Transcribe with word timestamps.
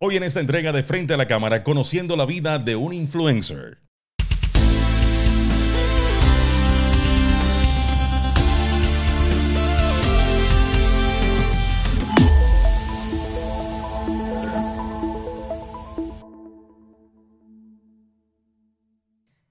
Hoy 0.00 0.14
en 0.14 0.22
esta 0.22 0.38
entrega 0.38 0.70
de 0.70 0.84
Frente 0.84 1.14
a 1.14 1.16
la 1.16 1.26
Cámara, 1.26 1.64
conociendo 1.64 2.16
la 2.16 2.24
vida 2.24 2.60
de 2.60 2.76
un 2.76 2.92
influencer. 2.92 3.78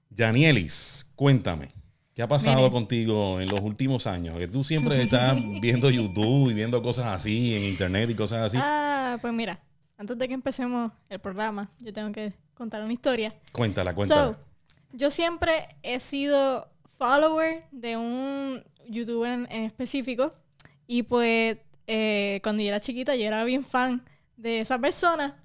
Yanielis, 0.08 1.12
cuéntame, 1.14 1.68
¿qué 2.14 2.22
ha 2.22 2.26
pasado 2.26 2.70
contigo 2.70 3.38
en 3.42 3.50
los 3.50 3.60
últimos 3.60 4.06
años? 4.06 4.38
Que 4.38 4.48
tú 4.48 4.64
siempre 4.64 5.02
estás 5.02 5.36
viendo 5.60 5.90
YouTube 5.90 6.50
y 6.50 6.54
viendo 6.54 6.82
cosas 6.82 7.08
así 7.08 7.54
en 7.54 7.64
internet 7.64 8.08
y 8.08 8.14
cosas 8.14 8.46
así. 8.46 8.58
Ah, 8.58 9.18
pues 9.20 9.34
mira, 9.34 9.60
antes 9.98 10.16
de 10.16 10.28
que 10.28 10.34
empecemos 10.34 10.92
el 11.10 11.18
programa, 11.18 11.70
yo 11.80 11.92
tengo 11.92 12.10
que 12.12 12.32
contar 12.54 12.82
una 12.82 12.92
historia. 12.92 13.34
Cuéntala, 13.52 13.94
cuéntala. 13.94 14.32
So, 14.32 14.36
yo 14.92 15.10
siempre 15.10 15.68
he 15.82 16.00
sido 16.00 16.68
follower 16.96 17.64
de 17.72 17.96
un 17.96 18.64
youtuber 18.88 19.30
en, 19.32 19.46
en 19.50 19.64
específico 19.64 20.32
y 20.86 21.02
pues 21.02 21.58
eh, 21.86 22.40
cuando 22.42 22.62
yo 22.62 22.68
era 22.68 22.80
chiquita 22.80 23.14
yo 23.16 23.26
era 23.26 23.44
bien 23.44 23.62
fan 23.62 24.02
de 24.36 24.60
esa 24.60 24.78
persona 24.78 25.36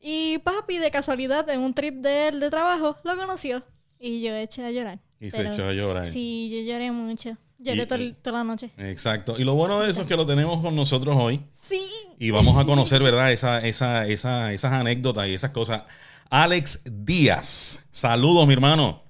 y 0.00 0.38
papi 0.38 0.78
de 0.78 0.90
casualidad 0.90 1.48
en 1.50 1.60
un 1.60 1.74
trip 1.74 1.96
de 1.96 2.28
él 2.28 2.40
de 2.40 2.48
trabajo 2.50 2.96
lo 3.02 3.16
conoció 3.16 3.62
y 3.98 4.20
yo 4.20 4.34
eché 4.34 4.64
a 4.64 4.70
llorar. 4.70 5.00
y 5.18 5.30
se 5.30 5.46
echó 5.46 5.64
a 5.64 5.72
llorar. 5.72 6.06
Sí, 6.06 6.50
yo 6.52 6.70
lloré 6.70 6.92
mucho. 6.92 7.36
Lloré 7.58 7.82
Y- 7.82 7.86
to- 7.86 7.96
y- 7.98 8.12
toda 8.22 8.38
la 8.38 8.44
noche. 8.44 8.70
Exacto. 8.76 9.34
Y 9.38 9.44
lo 9.44 9.54
bueno 9.54 9.80
de 9.80 9.90
eso 9.90 10.02
es 10.02 10.06
que 10.08 10.16
lo 10.16 10.26
tenemos 10.26 10.60
con 10.60 10.76
nosotros 10.76 11.16
hoy. 11.18 11.40
Sí. 11.52 11.80
Y 12.18 12.30
vamos 12.30 12.56
a 12.58 12.64
conocer, 12.64 13.02
¿verdad? 13.02 13.32
Esa, 13.32 13.58
esa, 13.66 14.06
esa, 14.06 14.52
esas 14.52 14.72
anécdotas 14.72 15.26
y 15.28 15.34
esas 15.34 15.50
cosas. 15.50 15.82
Alex 16.30 16.82
Díaz. 16.84 17.84
Saludos, 17.92 18.46
mi 18.46 18.52
hermano. 18.54 19.02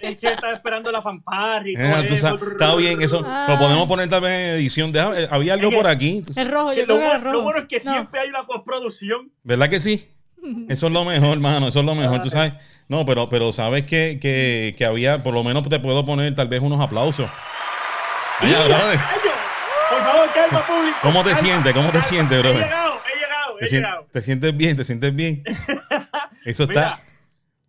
Es 0.00 0.16
que 0.16 0.28
estaba 0.28 0.52
esperando 0.52 0.92
la 0.92 1.02
fanfarria 1.02 1.76
Eh, 1.76 2.06
está 2.12 2.74
bien, 2.76 3.02
eso 3.02 3.22
Ah. 3.26 3.46
lo 3.48 3.58
podemos 3.58 3.88
poner 3.88 4.08
tal 4.08 4.20
vez 4.20 4.30
en 4.30 4.50
edición. 4.60 4.92
Deja- 4.92 5.20
eh, 5.20 5.28
había 5.30 5.54
algo 5.54 5.70
Es 5.70 5.76
por 5.76 5.86
aquí. 5.88 6.22
El 6.36 6.48
rojo, 6.48 6.72
yo 6.72 6.86
lo, 6.86 6.94
creo 6.94 6.98
que 6.98 7.04
era 7.04 7.08
bueno, 7.18 7.24
rojo. 7.24 7.36
lo 7.36 7.42
bueno 7.42 7.60
es 7.62 7.68
que 7.68 7.80
No. 7.84 7.92
siempre 7.92 8.20
hay 8.20 8.28
una 8.28 8.46
postproducción. 8.46 9.32
¿Verdad 9.42 9.68
que 9.68 9.80
sí? 9.80 10.06
Eso 10.68 10.86
es 10.86 10.92
lo 10.92 11.04
mejor, 11.04 11.30
hermano. 11.32 11.66
Eso 11.68 11.80
es 11.80 11.84
lo 11.84 11.94
mejor, 11.96 12.22
tú 12.22 12.30
sabes. 12.30 12.52
No, 12.88 13.04
pero, 13.04 13.28
pero 13.28 13.52
sabes 13.52 13.84
que, 13.84 14.18
que, 14.20 14.74
que 14.78 14.84
había, 14.86 15.18
por 15.18 15.34
lo 15.34 15.44
menos 15.44 15.68
te 15.68 15.78
puedo 15.78 16.04
poner 16.06 16.34
tal 16.34 16.48
vez 16.48 16.60
unos 16.62 16.80
aplausos. 16.80 17.28
Ay, 18.40 18.52
brother. 18.52 18.98
Por 19.90 19.98
favor, 20.02 20.32
calma, 20.32 20.66
público. 20.66 20.96
¿Cómo 21.02 21.24
te 21.24 21.30
calma, 21.32 21.46
sientes? 21.46 21.72
¿Cómo 21.74 21.90
te 21.92 22.02
sientes, 22.02 22.38
He 22.38 22.40
brother? 22.40 22.62
llegado, 22.64 23.00
he 23.14 23.18
llegado, 23.18 23.56
¿Te, 23.58 23.64
he 23.64 23.68
sien- 23.68 23.82
llegado. 23.82 24.06
te 24.12 24.22
sientes 24.22 24.56
bien? 24.56 24.76
¿Te 24.76 24.84
sientes 24.84 25.14
bien? 25.14 25.42
Eso 26.44 26.66
Mira, 26.66 26.80
está. 26.82 27.02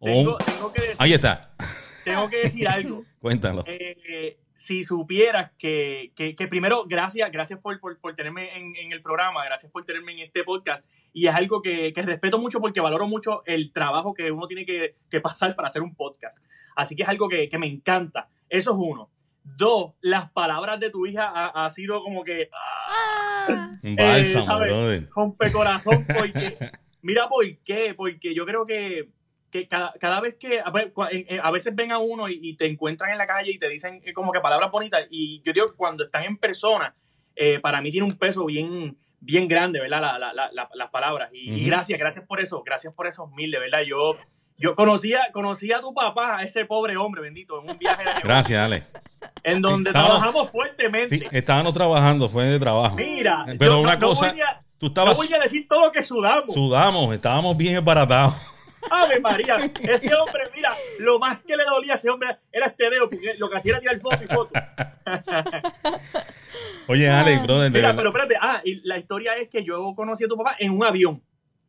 tengo, 0.01 0.31
Oh, 0.33 0.37
tengo 0.37 0.71
que 0.73 0.81
decir, 0.81 0.95
ahí 0.99 1.13
está. 1.13 1.49
tengo 2.05 2.29
que 2.29 2.37
decir 2.43 2.67
algo. 2.67 3.03
Cuéntalo. 3.19 3.63
Eh, 3.67 4.37
si 4.69 4.83
supieras 4.83 5.51
que, 5.57 6.11
que, 6.15 6.35
que 6.35 6.47
primero, 6.47 6.85
gracias, 6.87 7.31
gracias 7.31 7.59
por, 7.59 7.79
por, 7.79 7.99
por 7.99 8.15
tenerme 8.15 8.55
en, 8.55 8.75
en 8.75 8.91
el 8.91 9.01
programa, 9.01 9.43
gracias 9.43 9.71
por 9.71 9.83
tenerme 9.83 10.11
en 10.11 10.19
este 10.19 10.43
podcast. 10.43 10.85
Y 11.11 11.25
es 11.25 11.33
algo 11.33 11.63
que, 11.63 11.91
que 11.91 12.01
respeto 12.03 12.37
mucho 12.37 12.59
porque 12.61 12.79
valoro 12.79 13.07
mucho 13.07 13.41
el 13.47 13.71
trabajo 13.73 14.13
que 14.13 14.31
uno 14.31 14.45
tiene 14.45 14.67
que, 14.67 14.93
que 15.09 15.21
pasar 15.21 15.55
para 15.55 15.69
hacer 15.69 15.81
un 15.81 15.95
podcast. 15.95 16.37
Así 16.75 16.95
que 16.95 17.01
es 17.01 17.09
algo 17.09 17.27
que, 17.27 17.49
que 17.49 17.57
me 17.57 17.65
encanta. 17.65 18.29
Eso 18.47 18.71
es 18.73 18.77
uno. 18.79 19.09
Dos, 19.43 19.93
las 20.01 20.29
palabras 20.31 20.79
de 20.79 20.91
tu 20.91 21.07
hija 21.07 21.31
ha, 21.33 21.65
ha 21.65 21.69
sido 21.71 22.03
como 22.03 22.23
que 22.23 22.49
Ah, 22.53 23.71
Un 23.81 23.95
bálsamo, 23.95 24.43
Eh, 24.43 24.47
¿sabes? 24.47 25.09
rompe 25.15 25.51
corazón 25.51 26.05
porque 26.05 26.57
mira 27.01 27.27
por 27.27 27.43
qué 27.65 27.95
porque 27.95 28.35
yo 28.35 28.45
creo 28.45 28.67
que, 28.67 29.09
que 29.51 29.67
cada, 29.67 29.93
cada 29.99 30.19
vez 30.21 30.35
que 30.39 30.59
a, 30.61 31.51
veces 31.51 31.75
ven 31.75 31.91
a 31.91 31.97
uno 31.99 32.29
y, 32.29 32.39
y 32.41 32.55
te 32.55 32.65
encuentran 32.67 33.11
en 33.11 33.17
la 33.17 33.27
calle 33.27 33.51
y 33.51 33.59
te 33.59 33.67
dicen 33.69 34.01
eh, 34.05 34.13
como 34.13 34.31
que 34.31 34.39
palabras 34.39 34.69
bonitas 34.71 35.07
y 35.09 35.41
yo 35.45 35.53
digo 35.53 35.67
que 35.71 35.75
cuando 35.77 36.03
están 36.03 36.23
en 36.23 36.37
persona 36.37 36.95
eh, 37.35 37.59
para 37.59 37.81
mí 37.81 37.91
tiene 37.91 38.05
un 38.07 38.13
peso 38.17 38.45
bien 38.45 38.97
bien 39.21 39.47
grande 39.47 39.79
verdad 39.79 40.01
La- 40.01 40.19
la- 40.19 40.33
la- 40.33 40.51
la- 40.51 40.69
las 40.73 40.89
palabras 40.91 41.29
y, 41.33 41.65
gracias 41.65 41.99
gracias 41.99 42.25
por 42.25 42.39
eso 42.39 42.61
gracias 42.63 42.93
por 42.93 43.07
esos 43.07 43.31
mil 43.31 43.49
de 43.51 43.59
verdad 43.59 43.81
yo 43.87 44.17
yo 44.61 44.75
conocía, 44.75 45.21
conocía 45.31 45.77
a 45.77 45.79
tu 45.81 45.93
papá, 45.93 46.37
a 46.39 46.43
ese 46.43 46.65
pobre 46.65 46.97
hombre, 46.97 47.21
bendito, 47.21 47.61
en 47.63 47.69
un 47.71 47.77
viaje 47.77 48.03
de 48.03 48.09
Gracias, 48.21 48.59
Ale. 48.59 48.83
en 49.43 49.61
donde 49.61 49.91
Estábamos- 49.91 50.17
trabajamos 50.19 50.51
fuertemente. 50.51 51.17
Sí, 51.17 51.23
estábamos 51.31 51.71
trabajando, 51.71 52.27
fue 52.27 52.43
de 52.43 52.59
trabajo. 52.59 52.97
Mira, 52.97 53.45
Pero 53.57 53.75
yo 53.75 53.79
una 53.79 53.93
no- 53.95 53.99
no 54.01 54.07
cosa, 54.07 54.27
a- 54.27 54.61
Tú 54.77 54.87
no 54.87 54.87
estabas 54.87 55.17
voy 55.17 55.33
a 55.33 55.39
decir 55.39 55.65
todo 55.69 55.85
lo 55.85 55.91
que 55.93 56.03
sudamos. 56.03 56.53
sudamos, 56.53 57.13
estábamos 57.13 57.55
bien 57.55 57.77
embaratados. 57.77 58.33
Ave 58.91 59.19
María, 59.19 59.57
ese 59.57 60.13
hombre, 60.15 60.43
mira, 60.55 60.69
lo 60.99 61.19
más 61.19 61.43
que 61.43 61.55
le 61.55 61.63
dolía 61.65 61.93
a 61.93 61.95
ese 61.95 62.09
hombre 62.09 62.37
era 62.51 62.67
este 62.67 62.89
dedo, 62.89 63.09
porque 63.09 63.35
lo 63.37 63.49
que 63.49 63.57
hacía 63.57 63.71
era 63.73 63.79
tirar 63.81 63.99
foto 63.99 64.19
y 64.23 64.27
foto. 64.27 64.51
Oye, 66.87 67.09
Ah. 67.09 67.19
Alex, 67.21 67.43
brother, 67.43 67.71
de 67.71 67.79
Mira, 67.79 67.95
pero 67.95 68.09
espérate, 68.09 68.35
ah, 68.39 68.61
y 68.63 68.81
la 68.87 68.97
historia 68.97 69.35
es 69.35 69.49
que 69.49 69.63
yo 69.63 69.93
conocí 69.95 70.23
a 70.23 70.27
tu 70.27 70.37
papá 70.37 70.55
en 70.59 70.71
un 70.71 70.83
avión. 70.83 71.21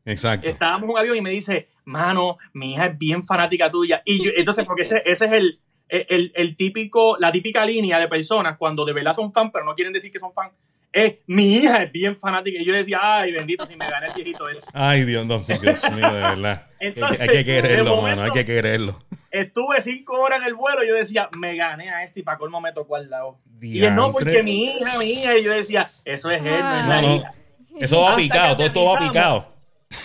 Exacto. 0.05 0.49
Estábamos 0.49 0.85
en 0.85 0.91
un 0.91 0.99
avión 0.99 1.17
y 1.17 1.21
me 1.21 1.31
dice, 1.31 1.69
mano, 1.85 2.39
mi 2.55 2.73
hija 2.73 2.87
es 2.87 2.99
bien 2.99 3.25
fanática 3.25 3.71
tuya. 3.71 4.03
Y 4.05 4.25
yo, 4.25 4.31
entonces, 4.35 4.65
porque 4.65 4.83
ese, 4.83 5.03
ese 5.05 5.27
es 5.27 5.33
el, 5.33 5.61
el, 5.89 6.33
el 6.35 6.57
típico, 6.57 7.17
la 7.19 7.31
típica 7.33 7.67
línea 7.67 7.99
de 7.99 8.09
personas 8.09 8.57
cuando 8.57 8.85
de 8.85 8.93
verdad 8.95 9.15
son 9.15 9.33
fan, 9.33 9.51
pero 9.53 9.65
no 9.65 9.75
quieren 9.75 9.93
decir 9.93 10.11
que 10.11 10.19
son 10.19 10.33
fan. 10.33 10.51
Es, 10.93 11.15
mi 11.27 11.57
hija 11.57 11.85
es 11.85 11.93
bien 11.93 12.17
fanática. 12.17 12.61
Y 12.61 12.65
yo 12.65 12.75
decía, 12.75 12.99
ay, 13.01 13.33
bendito, 13.33 13.65
si 13.67 13.77
me 13.77 13.89
gané 13.89 14.09
el 14.09 14.13
viejito 14.15 14.49
ese. 14.49 14.61
Ay, 14.73 15.05
Dios, 15.05 15.25
no, 15.27 15.39
Dios 15.39 15.91
mío, 15.93 16.13
de 16.13 16.21
verdad. 16.21 16.67
Entonces, 16.81 17.21
hay 17.21 17.29
que 17.29 17.45
quererlo, 17.45 17.97
momento- 17.97 18.03
mano, 18.03 18.23
hay 18.23 18.31
que 18.31 18.45
quererlo. 18.45 18.99
Estuve 19.31 19.81
cinco 19.81 20.19
horas 20.21 20.41
en 20.41 20.47
el 20.49 20.55
vuelo 20.55 20.83
y 20.83 20.89
yo 20.89 20.95
decía, 20.97 21.29
me 21.39 21.55
gané 21.55 21.91
a 21.91 22.03
este 22.03 22.21
y 22.21 22.23
para 22.25 22.39
colmo 22.39 22.61
me 22.61 22.73
tocó 22.73 22.97
al 22.97 23.09
lado. 23.09 23.39
Y 23.61 23.85
él, 23.85 23.95
no, 23.95 24.11
porque 24.11 24.43
mi 24.43 24.65
hija, 24.65 24.99
mi 24.99 25.05
hija. 25.13 25.39
Y 25.39 25.45
yo 25.45 25.53
decía, 25.53 25.89
eso 26.05 26.31
es 26.31 26.41
él, 26.45 26.51
no 26.51 26.59
es 26.59 26.63
Ah. 26.63 27.01
No, 27.03 27.17
hija. 27.17 27.35
Eso 27.79 28.03
va 28.03 28.17
picado, 28.17 28.57
todo 28.57 28.67
esto 28.67 28.85
va 28.85 28.99
picado. 28.99 29.55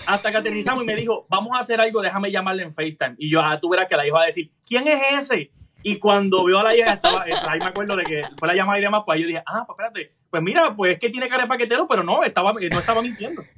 Hasta 0.06 0.30
que 0.30 0.36
aterrizamos 0.36 0.82
y 0.84 0.86
me 0.86 0.94
dijo, 0.94 1.26
vamos 1.28 1.56
a 1.56 1.60
hacer 1.60 1.80
algo, 1.80 2.00
déjame 2.00 2.30
llamarle 2.30 2.62
en 2.62 2.72
FaceTime. 2.72 3.16
Y 3.18 3.30
yo, 3.30 3.40
ah, 3.40 3.58
tú 3.60 3.68
verás 3.68 3.88
que 3.88 3.96
la 3.96 4.06
hija 4.06 4.14
va 4.14 4.22
a 4.22 4.26
decir, 4.26 4.52
¿quién 4.64 4.86
es 4.86 5.00
ese? 5.22 5.50
Y 5.82 5.96
cuando 5.98 6.44
veo 6.44 6.58
a 6.58 6.64
la 6.64 6.76
hija, 6.76 6.94
estaba, 6.94 7.24
eh, 7.28 7.32
ahí 7.48 7.58
me 7.60 7.66
acuerdo 7.66 7.94
de 7.96 8.02
que 8.04 8.22
fue 8.38 8.48
la 8.48 8.54
llamada 8.54 8.78
y 8.78 8.82
demás, 8.82 9.02
pues 9.06 9.20
yo 9.20 9.26
dije, 9.26 9.42
ah, 9.46 9.64
pues 9.66 9.76
espérate, 9.78 10.15
pues 10.30 10.42
mira, 10.42 10.74
pues 10.76 10.94
es 10.94 11.00
que 11.00 11.10
tiene 11.10 11.28
cara 11.28 11.42
de 11.42 11.48
paquetero, 11.48 11.86
pero 11.88 12.02
no, 12.02 12.24
estaba, 12.24 12.52
no 12.52 12.78
estaba 12.78 13.02
mintiendo. 13.02 13.42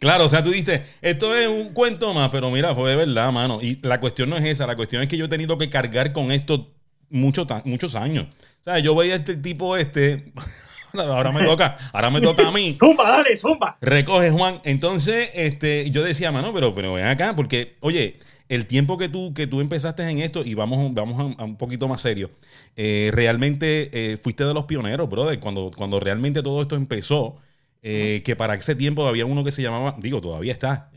Claro, 0.00 0.24
o 0.24 0.28
sea, 0.28 0.42
tú 0.42 0.50
dijiste, 0.50 0.82
esto 1.00 1.36
es 1.36 1.46
un 1.46 1.72
cuento 1.72 2.12
más, 2.12 2.30
pero 2.30 2.50
mira, 2.50 2.74
fue 2.74 2.90
de 2.90 2.96
verdad, 2.96 3.30
mano. 3.30 3.60
Y 3.62 3.78
la 3.82 4.00
cuestión 4.00 4.28
no 4.28 4.36
es 4.36 4.44
esa, 4.44 4.66
la 4.66 4.74
cuestión 4.74 5.00
es 5.00 5.08
que 5.08 5.16
yo 5.16 5.26
he 5.26 5.28
tenido 5.28 5.58
que 5.58 5.70
cargar 5.70 6.12
con 6.12 6.32
esto 6.32 6.72
mucho 7.08 7.46
muchos 7.64 7.94
años. 7.94 8.26
O 8.60 8.64
sea, 8.64 8.80
yo 8.80 8.96
veía 8.96 9.14
a 9.14 9.16
este 9.18 9.36
tipo 9.36 9.76
este, 9.76 10.32
ahora 10.98 11.32
me 11.32 11.44
toca, 11.44 11.76
ahora 11.92 12.10
me 12.10 12.20
toca 12.20 12.48
a 12.48 12.50
mí. 12.50 12.76
Zumba, 12.80 13.10
dale, 13.10 13.36
zumba. 13.36 13.76
Recoge, 13.80 14.30
Juan. 14.30 14.60
Entonces, 14.64 15.30
este, 15.34 15.90
yo 15.90 16.02
decía, 16.02 16.32
mano, 16.32 16.52
pero, 16.52 16.74
pero 16.74 16.94
ven 16.94 17.06
acá, 17.06 17.34
porque, 17.36 17.76
oye, 17.80 18.18
el 18.50 18.66
tiempo 18.66 18.98
que 18.98 19.08
tú, 19.08 19.32
que 19.32 19.46
tú 19.46 19.60
empezaste 19.62 20.02
en 20.08 20.18
esto, 20.18 20.44
y 20.44 20.54
vamos, 20.54 20.92
vamos 20.92 21.36
a, 21.38 21.42
a 21.42 21.44
un 21.46 21.56
poquito 21.56 21.88
más 21.88 22.02
serio, 22.02 22.30
eh, 22.76 23.10
realmente 23.14 23.90
eh, 23.92 24.18
fuiste 24.18 24.44
de 24.44 24.52
los 24.52 24.64
pioneros, 24.66 25.08
brother, 25.08 25.40
cuando, 25.40 25.70
cuando 25.74 26.00
realmente 26.00 26.42
todo 26.42 26.60
esto 26.60 26.76
empezó, 26.76 27.36
eh, 27.82 28.22
que 28.24 28.36
para 28.36 28.54
ese 28.56 28.74
tiempo 28.74 29.06
había 29.06 29.24
uno 29.24 29.44
que 29.44 29.52
se 29.52 29.62
llamaba, 29.62 29.96
digo, 30.00 30.20
todavía 30.20 30.52
está, 30.52 30.90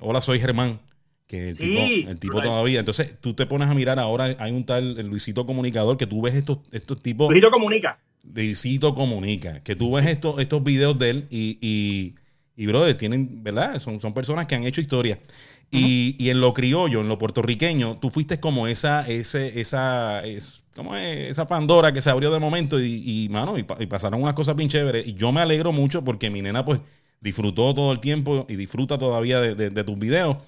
Hola, 0.00 0.20
soy 0.20 0.38
Germán. 0.38 0.78
Que 1.26 1.50
el 1.50 1.56
Sí, 1.56 1.62
tipo, 1.62 2.10
el 2.10 2.18
tipo 2.20 2.42
todavía. 2.42 2.80
Entonces, 2.80 3.14
tú 3.20 3.34
te 3.34 3.46
pones 3.46 3.68
a 3.68 3.74
mirar 3.74 4.00
ahora, 4.00 4.34
hay 4.38 4.50
un 4.52 4.64
tal 4.64 4.94
Luisito 5.08 5.46
Comunicador, 5.46 5.96
que 5.96 6.06
tú 6.06 6.20
ves 6.22 6.34
estos, 6.34 6.58
estos 6.72 7.00
tipos. 7.02 7.28
Luisito 7.28 7.50
comunica. 7.52 7.98
Luisito 8.24 8.94
Comunica, 8.94 9.60
que 9.60 9.76
tú 9.76 9.92
ves 9.94 10.06
estos, 10.06 10.40
estos 10.40 10.62
videos 10.64 10.98
de 10.98 11.10
él 11.10 11.26
y, 11.30 11.56
y, 11.60 12.14
y 12.56 12.66
brother, 12.66 12.96
tienen, 12.96 13.42
¿verdad? 13.44 13.78
Son, 13.78 14.00
son 14.00 14.12
personas 14.12 14.46
que 14.46 14.56
han 14.56 14.64
hecho 14.64 14.80
historia. 14.80 15.18
Y, 15.72 16.16
y 16.18 16.30
en 16.30 16.40
lo 16.40 16.52
criollo, 16.52 17.00
en 17.00 17.08
lo 17.08 17.16
puertorriqueño, 17.18 17.94
tú 18.00 18.10
fuiste 18.10 18.40
como 18.40 18.66
esa, 18.66 19.06
ese, 19.08 19.60
esa, 19.60 20.24
es, 20.26 20.64
¿cómo 20.74 20.96
es? 20.96 21.28
esa 21.30 21.46
Pandora 21.46 21.92
que 21.92 22.00
se 22.00 22.10
abrió 22.10 22.32
de 22.32 22.40
momento 22.40 22.80
y, 22.80 23.02
y 23.24 23.28
mano, 23.28 23.56
y, 23.56 23.62
pa- 23.62 23.76
y 23.78 23.86
pasaron 23.86 24.20
unas 24.20 24.34
cosas 24.34 24.56
bien 24.56 24.68
chéveres. 24.68 25.06
Y 25.06 25.14
yo 25.14 25.30
me 25.30 25.40
alegro 25.40 25.70
mucho 25.70 26.02
porque 26.02 26.28
mi 26.28 26.42
nena, 26.42 26.64
pues, 26.64 26.80
disfrutó 27.20 27.72
todo 27.72 27.92
el 27.92 28.00
tiempo 28.00 28.46
y 28.48 28.56
disfruta 28.56 28.98
todavía 28.98 29.40
de, 29.40 29.54
de- 29.54 29.70
de 29.70 29.84
tus 29.84 29.96
videos. 29.96 30.38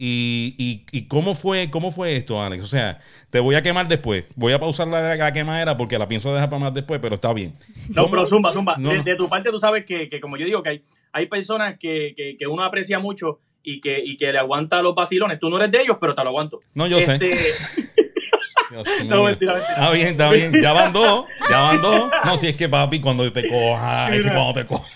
Y, 0.00 0.84
y, 0.92 1.02
cómo 1.08 1.34
fue 1.34 1.70
cómo 1.70 1.90
fue 1.90 2.14
esto, 2.14 2.40
Alex? 2.40 2.62
O 2.62 2.68
sea, 2.68 3.00
te 3.30 3.40
voy 3.40 3.56
a 3.56 3.62
quemar 3.62 3.88
después. 3.88 4.26
Voy 4.36 4.52
a 4.52 4.60
pausar 4.60 4.86
la, 4.86 5.16
la 5.16 5.32
quemadera 5.32 5.76
porque 5.76 5.98
la 5.98 6.06
pienso 6.06 6.32
dejar 6.32 6.48
para 6.50 6.60
más 6.60 6.74
después, 6.74 7.00
pero 7.00 7.16
está 7.16 7.32
bien. 7.32 7.54
No, 7.88 8.02
¿Cómo- 8.02 8.10
pero 8.10 8.26
zumba, 8.28 8.52
zumba. 8.52 8.76
No, 8.78 8.90
de, 8.90 8.98
no. 8.98 9.02
de 9.02 9.16
tu 9.16 9.28
parte 9.28 9.50
tú 9.50 9.58
sabes 9.58 9.84
que, 9.84 10.08
que 10.08 10.20
como 10.20 10.36
yo 10.36 10.46
digo, 10.46 10.62
que 10.62 10.68
hay, 10.68 10.82
hay 11.12 11.26
personas 11.26 11.78
que, 11.80 12.14
que, 12.16 12.36
que 12.38 12.46
uno 12.46 12.62
aprecia 12.62 13.00
mucho 13.00 13.40
y 13.62 13.80
que, 13.80 13.98
y 14.02 14.16
que 14.16 14.32
le 14.32 14.38
aguanta 14.38 14.80
los 14.82 14.94
vacilones. 14.94 15.38
Tú 15.40 15.48
no 15.50 15.56
eres 15.56 15.70
de 15.70 15.82
ellos, 15.82 15.96
pero 16.00 16.14
te 16.14 16.22
lo 16.22 16.28
aguanto. 16.30 16.60
No, 16.74 16.86
yo 16.86 17.00
sé. 17.00 17.14
Este, 17.20 17.30
No, 19.06 19.24
mentira, 19.24 19.54
mentira. 19.54 19.58
Está 19.58 19.90
bien, 19.92 20.06
está 20.08 20.30
bien. 20.30 20.52
Ya 20.62 20.72
van 20.74 20.92
dos. 20.92 21.24
Ya 21.48 21.58
van 21.60 21.80
dos. 21.80 22.10
No, 22.24 22.36
si 22.36 22.48
es 22.48 22.56
que 22.56 22.68
papi, 22.68 23.00
cuando 23.00 23.30
te 23.32 23.48
coja, 23.48 24.14
es 24.14 24.22
que 24.22 24.30
cuando 24.30 24.52
te 24.52 24.66
coja. 24.66 24.86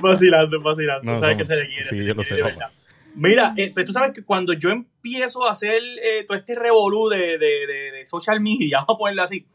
Vacilando, 0.00 0.60
vacilando. 0.62 1.12
No, 1.12 1.20
sabes 1.20 1.36
somos- 1.36 1.38
que 1.38 1.44
se 1.54 1.56
le 1.56 1.66
quiere. 1.68 1.84
sí, 1.84 2.04
yo 2.04 2.14
lo 2.14 2.22
sé, 2.22 2.36
papá. 2.38 2.70
Mira, 3.14 3.54
eh, 3.56 3.72
pero 3.74 3.86
tú 3.86 3.92
sabes 3.92 4.12
que 4.12 4.22
cuando 4.22 4.52
yo 4.52 4.70
empiezo 4.70 5.46
a 5.46 5.52
hacer 5.52 5.82
eh, 6.02 6.24
todo 6.26 6.36
este 6.36 6.54
revolú 6.54 7.08
de, 7.08 7.38
de- 7.38 7.66
de- 7.66 7.90
de 7.92 8.06
social 8.06 8.40
media, 8.40 8.78
vamos 8.86 8.96
a 8.96 8.98
ponerlo 8.98 9.22
así, 9.22 9.46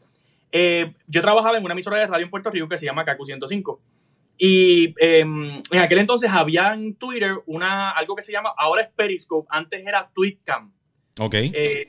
eh, 0.50 0.92
yo 1.06 1.22
trabajaba 1.22 1.56
en 1.58 1.64
una 1.64 1.72
emisora 1.74 1.98
de 1.98 2.06
radio 2.06 2.24
en 2.24 2.30
Puerto 2.30 2.50
Rico 2.50 2.68
que 2.68 2.78
se 2.78 2.86
llama 2.86 3.04
Kaku 3.04 3.24
105. 3.24 3.80
Y 4.38 4.94
eh, 5.00 5.20
en 5.20 5.78
aquel 5.78 5.98
entonces 5.98 6.30
había 6.32 6.72
en 6.74 6.94
Twitter 6.96 7.36
una, 7.46 7.90
algo 7.90 8.16
que 8.16 8.22
se 8.22 8.32
llama, 8.32 8.52
ahora 8.56 8.82
es 8.82 8.88
Periscope, 8.90 9.46
antes 9.50 9.86
era 9.86 10.10
TweetCam. 10.14 10.72
Ok. 11.20 11.34
Eh, 11.34 11.88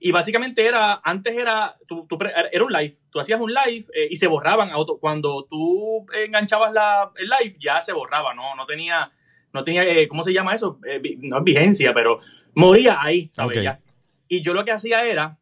y 0.00 0.12
básicamente 0.12 0.66
era, 0.66 1.00
antes 1.02 1.34
era, 1.34 1.76
tú- 1.86 2.06
tú 2.06 2.18
era 2.52 2.64
un 2.64 2.72
live, 2.72 2.94
tú 3.10 3.20
hacías 3.20 3.40
un 3.40 3.54
live 3.54 3.86
eh, 3.94 4.08
y 4.10 4.16
se 4.16 4.26
borraban. 4.26 4.70
auto- 4.70 4.98
Cuando 4.98 5.46
tú 5.48 6.04
enganchabas 6.12 6.72
la, 6.74 7.10
el 7.16 7.26
live, 7.40 7.56
ya 7.58 7.80
se 7.80 7.92
borraba, 7.94 8.34
no, 8.34 8.54
no 8.54 8.66
tenía, 8.66 9.10
no 9.54 9.64
tenía, 9.64 9.84
eh, 9.84 10.06
¿cómo 10.08 10.22
se 10.24 10.32
llama 10.34 10.54
eso? 10.54 10.78
No 11.20 11.38
es 11.38 11.44
vigencia, 11.44 11.94
pero 11.94 12.20
moría 12.54 12.98
ahí, 13.00 13.30
¿sabes? 13.32 13.56
Ok. 13.58 13.64
Ya. 13.64 13.80
Y 14.28 14.42
yo 14.42 14.52
lo 14.52 14.64
que 14.64 14.72
hacía 14.72 15.04
era 15.06 15.38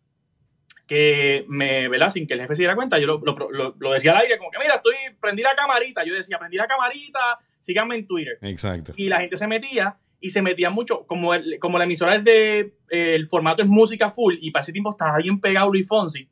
que 0.92 1.46
me, 1.48 1.88
¿verdad? 1.88 2.10
Sin 2.10 2.26
que 2.26 2.34
el 2.34 2.40
jefe 2.42 2.54
se 2.54 2.62
diera 2.62 2.74
cuenta, 2.74 2.98
yo 2.98 3.06
lo, 3.06 3.74
lo- 3.78 3.92
decía 3.92 4.10
al 4.12 4.18
aire, 4.18 4.36
como 4.36 4.50
que 4.50 4.58
mira, 4.58 4.74
estoy, 4.74 4.94
prendí 5.20 5.42
la 5.42 5.54
camarita, 5.54 6.04
yo 6.04 6.14
decía, 6.14 6.38
prendí 6.38 6.58
la 6.58 6.66
camarita, 6.66 7.38
síganme 7.60 7.94
en 7.96 8.06
Twitter 8.06 8.36
Exacto. 8.42 8.92
y 8.96 9.08
la 9.08 9.20
gente 9.20 9.38
se 9.38 9.46
metía 9.46 9.96
y 10.20 10.30
se 10.30 10.42
metía 10.42 10.68
mucho, 10.68 11.06
como, 11.06 11.32
el- 11.32 11.58
como 11.58 11.78
la 11.78 11.84
emisora 11.84 12.16
es 12.16 12.24
de, 12.24 12.74
eh, 12.90 13.14
el 13.14 13.26
formato 13.28 13.62
es 13.62 13.68
música 13.68 14.10
full 14.10 14.34
y 14.40 14.50
para 14.50 14.62
ese 14.64 14.72
tiempo 14.72 14.90
estaba 14.90 15.16
bien 15.16 15.40
pegado 15.40 15.70
Luis 15.70 15.86
Fonsi, 15.88 16.28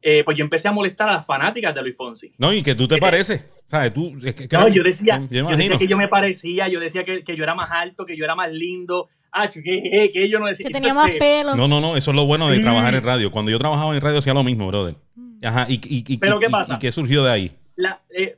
eh, 0.00 0.22
pues 0.24 0.36
yo 0.36 0.44
empecé 0.44 0.68
a 0.68 0.72
molestar 0.72 1.08
a 1.08 1.14
las 1.14 1.26
fanáticas 1.26 1.74
de 1.74 1.82
Luis 1.82 1.96
Fonsi. 1.96 2.32
No, 2.38 2.52
y 2.52 2.62
que 2.62 2.74
tú 2.76 2.86
te 2.86 2.98
pareces. 2.98 3.44
¿Sabes? 3.66 3.92
Tú. 3.94 4.12
es 4.22 4.34
que- 4.34 4.46
que- 4.46 4.56
No, 4.56 4.68
yo 4.68 4.82
decía, 4.84 5.18
Yo 5.30 5.48
yo 5.50 5.56
decía 5.56 5.78
que 5.78 5.86
yo 5.88 5.96
me 5.96 6.06
parecía, 6.06 6.68
yo 6.68 6.78
decía 6.78 7.02
que, 7.04 7.24
que 7.24 7.34
yo 7.34 7.42
era 7.42 7.54
más 7.54 7.70
alto, 7.72 8.04
que 8.06 8.16
yo 8.16 8.24
era 8.24 8.34
más 8.36 8.52
lindo, 8.52 9.08
ah, 9.34 9.50
que, 9.50 9.62
que, 9.62 10.10
que 10.12 10.28
yo 10.30 10.38
no 10.40 10.46
decía. 10.46 10.64
Que 10.66 10.72
tenía 10.72 10.94
más 10.94 11.10
pelo. 11.18 11.54
No, 11.56 11.68
no, 11.68 11.80
no, 11.80 11.96
eso 11.96 12.10
es 12.12 12.14
lo 12.16 12.24
bueno 12.24 12.48
de 12.48 12.58
Mm. 12.58 12.62
trabajar 12.62 12.94
en 12.94 13.02
radio. 13.04 13.30
Cuando 13.30 13.50
yo 13.50 13.58
trabajaba 13.58 13.94
en 13.94 14.00
radio 14.00 14.18
hacía 14.18 14.32
lo 14.34 14.42
mismo, 14.44 14.66
brother. 14.68 14.94
Ajá, 15.42 15.66
y, 15.68 15.74
y, 15.74 16.04
y, 16.14 16.16
Pero 16.18 16.36
y- 16.36 16.40
¿qué 16.40 16.48
pasa? 16.50 16.74
¿Y 16.74 16.78
qué 16.78 16.90
surgió 16.92 17.22
de 17.24 17.30
ahí? 17.32 17.52
la- 17.76 18.00
eh, 18.16 18.36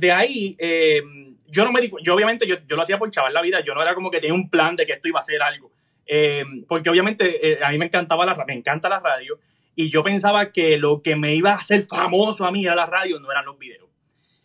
de 0.00 0.10
ahí, 0.12 0.56
eh, 0.58 1.02
yo 1.46 1.64
no 1.64 1.70
me 1.72 1.80
di 1.82 1.90
yo 2.02 2.14
obviamente 2.14 2.46
yo, 2.48 2.56
yo 2.66 2.74
lo 2.74 2.82
hacía 2.82 2.98
por 2.98 3.10
chaval 3.10 3.32
la 3.34 3.42
vida, 3.42 3.62
yo 3.64 3.74
no 3.74 3.82
era 3.82 3.94
como 3.94 4.10
que 4.10 4.18
tenía 4.18 4.34
un 4.34 4.48
plan 4.50 4.74
de 4.76 4.86
que 4.86 4.94
esto 4.94 5.06
iba 5.08 5.20
a 5.20 5.22
ser 5.22 5.40
algo, 5.42 5.70
Eh, 6.06 6.42
porque 6.66 6.88
obviamente 6.88 7.52
eh, 7.52 7.58
a 7.62 7.70
mí 7.70 7.76
me 7.78 7.84
encantaba 7.84 8.24
la 8.24 8.34
me 8.46 8.54
encanta 8.54 8.88
la 8.88 8.98
radio 8.98 9.38
y 9.76 9.90
yo 9.90 10.02
pensaba 10.02 10.52
que 10.52 10.78
lo 10.78 11.02
que 11.02 11.16
me 11.16 11.34
iba 11.34 11.52
a 11.52 11.56
hacer 11.56 11.86
famoso 11.86 12.46
a 12.46 12.50
mí 12.50 12.64
era 12.64 12.74
la 12.74 12.86
radio, 12.86 13.20
no 13.20 13.30
eran 13.30 13.44
los 13.44 13.58
videos. 13.58 13.88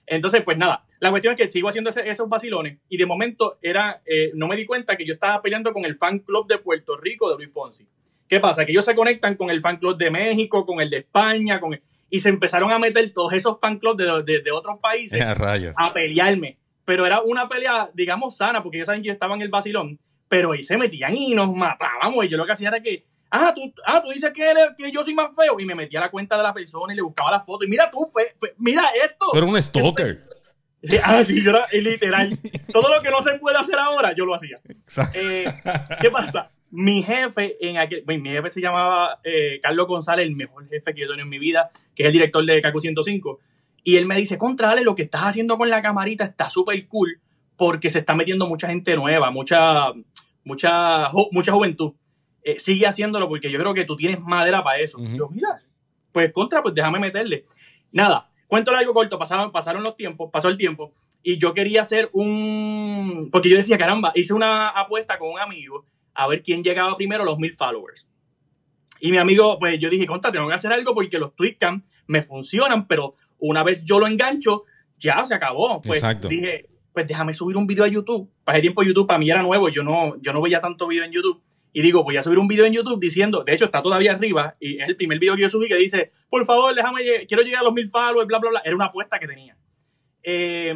Entonces, 0.06 0.42
pues 0.44 0.58
nada, 0.58 0.84
la 1.04 1.10
cuestión 1.12 1.34
es 1.34 1.38
que 1.38 1.50
sigo 1.50 1.70
haciendo 1.70 1.90
ese- 1.92 2.10
esos 2.10 2.28
vacilones 2.30 2.80
y 2.90 2.98
de 2.98 3.06
momento 3.06 3.58
era, 3.62 4.02
eh, 4.06 4.32
no 4.34 4.48
me 4.48 4.56
di 4.56 4.66
cuenta 4.66 4.96
que 4.96 5.06
yo 5.06 5.14
estaba 5.14 5.42
peleando 5.42 5.72
con 5.74 5.86
el 5.86 5.98
fan 5.98 6.20
club 6.20 6.48
de 6.48 6.58
Puerto 6.58 6.98
Rico 6.98 7.30
de 7.30 7.36
Luis 7.38 7.54
Fonsi. 7.54 7.88
¿Qué 8.28 8.40
pasa? 8.40 8.66
Que 8.66 8.72
ellos 8.72 8.86
se 8.86 8.96
conectan 8.96 9.36
con 9.36 9.50
el 9.52 9.62
fan 9.62 9.78
club 9.78 9.98
de 9.98 10.10
México, 10.10 10.66
con 10.66 10.82
el 10.82 10.90
de 10.90 10.98
España, 11.00 11.60
con 11.60 11.74
el- 11.74 11.82
y 12.10 12.20
se 12.20 12.30
empezaron 12.30 12.72
a 12.72 12.80
meter 12.80 13.12
todos 13.14 13.34
esos 13.34 13.60
fan 13.60 13.78
clubs 13.80 13.98
de, 13.98 14.24
de- 14.24 14.42
de 14.42 14.52
otros 14.52 14.80
países 14.80 15.20
Eh, 15.70 15.74
a 15.78 15.94
pelearme. 15.94 16.58
Pero 16.86 17.06
era 17.06 17.22
una 17.22 17.48
pelea, 17.48 17.90
digamos, 17.94 18.36
sana, 18.38 18.62
porque 18.64 18.78
ellos 18.78 18.88
saben 18.88 19.02
que 19.02 19.08
yo 19.08 19.14
estaba 19.14 19.36
en 19.36 19.42
el 19.42 19.50
vacilón, 19.50 20.00
pero 20.28 20.52
ahí 20.52 20.64
se 20.64 20.78
metían 20.78 21.16
y 21.16 21.34
nos 21.36 21.54
matábamos. 21.54 22.26
Y 22.26 22.30
yo 22.30 22.38
lo 22.38 22.46
que 22.46 22.52
hacía 22.54 22.70
era 22.70 22.82
que, 22.82 23.06
ah, 23.30 23.54
tú, 23.56 23.74
ah, 23.86 24.02
tú 24.04 24.12
dices 24.12 24.32
que, 24.34 24.44
eres- 24.50 24.70
que 24.78 24.92
yo 24.92 25.04
soy 25.04 25.14
más 25.14 25.30
feo. 25.36 25.60
Y 25.60 25.66
me 25.66 25.76
metía 25.76 26.00
a 26.00 26.04
la 26.04 26.12
cuenta 26.12 26.36
de 26.38 26.44
la 26.44 26.54
persona 26.54 26.92
y 26.94 26.96
le 26.96 27.02
buscaba 27.02 27.32
la 27.32 27.42
foto. 27.42 27.66
Y 27.66 27.68
mira 27.70 27.90
tú, 27.92 28.10
fe- 28.14 28.34
fe- 28.40 28.54
mira 28.58 28.84
esto. 29.04 29.26
Eres 29.34 29.50
un 29.50 29.62
stalker. 29.62 30.24
Sí, 30.90 30.98
ah, 31.04 31.22
yo 31.24 31.50
era 31.52 31.66
eh, 31.72 31.82
literal. 31.82 32.38
Todo 32.72 32.94
lo 32.94 33.02
que 33.02 33.10
no 33.10 33.22
se 33.22 33.36
puede 33.40 33.58
hacer 33.58 33.80
ahora, 33.80 34.14
yo 34.16 34.26
lo 34.26 34.36
hacía. 34.36 34.60
Eh, 35.14 35.46
¿Qué 36.02 36.12
pasa? 36.12 36.52
Mi 36.72 37.02
jefe 37.04 37.56
en 37.62 37.78
aquel, 37.78 38.04
bueno, 38.06 38.24
mi 38.24 38.30
jefe 38.32 38.50
se 38.50 38.60
llamaba 38.62 39.20
eh, 39.24 39.60
Carlos 39.62 39.88
González, 39.88 40.28
el 40.28 40.36
mejor 40.36 40.68
jefe 40.68 40.94
que 40.94 41.00
yo 41.02 41.06
he 41.06 41.10
tenido 41.10 41.24
en 41.24 41.30
mi 41.30 41.40
vida, 41.40 41.72
que 41.96 42.04
es 42.04 42.08
el 42.08 42.14
director 42.14 42.46
de 42.46 42.62
Cacu 42.62 42.80
105. 42.82 43.40
Y 43.86 43.96
él 43.98 44.06
me 44.06 44.18
dice, 44.18 44.38
contrale, 44.38 44.82
lo 44.82 44.94
que 44.96 45.04
estás 45.04 45.22
haciendo 45.24 45.58
con 45.58 45.70
la 45.70 45.82
camarita 45.82 46.24
está 46.26 46.50
súper 46.50 46.86
cool 46.88 47.20
porque 47.56 47.90
se 47.90 48.00
está 48.00 48.16
metiendo 48.16 48.48
mucha 48.48 48.68
gente 48.68 48.96
nueva, 48.96 49.30
mucha, 49.32 49.92
mucha, 50.44 51.10
jo- 51.10 51.30
mucha 51.32 51.52
juventud. 51.52 51.94
Eh, 52.44 52.60
sigue 52.60 52.88
haciéndolo 52.88 53.30
porque 53.30 53.50
yo 53.52 53.60
creo 53.60 53.74
que 53.74 53.86
tú 53.86 53.96
tienes 53.96 54.20
madera 54.20 54.64
para 54.64 54.80
eso. 54.80 54.98
Ujú. 55.00 55.16
Yo, 55.16 55.30
mira, 55.30 55.62
pues 56.12 56.32
contra, 56.34 56.62
pues 56.62 56.76
déjame 56.76 57.00
meterle. 57.00 57.46
Nada, 57.92 58.30
cuento 58.48 58.72
largo 58.72 58.94
corto, 58.94 59.18
pasaron, 59.18 59.52
pasaron 59.52 59.84
los 59.84 59.96
tiempos, 59.96 60.30
pasó 60.32 60.50
el 60.50 60.58
tiempo 60.58 60.94
y 61.24 61.38
yo 61.38 61.54
quería 61.54 61.82
hacer 61.82 62.10
un, 62.12 63.30
porque 63.32 63.50
yo 63.50 63.56
decía, 63.58 63.78
caramba, 63.78 64.12
hice 64.14 64.34
una 64.34 64.68
apuesta 64.70 65.18
con 65.18 65.32
un 65.32 65.40
amigo 65.40 65.86
a 66.14 66.28
ver 66.28 66.44
quién 66.44 66.64
llegaba 66.64 66.96
primero 66.98 67.24
a 67.24 67.26
los 67.26 67.40
mil 67.40 67.56
followers. 67.56 68.06
Y 69.00 69.12
mi 69.12 69.18
amigo, 69.18 69.58
pues 69.60 69.80
yo 69.80 69.90
dije, 69.90 70.06
contra, 70.06 70.32
tengo 70.32 70.48
que 70.48 70.54
hacer 70.54 70.72
algo 70.72 70.94
porque 70.94 71.18
los 71.18 71.36
tweetcam 71.36 71.84
me 72.08 72.24
funcionan, 72.24 72.88
pero 72.88 73.16
una 73.40 73.64
vez 73.64 73.84
yo 73.84 74.00
lo 74.00 74.08
engancho, 74.08 74.64
ya 75.00 75.26
se 75.26 75.34
acabó. 75.34 75.82
Pues 75.82 76.00
Exacto. 76.00 76.28
dije, 76.28 76.70
pues 76.94 77.08
déjame 77.08 77.34
subir 77.34 77.58
un 77.58 77.68
video 77.68 77.86
a 77.86 77.88
YouTube. 77.88 78.30
Para 78.44 78.58
ese 78.58 78.64
tiempo 78.64 78.84
YouTube 78.84 79.08
para 79.08 79.20
mí 79.20 79.30
era 79.30 79.42
nuevo, 79.42 79.70
yo 79.70 79.84
no, 79.84 80.22
yo 80.22 80.32
no 80.32 80.42
veía 80.42 80.62
tanto 80.62 80.88
video 80.88 81.04
en 81.04 81.12
YouTube. 81.12 81.42
Y 81.74 81.82
digo, 81.82 82.04
voy 82.04 82.18
a 82.18 82.24
subir 82.24 82.38
un 82.38 82.48
video 82.48 82.66
en 82.66 82.74
YouTube 82.74 83.00
diciendo, 83.02 83.44
de 83.44 83.54
hecho 83.54 83.66
está 83.66 83.82
todavía 83.82 84.12
arriba, 84.14 84.56
y 84.60 84.80
es 84.80 84.88
el 84.88 84.96
primer 84.96 85.18
video 85.20 85.36
que 85.36 85.42
yo 85.42 85.50
subí 85.50 85.68
que 85.68 85.76
dice, 85.76 86.12
por 86.30 86.46
favor, 86.46 86.74
déjame, 86.76 87.02
quiero 87.28 87.42
llegar 87.44 87.62
a 87.62 87.64
los 87.64 87.74
mil 87.74 87.90
followers, 87.90 88.28
bla, 88.28 88.38
bla, 88.40 88.52
bla. 88.52 88.62
Era 88.64 88.76
una 88.76 88.86
apuesta 88.86 89.20
que 89.20 89.28
tenía. 89.28 89.58
Eh, 90.22 90.74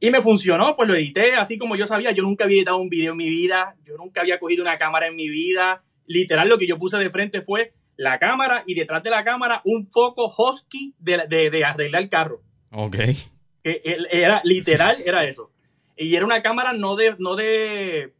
y 0.00 0.10
me 0.10 0.22
funcionó, 0.22 0.74
pues 0.76 0.88
lo 0.88 0.94
edité 0.94 1.34
así 1.34 1.58
como 1.58 1.76
yo 1.76 1.86
sabía. 1.86 2.12
Yo 2.12 2.22
nunca 2.22 2.44
había 2.44 2.58
editado 2.58 2.78
un 2.78 2.88
video 2.88 3.12
en 3.12 3.18
mi 3.18 3.28
vida, 3.28 3.76
yo 3.84 3.96
nunca 3.96 4.20
había 4.22 4.38
cogido 4.38 4.62
una 4.62 4.78
cámara 4.78 5.08
en 5.08 5.16
mi 5.16 5.28
vida. 5.28 5.82
Literal, 6.06 6.48
lo 6.48 6.56
que 6.56 6.66
yo 6.66 6.78
puse 6.78 6.96
de 6.96 7.10
frente 7.10 7.42
fue 7.42 7.72
la 7.96 8.18
cámara 8.18 8.62
y 8.66 8.74
detrás 8.74 9.02
de 9.02 9.10
la 9.10 9.24
cámara 9.24 9.60
un 9.64 9.88
foco 9.88 10.32
husky 10.38 10.94
de, 10.98 11.26
de, 11.28 11.50
de 11.50 11.64
arreglar 11.64 12.02
el 12.02 12.08
carro. 12.08 12.40
Ok. 12.70 12.96
Él- 13.64 14.08
era 14.10 14.40
literal, 14.44 14.96
era 15.04 15.24
eso. 15.28 15.50
Y 15.96 16.14
era 16.14 16.24
una 16.24 16.42
cámara 16.42 16.72
no 16.72 16.94
de, 16.94 17.16
no 17.18 17.34
de, 17.34 18.14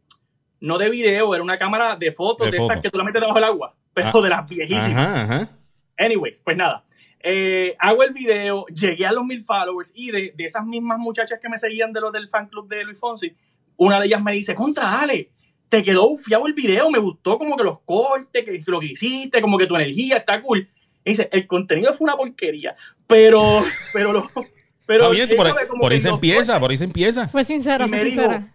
no 0.61 0.77
de 0.77 0.89
video, 0.89 1.33
era 1.33 1.43
una 1.43 1.57
cámara 1.57 1.95
de 1.95 2.11
fotos 2.11 2.47
De 2.47 2.51
de, 2.51 2.57
estas 2.57 2.77
foto. 2.77 2.81
que 2.81 2.89
tú 2.89 2.97
la 2.97 3.03
metes 3.03 3.21
debajo 3.21 3.35
del 3.37 3.43
agua, 3.45 3.75
pero 3.93 4.09
Ah, 4.13 4.21
de 4.21 4.29
las 4.29 4.47
viejísimas. 4.49 5.07
Ajá, 5.07 5.21
ajá. 5.23 5.49
Anyways, 5.97 6.41
pues 6.43 6.57
nada. 6.57 6.85
Eh, 7.21 7.75
hago 7.79 8.03
el 8.03 8.13
video, 8.13 8.65
llegué 8.67 9.05
a 9.05 9.11
los 9.11 9.25
mil 9.25 9.43
followers 9.43 9.91
y 9.93 10.11
de, 10.11 10.33
de 10.35 10.45
esas 10.45 10.65
mismas 10.65 10.99
muchachas 10.99 11.39
que 11.41 11.49
me 11.49 11.57
seguían 11.57 11.91
de 11.91 11.99
los 11.99 12.13
del 12.13 12.29
fan 12.29 12.47
club 12.47 12.69
de 12.69 12.85
Luis 12.85 12.97
Fonsi, 12.97 13.35
una 13.75 13.99
de 13.99 14.07
ellas 14.07 14.21
me 14.21 14.31
dice, 14.33 14.55
contra 14.55 15.01
Ale, 15.01 15.29
te 15.69 15.83
quedó 15.83 16.07
ufiado 16.07 16.47
el 16.47 16.53
video, 16.53 16.89
me 16.89 16.99
gustó 16.99 17.37
como 17.37 17.55
que 17.55 17.63
los 17.63 17.79
cortes, 17.81 18.43
que 18.43 18.63
lo 18.65 18.79
que 18.79 18.87
hiciste, 18.87 19.41
como 19.41 19.57
que 19.57 19.67
tu 19.67 19.75
energía 19.75 20.17
está 20.17 20.41
cool. 20.41 20.69
Y 21.05 21.11
dice, 21.11 21.29
el 21.31 21.47
contenido 21.47 21.93
fue 21.93 22.05
una 22.05 22.17
porquería, 22.17 22.75
pero, 23.07 23.41
pero 23.93 24.13
lo, 24.13 24.29
pero 24.85 25.11
bien, 25.11 25.29
por, 25.37 25.53
que 25.53 25.93
ahí 25.93 26.01
se 26.01 26.09
empieza, 26.09 26.59
por 26.59 26.71
ahí 26.71 26.77
se 26.77 26.83
empieza. 26.83 27.27
Fue 27.27 27.43
sincera, 27.43 27.85
Y 27.85 27.89
fue 27.89 28.03
dijo, 28.03 28.21
sincera. 28.21 28.53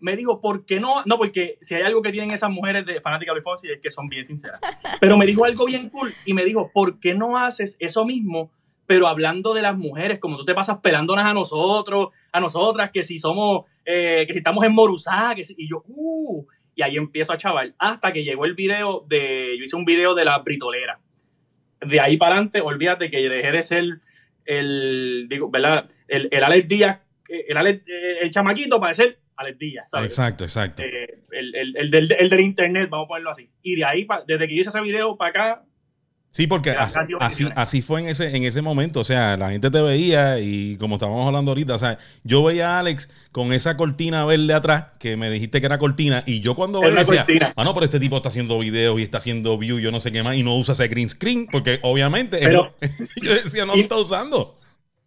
Me 0.00 0.16
dijo, 0.16 0.40
¿por 0.40 0.66
qué 0.66 0.80
no? 0.80 1.02
No, 1.06 1.16
porque 1.16 1.58
si 1.60 1.74
hay 1.74 1.82
algo 1.82 2.02
que 2.02 2.12
tienen 2.12 2.30
esas 2.32 2.50
mujeres 2.50 2.84
de 2.84 3.00
fanáticas 3.00 3.34
de 3.34 3.42
Fonsi 3.42 3.68
es 3.70 3.80
que 3.80 3.90
son 3.90 4.08
bien 4.08 4.24
sinceras. 4.24 4.60
Pero 5.00 5.16
me 5.16 5.26
dijo 5.26 5.44
algo 5.44 5.64
bien 5.66 5.88
cool 5.90 6.10
y 6.26 6.34
me 6.34 6.44
dijo, 6.44 6.70
¿por 6.72 7.00
qué 7.00 7.14
no 7.14 7.38
haces 7.38 7.76
eso 7.80 8.04
mismo, 8.04 8.50
pero 8.86 9.06
hablando 9.06 9.54
de 9.54 9.62
las 9.62 9.76
mujeres, 9.78 10.18
como 10.18 10.36
tú 10.36 10.44
te 10.44 10.52
pasas 10.54 10.78
pelándonas 10.80 11.24
a 11.24 11.32
nosotros, 11.32 12.08
a 12.32 12.40
nosotras, 12.40 12.90
que 12.92 13.02
si 13.02 13.18
somos, 13.18 13.64
eh, 13.86 14.24
que 14.26 14.34
si 14.34 14.38
estamos 14.40 14.62
en 14.64 14.72
Morusá, 14.74 15.32
que 15.34 15.42
si, 15.44 15.54
y 15.56 15.70
yo, 15.70 15.82
uh, 15.86 16.44
y 16.74 16.82
ahí 16.82 16.96
empiezo 16.96 17.32
a 17.32 17.38
chaval, 17.38 17.74
hasta 17.78 18.12
que 18.12 18.24
llegó 18.24 18.44
el 18.44 18.52
video 18.54 19.06
de, 19.08 19.56
yo 19.58 19.64
hice 19.64 19.76
un 19.76 19.86
video 19.86 20.14
de 20.14 20.26
la 20.26 20.38
britolera. 20.40 21.00
De 21.80 21.98
ahí 21.98 22.18
para 22.18 22.34
adelante, 22.34 22.60
olvídate 22.60 23.10
que 23.10 23.26
dejé 23.26 23.52
de 23.52 23.62
ser 23.62 23.84
el, 24.44 25.28
digo, 25.30 25.50
¿verdad? 25.50 25.88
El, 26.08 26.28
el 26.30 26.44
Alex 26.44 26.68
Díaz, 26.68 27.00
el, 27.28 27.56
Alex- 27.56 27.84
eh, 27.88 28.18
el 28.20 28.30
chamaquito 28.30 28.78
para 28.80 28.92
ser 28.92 29.18
Alex 29.36 29.58
Díaz, 29.58 29.90
¿sabes? 29.90 30.06
Exacto, 30.10 30.44
exacto. 30.44 30.82
Eh, 30.82 31.18
el, 31.32 31.54
el- 31.54 31.76
el 31.76 31.90
del, 31.90 32.12
el 32.12 32.28
del 32.30 32.40
internet, 32.40 32.88
vamos 32.90 33.06
a 33.06 33.08
ponerlo 33.08 33.30
así. 33.30 33.50
Y 33.62 33.76
de 33.76 33.84
ahí, 33.84 34.06
desde 34.26 34.46
que 34.48 34.54
hice 34.54 34.68
ese 34.68 34.80
video 34.80 35.16
para 35.16 35.30
acá, 35.30 35.62
Sí, 36.30 36.48
porque 36.48 36.70
así, 36.72 37.46
así, 37.54 37.80
fue 37.80 38.00
en 38.00 38.08
ese, 38.08 38.34
en 38.36 38.42
ese 38.42 38.60
momento. 38.60 38.98
O 38.98 39.04
sea, 39.04 39.36
la 39.36 39.52
gente 39.52 39.70
te 39.70 39.80
veía 39.80 40.40
y 40.40 40.76
como 40.78 40.96
estábamos 40.96 41.24
hablando 41.28 41.52
ahorita, 41.52 41.76
o 41.76 41.78
sea, 41.78 41.96
yo 42.24 42.42
veía 42.42 42.70
a 42.74 42.80
Alex 42.80 43.08
con 43.30 43.52
esa 43.52 43.76
cortina 43.76 44.24
verde 44.24 44.52
atrás, 44.52 44.86
que 44.98 45.16
me 45.16 45.30
dijiste 45.30 45.60
que 45.60 45.66
era 45.66 45.78
cortina, 45.78 46.24
y 46.26 46.40
yo 46.40 46.56
cuando 46.56 46.80
veía 46.80 46.92
decía, 46.96 47.24
cortina. 47.24 47.52
ah, 47.54 47.62
no, 47.62 47.72
pero 47.72 47.84
este 47.84 48.00
tipo 48.00 48.16
está 48.16 48.30
haciendo 48.30 48.58
videos 48.58 48.98
y 48.98 49.04
está 49.04 49.18
haciendo 49.18 49.56
view, 49.56 49.78
yo 49.78 49.92
no 49.92 50.00
sé 50.00 50.10
qué 50.10 50.24
más, 50.24 50.34
y 50.36 50.42
no 50.42 50.56
usa 50.56 50.72
ese 50.72 50.88
green 50.88 51.08
screen, 51.08 51.46
porque 51.46 51.78
obviamente 51.82 52.38
Pero- 52.42 52.74
yo 53.22 53.32
decía, 53.32 53.64
no 53.64 53.76
lo 53.76 53.82
está 53.82 53.96
usando. 53.96 54.58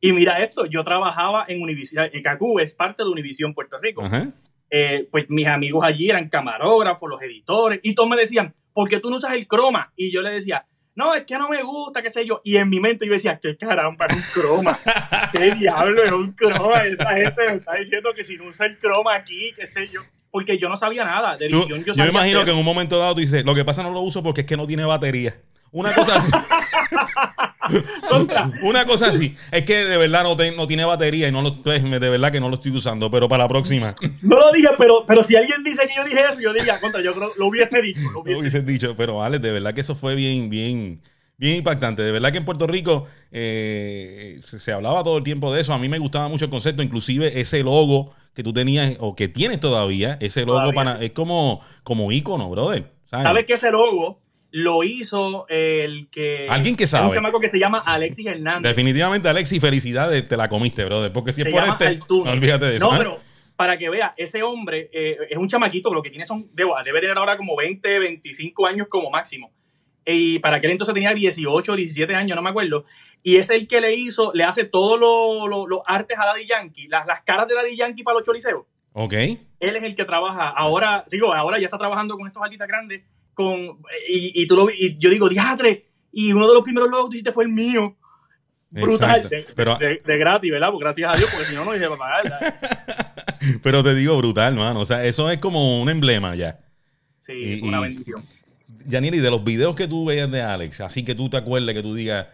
Y 0.08 0.14
mira 0.14 0.44
esto, 0.44 0.66
yo 0.66 0.84
trabajaba 0.84 1.46
en 1.48 1.62
Univision, 1.62 2.10
en 2.14 2.22
CACU 2.24 2.60
es 2.60 2.74
parte 2.74 3.04
de 3.04 3.10
Univision 3.10 3.54
Puerto 3.54 3.78
Rico. 3.80 4.04
Ajá. 4.04 4.28
Eh, 4.70 5.08
pues 5.12 5.26
mis 5.30 5.48
amigos 5.48 5.84
allí 5.86 6.10
eran 6.10 6.30
camarógrafos, 6.30 7.10
los 7.10 7.22
editores, 7.22 7.80
y 7.84 7.96
todos 7.96 8.10
me 8.10 8.18
decían, 8.18 8.54
¿por 8.74 8.90
qué 8.90 9.00
tú 9.00 9.10
no 9.10 9.16
usas 9.18 9.34
el 9.34 9.48
croma? 9.48 9.92
Y 9.96 10.12
yo 10.12 10.22
le 10.22 10.32
decía, 10.32 10.66
no, 10.96 11.14
es 11.14 11.26
que 11.26 11.38
no 11.38 11.48
me 11.48 11.62
gusta, 11.64 12.02
qué 12.02 12.10
sé 12.10 12.26
yo. 12.26 12.42
Y 12.44 12.58
en 12.58 12.70
mi 12.70 12.80
mente 12.80 13.06
yo 13.06 13.14
decía, 13.14 13.40
qué 13.42 13.56
caramba, 13.56 14.06
es 14.10 14.16
un 14.16 14.42
croma. 14.42 14.78
qué 15.32 15.56
diablo 15.56 16.04
es 16.04 16.12
un 16.12 16.32
croma. 16.34 16.80
Esta 16.86 17.12
gente 17.16 17.50
me 17.50 17.56
está 17.58 17.76
diciendo 17.76 18.10
que 18.16 18.24
si 18.24 18.36
no 18.36 18.46
usa 18.46 18.66
el 18.66 18.78
croma 18.80 19.14
aquí, 19.16 19.52
qué 19.56 19.68
sé 19.68 19.88
yo. 19.88 20.02
Porque 20.32 20.58
yo 20.58 20.68
no 20.70 20.76
sabía 20.76 21.06
nada. 21.06 21.38
De 21.38 21.50
Tú- 21.50 21.68
yo 21.68 21.76
sabía 21.94 22.04
me 22.06 22.10
imagino 22.10 22.40
hacer. 22.40 22.46
que 22.46 22.52
en 22.52 22.58
un 22.58 22.66
momento 22.66 22.98
dado 22.98 23.14
tú 23.14 23.22
dices, 23.22 23.46
lo 23.46 23.54
que 23.56 23.64
pasa 23.64 23.84
no 23.84 23.92
lo 23.92 24.02
uso 24.02 24.22
porque 24.24 24.42
es 24.42 24.48
que 24.48 24.58
no 24.58 24.66
tiene 24.68 24.84
batería. 24.86 25.36
Una 25.72 25.94
cosa 25.94 26.16
así. 26.18 26.32
Una 28.62 28.86
cosa 28.86 29.08
así. 29.10 29.36
Es 29.52 29.64
que 29.64 29.76
de 29.86 29.98
verdad 29.98 30.24
no, 30.24 30.36
te- 30.36 30.52
no 30.52 30.68
tiene 30.68 30.86
batería 30.86 31.28
y 31.28 31.32
no 31.32 31.42
lo, 31.42 31.54
pues, 31.54 31.84
de 31.84 32.10
verdad 32.10 32.32
que 32.32 32.40
no 32.40 32.50
lo 32.50 32.56
estoy 32.56 32.72
usando, 32.72 33.10
pero 33.12 33.28
para 33.28 33.44
la 33.44 33.50
próxima 33.50 33.96
No 34.22 34.38
lo 34.40 34.52
dije, 34.52 34.70
pero, 34.78 35.06
pero 35.06 35.24
si 35.24 35.36
alguien 35.36 35.64
dice 35.64 35.82
que 35.88 35.96
yo 35.96 36.04
dije 36.04 36.22
eso, 36.32 36.40
yo 36.40 36.54
diría, 36.54 36.80
contra, 36.80 37.02
yo 37.02 37.14
creo, 37.14 37.32
lo 37.38 37.48
hubiese 37.48 37.82
dicho. 37.82 38.00
Lo 38.14 38.24
lo 38.24 38.40
hubiese 38.40 38.62
dicho. 38.62 38.96
Pero 38.96 39.18
vale, 39.18 39.40
de 39.40 39.52
verdad 39.52 39.74
que 39.74 39.82
eso 39.82 39.96
fue 39.96 40.16
bien, 40.16 40.50
bien, 40.50 41.02
bien 41.38 41.58
impactante. 41.58 42.02
De 42.02 42.12
verdad 42.12 42.32
que 42.32 42.38
en 42.38 42.46
Puerto 42.46 42.68
Rico 42.68 43.06
eh, 43.32 44.40
se, 44.46 44.60
se 44.60 44.72
hablaba 44.72 45.04
todo 45.04 45.18
el 45.18 45.24
tiempo 45.24 45.54
de 45.54 45.62
eso. 45.62 45.74
A 45.74 45.78
mí 45.78 45.90
me 45.90 46.00
gustaba 46.00 46.28
mucho 46.28 46.46
el 46.46 46.52
concepto, 46.52 46.82
inclusive 46.84 47.40
ese 47.40 47.64
logo 47.64 48.14
que 48.34 48.44
tú 48.44 48.54
tenías 48.54 48.96
o 49.00 49.16
que 49.16 49.28
tienes 49.28 49.60
todavía, 49.60 50.18
ese 50.22 50.42
logo 50.46 50.60
Todavía. 50.60 50.74
para, 50.76 51.04
es 51.04 51.12
como, 51.12 51.60
como 51.84 52.12
ícono, 52.12 52.50
brother. 52.50 52.92
¿sabes? 53.06 53.24
¿Sabes 53.26 53.46
que 53.46 53.54
ese 53.54 53.72
logo 53.72 54.20
lo 54.52 54.84
hizo 54.84 55.46
el 55.50 56.10
que. 56.10 56.48
Alguien 56.50 56.76
que 56.76 56.86
es 56.86 56.94
Un 56.94 57.00
sabe. 57.00 57.16
chamaco 57.16 57.40
que 57.40 57.50
se 57.50 57.60
llama 57.60 57.84
Alexis 57.86 58.26
Hernández. 58.26 58.70
Definitivamente, 58.70 59.30
Alexis, 59.30 59.62
felicidades, 59.62 60.28
te 60.28 60.38
la 60.38 60.50
comiste, 60.50 60.86
brother. 60.86 61.12
Porque 61.12 61.34
si 61.34 61.42
es 61.42 61.48
por 61.48 61.64
este, 61.64 62.00
no 62.10 62.32
olvídate 62.32 62.66
de 62.66 62.78
eso. 62.78 62.90
No, 62.90 62.96
¿eh? 62.96 62.98
pero 62.98 63.20
para 63.56 63.78
que 63.78 63.90
vea, 63.90 64.14
ese 64.18 64.44
hombre 64.44 64.90
eh, 64.94 65.18
es 65.30 65.38
un 65.38 65.48
chamaquito, 65.50 65.94
lo 65.94 66.04
que 66.04 66.10
tiene 66.10 66.26
son, 66.26 66.48
debe 66.54 67.02
tener 67.02 67.18
ahora 67.18 67.38
como 67.38 67.56
20, 67.56 68.00
25 68.00 68.68
años 68.68 68.88
como 68.90 69.10
máximo. 69.10 69.52
Y 70.06 70.40
para 70.40 70.58
aquel 70.58 70.72
entonces 70.72 70.94
tenía 70.94 71.14
18, 71.14 71.76
17 71.76 72.16
años, 72.16 72.36
no 72.36 72.42
me 72.42 72.52
acuerdo. 72.52 72.86
Y 73.24 73.38
es 73.38 73.50
el 73.50 73.68
que 73.68 73.82
le 73.82 73.94
hizo, 73.94 74.32
le 74.34 74.46
hace 74.46 74.64
todos 74.64 74.98
los 75.00 75.68
los 75.68 75.82
artes 75.86 76.18
a 76.18 76.26
Daddy 76.28 76.46
Yankee, 76.46 76.88
las, 76.88 77.06
las 77.06 77.24
caras 77.24 77.48
de 77.48 77.56
Daddy 77.56 77.76
Yankee 77.76 78.04
para 78.04 78.20
los 78.20 78.24
choriceos. 78.24 78.64
Ok. 78.94 79.14
Él 79.14 79.76
es 79.76 79.84
el 79.84 79.96
que 79.96 80.06
trabaja, 80.06 80.50
ahora, 80.50 81.04
digo, 81.12 81.34
ahora 81.34 81.60
ya 81.60 81.66
está 81.66 81.78
trabajando 81.78 82.16
con 82.16 82.28
estos 82.28 82.42
artistas 82.42 82.68
grandes, 82.68 83.04
con, 83.38 83.60
y, 84.10 84.42
y 84.42 84.48
tú 84.48 84.56
lo 84.56 84.66
vi- 84.66 84.74
y 84.78 84.98
yo 84.98 85.10
digo, 85.12 85.30
diadre, 85.30 85.86
y 86.12 86.34
uno 86.34 86.48
de 86.48 86.56
los 86.56 86.64
primeros 86.64 86.90
logos 86.90 87.10
que 87.12 87.18
hiciste 87.18 87.32
fue 87.32 87.44
el 87.44 87.52
mío. 87.52 87.96
Brutal, 88.70 89.30
de, 89.30 89.46
Pero- 89.56 89.78
de- 89.78 90.02
de 90.06 90.18
gratis, 90.18 90.52
¿verdad? 90.52 90.72
Pues 90.72 90.82
gracias 90.82 91.14
a 91.14 91.18
Dios, 91.18 91.30
porque 91.32 91.46
si 91.46 91.56
no, 91.56 91.64
no 91.64 91.72
dije 91.74 91.86
para 91.88 91.98
pagarla. 91.98 92.60
Pero 93.64 93.84
te 93.84 93.96
digo 93.96 94.18
brutal, 94.18 94.56
mano. 94.56 94.80
O 94.82 94.86
sea, 94.86 95.06
eso 95.06 95.30
es 95.32 95.38
como 95.38 95.82
un 95.82 95.90
emblema 95.90 96.36
ya. 96.36 96.60
Sí, 97.20 97.34
Y- 97.34 97.62
una 97.62 97.78
y- 97.78 97.82
bendición. 97.82 98.26
Yaniri, 98.86 99.20
de 99.20 99.30
los 99.30 99.44
videos 99.44 99.76
que 99.76 99.88
tú 99.88 100.06
veías 100.06 100.30
de 100.32 100.42
Alex, 100.42 100.82
así 100.82 101.04
que 101.06 101.14
tú 101.14 101.30
te 101.30 101.38
acuerdes 101.38 101.76
que 101.76 101.82
tú 101.84 101.94
digas, 101.94 102.26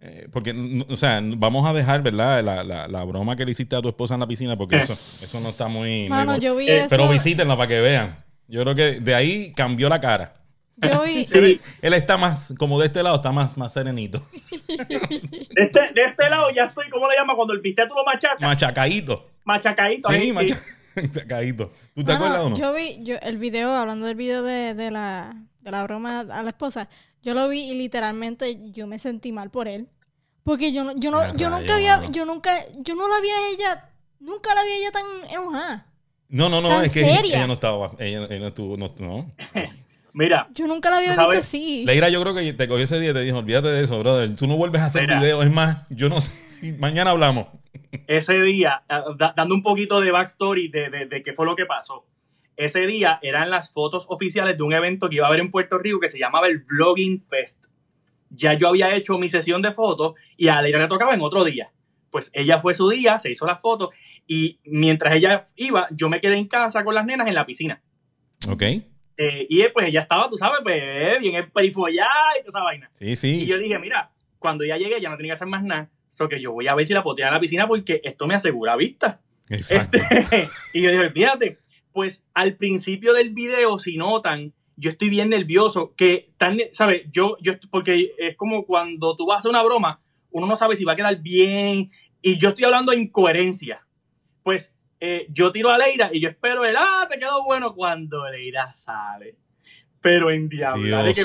eh, 0.00 0.28
porque, 0.32 0.84
o 0.88 0.96
sea, 0.96 1.20
vamos 1.22 1.66
a 1.68 1.72
dejar, 1.72 2.02
¿verdad? 2.02 2.42
La, 2.44 2.62
la- 2.64 2.86
la 2.88 3.04
broma 3.04 3.34
que 3.36 3.44
le 3.44 3.52
hiciste 3.52 3.76
a 3.76 3.80
tu 3.82 3.88
esposa 3.88 4.14
en 4.14 4.20
la 4.20 4.26
piscina, 4.26 4.56
porque 4.56 4.76
eso, 4.76 4.92
eso 5.24 5.40
no 5.40 5.48
está 5.50 5.68
muy... 5.68 6.00
muy 6.02 6.08
Mano, 6.10 6.32
bon- 6.32 6.40
yo 6.40 6.54
vi 6.56 6.68
Eh, 6.68 6.76
eso. 6.78 6.86
Pero 6.90 7.08
visítenla 7.08 7.56
para 7.56 7.68
que 7.68 7.80
vean. 7.80 8.24
Yo 8.48 8.62
creo 8.62 8.74
que 8.74 9.00
de 9.00 9.14
ahí 9.14 9.52
cambió 9.54 9.88
la 9.88 10.00
cara. 10.00 10.34
Yo 10.82 11.02
vi, 11.02 11.24
Sí, 11.26 11.60
Él 11.82 11.92
está 11.94 12.16
más, 12.16 12.54
como 12.58 12.78
de 12.80 12.86
este 12.86 13.02
lado, 13.02 13.16
está 13.16 13.32
más, 13.32 13.56
más 13.56 13.72
serenito. 13.72 14.22
de 14.68 15.62
este, 15.62 15.80
de 15.94 16.04
este 16.08 16.30
lado 16.30 16.50
ya 16.50 16.64
estoy, 16.64 16.88
¿cómo 16.90 17.08
le 17.08 17.16
llama? 17.16 17.34
Cuando 17.34 17.52
el 17.54 17.60
bistec 17.60 17.88
tú 17.88 17.94
lo 17.94 18.04
machacas, 18.04 18.40
Machacadito. 18.40 19.28
machacadito. 19.44 20.08
Sí, 20.08 20.14
ahí, 20.14 20.32
macha- 20.32 20.58
machacadito. 20.96 21.72
¿Tú 21.94 22.04
te 22.04 22.12
Mano, 22.12 22.24
acuerdas 22.24 22.46
o 22.46 22.50
no? 22.50 22.56
Yo 22.56 22.72
vi 22.72 22.98
yo, 23.02 23.16
el 23.22 23.36
video, 23.38 23.74
hablando 23.74 24.06
del 24.06 24.16
video 24.16 24.42
de, 24.42 24.74
de 24.74 24.90
la, 24.90 25.34
de 25.60 25.70
la 25.70 25.82
broma 25.84 26.20
a 26.20 26.42
la 26.42 26.50
esposa, 26.50 26.88
yo 27.22 27.34
lo 27.34 27.48
vi 27.48 27.70
y 27.70 27.74
literalmente 27.74 28.58
yo 28.72 28.86
me 28.86 28.98
sentí 28.98 29.32
mal 29.32 29.50
por 29.50 29.68
él. 29.68 29.88
Porque 30.42 30.72
yo 30.72 30.84
no, 30.84 30.92
yo 30.96 31.10
no, 31.10 31.18
yo 31.36 31.50
rayo, 31.50 31.58
nunca 31.60 31.74
había, 31.74 31.96
mano. 31.98 32.12
yo 32.12 32.24
nunca, 32.24 32.64
yo 32.78 32.94
no 32.94 33.06
la 33.08 33.20
vi 33.20 33.28
a 33.28 33.48
ella, 33.50 33.90
nunca 34.20 34.54
la 34.54 34.64
vi 34.64 34.70
a 34.70 34.76
ella 34.76 34.90
tan 34.90 35.04
enojada. 35.30 35.86
No, 36.30 36.48
no, 36.48 36.60
no, 36.62 36.80
es 36.80 36.92
que 36.92 37.04
seria. 37.04 37.38
ella 37.38 37.46
no 37.46 37.52
estaba, 37.54 37.90
ella, 37.98 38.24
ella 38.30 38.38
no 38.38 38.46
estuvo, 38.46 38.76
no, 38.76 38.94
no. 38.98 39.30
Mira, 40.12 40.48
Yo 40.54 40.66
nunca 40.66 40.90
la 40.90 40.98
había 40.98 41.16
visto 41.16 41.30
así. 41.38 41.84
Leira, 41.86 42.08
yo 42.08 42.20
creo 42.22 42.34
que 42.34 42.52
te 42.52 42.66
cogió 42.68 42.84
ese 42.84 42.98
día 43.00 43.10
y 43.10 43.14
te 43.14 43.20
dijo, 43.22 43.38
olvídate 43.38 43.68
de 43.68 43.82
eso, 43.84 43.98
brother. 44.00 44.34
Tú 44.36 44.46
no 44.46 44.56
vuelves 44.56 44.80
a 44.82 44.86
hacer 44.86 45.02
Mira. 45.02 45.20
videos. 45.20 45.44
Es 45.46 45.52
más, 45.52 45.86
yo 45.90 46.08
no 46.08 46.20
sé 46.20 46.30
si 46.48 46.72
mañana 46.72 47.10
hablamos. 47.10 47.46
ese 48.06 48.40
día, 48.42 48.82
da- 48.88 49.32
dando 49.36 49.54
un 49.54 49.62
poquito 49.62 50.00
de 50.00 50.10
backstory 50.10 50.68
de, 50.68 50.90
de, 50.90 51.06
de 51.06 51.22
qué 51.22 51.32
fue 51.32 51.46
lo 51.46 51.54
que 51.56 51.66
pasó. 51.66 52.06
Ese 52.56 52.86
día 52.86 53.18
eran 53.22 53.48
las 53.50 53.70
fotos 53.72 54.04
oficiales 54.08 54.56
de 54.58 54.62
un 54.62 54.72
evento 54.72 55.08
que 55.08 55.16
iba 55.16 55.26
a 55.26 55.28
haber 55.28 55.40
en 55.40 55.50
Puerto 55.50 55.78
Rico 55.78 55.98
que 56.00 56.08
se 56.10 56.18
llamaba 56.18 56.46
el 56.48 56.58
Vlogging 56.58 57.22
Fest. 57.22 57.64
Ya 58.30 58.54
yo 58.54 58.68
había 58.68 58.94
hecho 58.94 59.16
mi 59.18 59.28
sesión 59.28 59.62
de 59.62 59.72
fotos 59.72 60.14
y 60.36 60.48
a 60.48 60.60
Leira 60.60 60.78
le 60.78 60.88
tocaba 60.88 61.14
en 61.14 61.22
otro 61.22 61.42
día. 61.44 61.70
Pues 62.10 62.30
ella 62.34 62.60
fue 62.60 62.74
su 62.74 62.88
día, 62.90 63.18
se 63.18 63.30
hizo 63.30 63.46
las 63.46 63.60
fotos 63.60 63.90
y 64.26 64.58
mientras 64.64 65.14
ella 65.14 65.46
iba, 65.56 65.88
yo 65.90 66.08
me 66.08 66.20
quedé 66.20 66.36
en 66.36 66.48
casa 66.48 66.84
con 66.84 66.94
las 66.94 67.06
nenas 67.06 67.28
en 67.28 67.34
la 67.34 67.46
piscina. 67.46 67.80
Ok. 68.48 68.62
Eh, 69.22 69.46
y 69.50 69.60
eh, 69.60 69.68
pues 69.68 69.86
ella 69.86 70.00
estaba, 70.00 70.30
tú 70.30 70.38
sabes, 70.38 70.60
pues 70.62 71.20
bien 71.20 71.50
perifollada 71.52 72.38
y 72.38 72.42
toda 72.42 72.58
esa 72.58 72.62
vaina. 72.62 72.90
Sí, 72.94 73.42
Y 73.42 73.44
yo 73.44 73.58
dije, 73.58 73.78
mira, 73.78 74.12
cuando 74.38 74.64
ya 74.64 74.78
llegué 74.78 74.98
ya 74.98 75.10
no 75.10 75.18
tenía 75.18 75.32
que 75.32 75.34
hacer 75.34 75.46
más 75.46 75.62
nada. 75.62 75.90
So 76.08 76.26
que 76.26 76.40
yo 76.40 76.52
voy 76.52 76.68
a 76.68 76.74
ver 76.74 76.86
si 76.86 76.94
la 76.94 77.02
puedo 77.02 77.16
tirar 77.16 77.30
a 77.30 77.34
la 77.34 77.40
piscina 77.40 77.68
porque 77.68 78.00
esto 78.02 78.26
me 78.26 78.32
asegura 78.32 78.76
vista. 78.76 79.20
Exacto. 79.50 79.98
Este, 80.08 80.48
y 80.72 80.80
yo 80.80 80.90
dije, 80.90 81.10
fíjate, 81.10 81.58
pues 81.92 82.24
al 82.32 82.56
principio 82.56 83.12
del 83.12 83.34
video, 83.34 83.78
si 83.78 83.98
notan, 83.98 84.54
yo 84.76 84.88
estoy 84.88 85.10
bien 85.10 85.28
nervioso, 85.28 85.94
que 85.94 86.30
tan, 86.38 86.56
¿sabes? 86.72 87.02
Yo, 87.12 87.36
yo, 87.42 87.52
porque 87.70 88.14
es 88.16 88.36
como 88.36 88.64
cuando 88.64 89.18
tú 89.18 89.26
vas 89.26 89.36
a 89.36 89.38
hacer 89.40 89.50
una 89.50 89.62
broma, 89.62 90.00
uno 90.30 90.46
no 90.46 90.56
sabe 90.56 90.76
si 90.76 90.84
va 90.84 90.92
a 90.92 90.96
quedar 90.96 91.20
bien, 91.20 91.90
y 92.22 92.38
yo 92.38 92.48
estoy 92.48 92.64
hablando 92.64 92.92
de 92.92 93.00
incoherencia. 93.00 93.86
Pues 94.42 94.74
eh, 95.00 95.26
yo 95.30 95.50
tiro 95.50 95.70
a 95.70 95.78
Leira 95.78 96.10
y 96.12 96.20
yo 96.20 96.28
espero 96.28 96.64
el, 96.64 96.76
ah, 96.76 97.06
te 97.10 97.18
quedó 97.18 97.42
bueno 97.44 97.74
cuando 97.74 98.28
Leira 98.30 98.72
sale. 98.74 99.36
Pero 100.02 100.30
en 100.30 100.48
diablo, 100.48 100.82
que, 101.12 101.22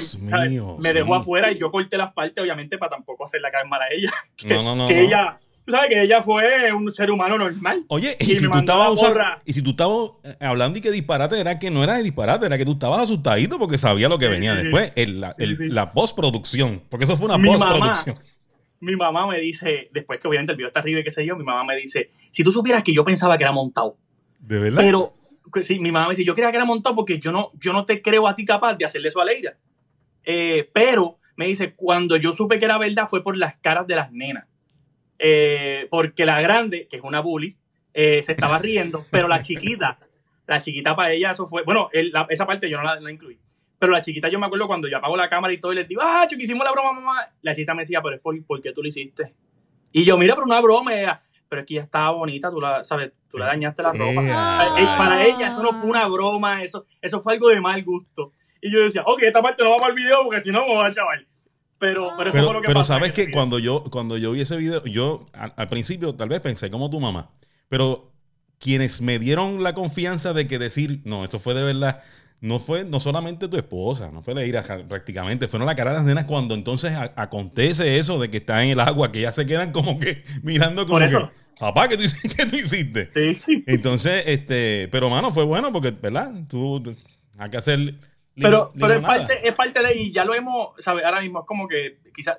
me 0.80 0.94
dejó 0.94 1.16
afuera 1.16 1.50
y 1.52 1.58
yo 1.58 1.72
corté 1.72 1.98
las 1.98 2.12
partes, 2.14 2.42
obviamente, 2.44 2.78
para 2.78 2.92
tampoco 2.92 3.26
hacerla 3.26 3.50
caer 3.52 3.68
mal 3.68 3.82
a 3.82 3.88
ella. 3.90 4.12
Que, 4.36 4.54
No, 4.54 4.64
no, 4.64 4.76
no, 4.76 4.88
que 4.88 5.02
ella, 5.02 5.40
tú 5.66 5.72
sabes 5.72 5.90
que 5.90 6.02
ella 6.02 6.24
fue 6.24 6.74
un 6.74 6.94
ser 6.94 7.10
humano 7.10 7.38
normal. 7.38 7.86
Oye, 7.88 8.18
Y 8.20 8.34
y, 8.34 8.36
si 8.36 8.50
tú 8.50 8.58
estabas 8.58 9.02
la 9.02 9.40
y 9.46 9.54
si 9.54 9.62
tú 9.62 9.70
estabas 9.72 10.12
eh, 10.26 10.36
hablando 10.42 10.78
y 10.78 10.82
que 10.82 10.92
disparate, 10.92 11.40
era 11.40 11.58
que 11.58 11.72
no 11.72 11.84
era 11.86 11.96
de 11.96 12.04
disparate, 12.04 12.46
era 12.48 12.58
que 12.58 12.66
tú 12.66 12.74
estabas 12.74 13.00
asustadito 13.02 13.58
porque 13.58 13.78
sabía 13.78 14.10
lo 14.10 14.20
que 14.20 14.28
venía 14.28 14.56
sí, 14.58 14.64
después, 14.64 14.92
el- 14.96 15.22
la, 15.22 15.36
el- 15.38 15.58
Sí, 15.58 15.64
sí. 15.64 15.70
la 15.70 15.94
postproducción, 15.94 16.84
porque 16.90 17.06
eso 17.06 17.16
fue 17.16 17.28
una 17.28 17.38
Mi 17.38 17.48
postproducción. 17.48 18.18
Mi 18.80 18.96
mamá 18.96 19.26
me 19.28 19.40
dice, 19.40 19.90
después 19.94 20.20
que 20.20 20.28
obviamente 20.28 20.52
el 20.52 20.58
video 20.58 20.68
está 20.68 20.80
arriba 20.82 21.00
y 21.00 21.04
qué 21.04 21.12
sé 21.12 21.26
yo, 21.26 21.36
mi 21.36 21.44
mamá 21.44 21.64
me 21.64 21.76
dice, 21.76 22.10
si 22.32 22.44
tú 22.44 22.52
supieras 22.52 22.84
que 22.84 22.94
yo 22.94 23.04
pensaba 23.06 23.38
que 23.38 23.44
era 23.44 23.52
montado, 23.52 23.98
¿De 24.40 24.60
verdad? 24.60 24.82
pero 24.84 25.14
que 25.54 25.64
sí, 25.64 25.80
mi 25.80 25.92
mamá 25.92 26.08
me 26.08 26.12
dice, 26.12 26.26
yo 26.26 26.34
creía 26.36 26.52
que 26.52 26.58
era 26.58 26.66
montado 26.66 26.96
porque 26.96 27.20
yo 27.20 27.32
no, 27.32 27.52
yo 27.60 27.72
no 27.74 27.86
te 27.86 28.02
creo 28.02 28.28
a 28.28 28.36
ti 28.36 28.46
capaz 28.46 28.76
de 28.76 28.86
hacerle 28.86 29.08
eso 29.10 29.22
a 29.22 29.26
Leira. 29.26 29.58
Eh, 30.24 30.70
pero 30.74 31.18
me 31.38 31.48
dice, 31.48 31.74
cuando 31.74 32.18
yo 32.18 32.32
supe 32.34 32.60
que 32.60 32.66
era 32.66 32.78
verdad 32.78 33.08
fue 33.08 33.24
por 33.24 33.38
las 33.38 33.56
caras 33.58 33.88
de 33.88 33.96
las 33.96 34.12
nenas. 34.12 34.46
Eh, 35.18 35.88
porque 35.90 36.26
la 36.26 36.42
grande, 36.42 36.88
que 36.90 36.98
es 36.98 37.04
una 37.04 37.22
bully, 37.22 37.56
eh, 37.94 38.22
se 38.24 38.34
estaba 38.34 38.60
riendo, 38.60 39.06
pero 39.12 39.28
la 39.30 39.42
chiquita, 39.42 39.98
la 40.48 40.60
chiquita 40.62 40.96
para 40.96 41.14
ella, 41.14 41.32
eso 41.32 41.48
fue, 41.48 41.64
bueno, 41.64 41.90
el- 41.94 42.12
la- 42.12 42.28
esa 42.30 42.46
parte 42.46 42.70
yo 42.70 42.78
no 42.78 42.84
la, 42.84 43.00
la 43.00 43.12
incluí. 43.12 43.38
Pero 43.86 43.94
la 43.94 44.02
chiquita, 44.02 44.30
yo 44.30 44.40
me 44.40 44.48
acuerdo 44.48 44.66
cuando 44.66 44.88
yo 44.88 44.98
apago 44.98 45.16
la 45.16 45.30
cámara 45.30 45.54
y 45.54 45.60
todo 45.60 45.72
y 45.72 45.76
les 45.76 45.88
digo, 45.88 46.02
ah, 46.04 46.26
que 46.28 46.36
hicimos 46.44 46.66
la 46.66 46.72
broma, 46.72 46.92
mamá. 46.92 47.30
La 47.44 47.54
chiquita 47.54 47.76
me 47.76 47.84
decía, 47.84 48.02
pero 48.02 48.16
es 48.16 48.20
por, 48.20 48.44
¿por 48.44 48.60
qué 48.60 48.72
tú 48.72 48.82
lo 48.82 48.88
hiciste? 48.88 49.36
Y 49.92 50.04
yo, 50.04 50.18
mira, 50.18 50.34
pero 50.34 50.48
una 50.48 50.60
broma, 50.60 51.00
ella, 51.00 51.22
pero 51.48 51.62
es 51.62 51.68
que 51.68 51.76
ya 51.76 51.84
estaba 51.84 52.10
bonita, 52.10 52.50
tú 52.50 52.60
la, 52.60 52.84
sabes, 52.84 53.12
tú 53.30 53.38
le 53.38 53.46
dañaste 53.46 53.84
la 53.84 53.92
ropa. 53.92 54.24
Eh. 54.24 54.84
Eh, 54.84 54.88
para 54.98 55.24
ella 55.24 55.50
eso 55.50 55.62
no 55.62 55.80
fue 55.80 55.88
una 55.88 56.08
broma, 56.08 56.64
eso, 56.64 56.88
eso 57.00 57.22
fue 57.22 57.34
algo 57.34 57.50
de 57.50 57.62
mal 57.62 57.84
gusto. 57.84 58.32
Y 58.60 58.72
yo 58.72 58.80
decía, 58.80 59.04
ok, 59.06 59.22
esta 59.22 59.44
parte 59.44 59.64
no 59.64 59.70
va 59.70 59.78
para 59.78 59.90
el 59.90 59.96
video 59.96 60.24
porque 60.24 60.42
si 60.42 60.50
no 60.50 60.66
me 60.66 60.74
va 60.74 60.88
a 60.88 60.92
chaval. 60.92 61.28
Pero, 61.78 62.10
pero 62.18 62.32
eso 62.32 62.40
fue 62.40 62.48
Pero, 62.48 62.54
lo 62.54 62.62
que 62.62 62.68
pero 62.68 62.84
sabes 62.84 63.12
que 63.12 63.30
cuando 63.30 63.60
yo, 63.60 63.84
cuando 63.92 64.18
yo 64.18 64.32
vi 64.32 64.42
ese 64.42 64.58
video, 64.58 64.84
yo 64.86 65.28
al, 65.32 65.54
al 65.56 65.68
principio 65.68 66.16
tal 66.16 66.30
vez 66.30 66.42
pensé 66.42 66.72
como 66.72 66.90
tu 66.90 67.00
mamá, 67.00 67.30
pero 67.70 68.12
quienes 68.58 69.00
me 69.00 69.20
dieron 69.20 69.62
la 69.62 69.76
confianza 69.76 70.34
de 70.34 70.48
que 70.48 70.58
decir, 70.58 71.02
no, 71.04 71.24
esto 71.24 71.38
fue 71.38 71.54
de 71.54 71.62
verdad, 71.62 72.02
no 72.42 72.60
fue 72.60 72.84
no 72.84 73.00
solamente 73.00 73.48
tu 73.48 73.58
esposa, 73.58 74.12
no 74.12 74.22
fue 74.22 74.36
la 74.36 74.46
ira 74.46 74.64
prácticamente, 74.88 75.48
fueron 75.48 75.66
la 75.66 75.76
cara 75.76 75.92
de 75.92 75.98
las 75.98 76.06
nenas 76.06 76.26
cuando 76.26 76.54
entonces 76.54 76.92
a- 76.92 77.14
acontece 77.16 77.98
eso 77.98 78.20
de 78.20 78.30
que 78.30 78.38
está 78.38 78.64
en 78.64 78.70
el 78.72 78.80
agua, 78.80 79.12
que 79.12 79.22
ya 79.22 79.32
se 79.32 79.46
quedan 79.46 79.72
como 79.72 80.00
que 80.00 80.24
mirando 80.44 80.86
como 80.86 81.00
que, 81.08 81.18
papá, 81.60 81.88
¿qué 81.88 81.98
tú, 81.98 82.04
qué 82.38 82.46
tú 82.46 82.56
hiciste? 82.56 83.10
Sí. 83.14 83.64
Entonces, 83.68 84.24
este, 84.28 84.88
pero 84.92 85.10
mano, 85.10 85.32
fue 85.32 85.44
bueno 85.44 85.72
porque, 85.72 85.92
¿verdad? 85.92 86.32
Tú, 86.50 86.82
tú- 86.84 86.96
hay 87.38 87.50
que 87.50 87.58
hacer... 87.58 87.96
Pero, 88.38 88.74
pero 88.78 88.96
es, 88.96 89.02
parte, 89.02 89.48
es 89.48 89.54
parte 89.56 89.82
de, 89.82 89.96
y 89.96 90.12
ya 90.12 90.26
lo 90.26 90.36
hemos, 90.36 90.70
¿sabes? 90.80 91.06
Ahora 91.06 91.22
mismo 91.22 91.40
es 91.40 91.46
como 91.46 91.70
que 91.70 92.00
quizás, 92.14 92.36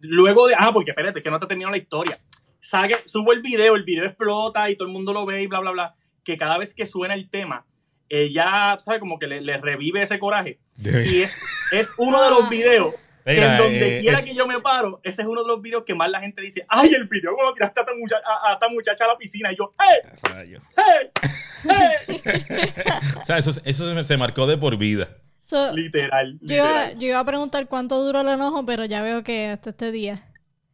luego 0.00 0.46
de, 0.46 0.54
ah, 0.58 0.70
porque 0.72 0.90
espérate, 0.90 1.22
que 1.22 1.30
no 1.30 1.40
te 1.40 1.46
terminó 1.46 1.70
la 1.70 1.78
historia. 1.78 2.18
Saque, 2.60 2.96
subo 3.06 3.32
el 3.32 3.40
video, 3.42 3.74
el 3.74 3.84
video 3.84 4.04
explota 4.04 4.68
y 4.70 4.76
todo 4.76 4.86
el 4.86 4.92
mundo 4.92 5.12
lo 5.12 5.24
ve 5.26 5.42
y 5.42 5.46
bla, 5.46 5.60
bla, 5.60 5.70
bla. 5.70 5.94
Que 6.24 6.36
cada 6.36 6.58
vez 6.58 6.74
que 6.74 6.86
suena 6.86 7.14
el 7.14 7.28
tema, 7.30 7.64
ella, 8.08 8.78
¿sabes? 8.84 9.00
Como 9.00 9.18
que 9.18 9.26
le, 9.26 9.40
le 9.40 9.56
revive 9.58 10.02
ese 10.02 10.18
coraje. 10.18 10.58
Y 10.78 11.22
es, 11.22 11.36
es 11.72 11.92
uno 11.98 12.22
de 12.22 12.30
los 12.30 12.48
videos 12.48 12.94
que 13.24 13.32
Mira, 13.34 13.56
en 13.56 13.62
donde 13.62 13.98
eh, 13.98 14.00
quiera 14.02 14.20
eh, 14.20 14.24
que 14.24 14.34
yo 14.34 14.46
me 14.46 14.60
paro, 14.60 15.00
ese 15.02 15.22
es 15.22 15.28
uno 15.28 15.42
de 15.42 15.48
los 15.48 15.62
videos 15.62 15.84
que 15.84 15.94
más 15.94 16.10
la 16.10 16.20
gente 16.20 16.42
dice, 16.42 16.66
ay, 16.68 16.92
el 16.92 17.04
video 17.08 17.34
cuando 17.34 17.54
tiraste 17.54 17.80
a 17.80 17.82
esta, 17.84 17.94
mucha- 17.96 18.20
a- 18.26 18.50
a 18.50 18.52
esta 18.54 18.68
muchacha 18.68 19.04
a 19.04 19.08
la 19.08 19.16
piscina. 19.16 19.50
Y 19.52 19.56
yo, 19.56 19.74
¡hey! 19.80 20.10
¡hey! 20.36 20.56
¡hey! 20.76 22.22
O 23.20 23.24
sea, 23.24 23.38
eso, 23.38 23.50
eso 23.64 23.94
se, 23.94 24.04
se 24.04 24.16
marcó 24.18 24.46
de 24.46 24.58
por 24.58 24.76
vida. 24.76 25.08
So, 25.40 25.72
literal, 25.74 26.38
yo, 26.42 26.56
iba, 26.56 26.66
literal. 26.66 26.98
yo 26.98 27.06
iba 27.08 27.20
a 27.20 27.24
preguntar 27.24 27.66
cuánto 27.68 28.02
duró 28.04 28.20
el 28.20 28.28
enojo, 28.28 28.64
pero 28.66 28.84
ya 28.84 29.02
veo 29.02 29.22
que 29.22 29.48
hasta 29.48 29.70
este 29.70 29.90
día. 29.92 30.22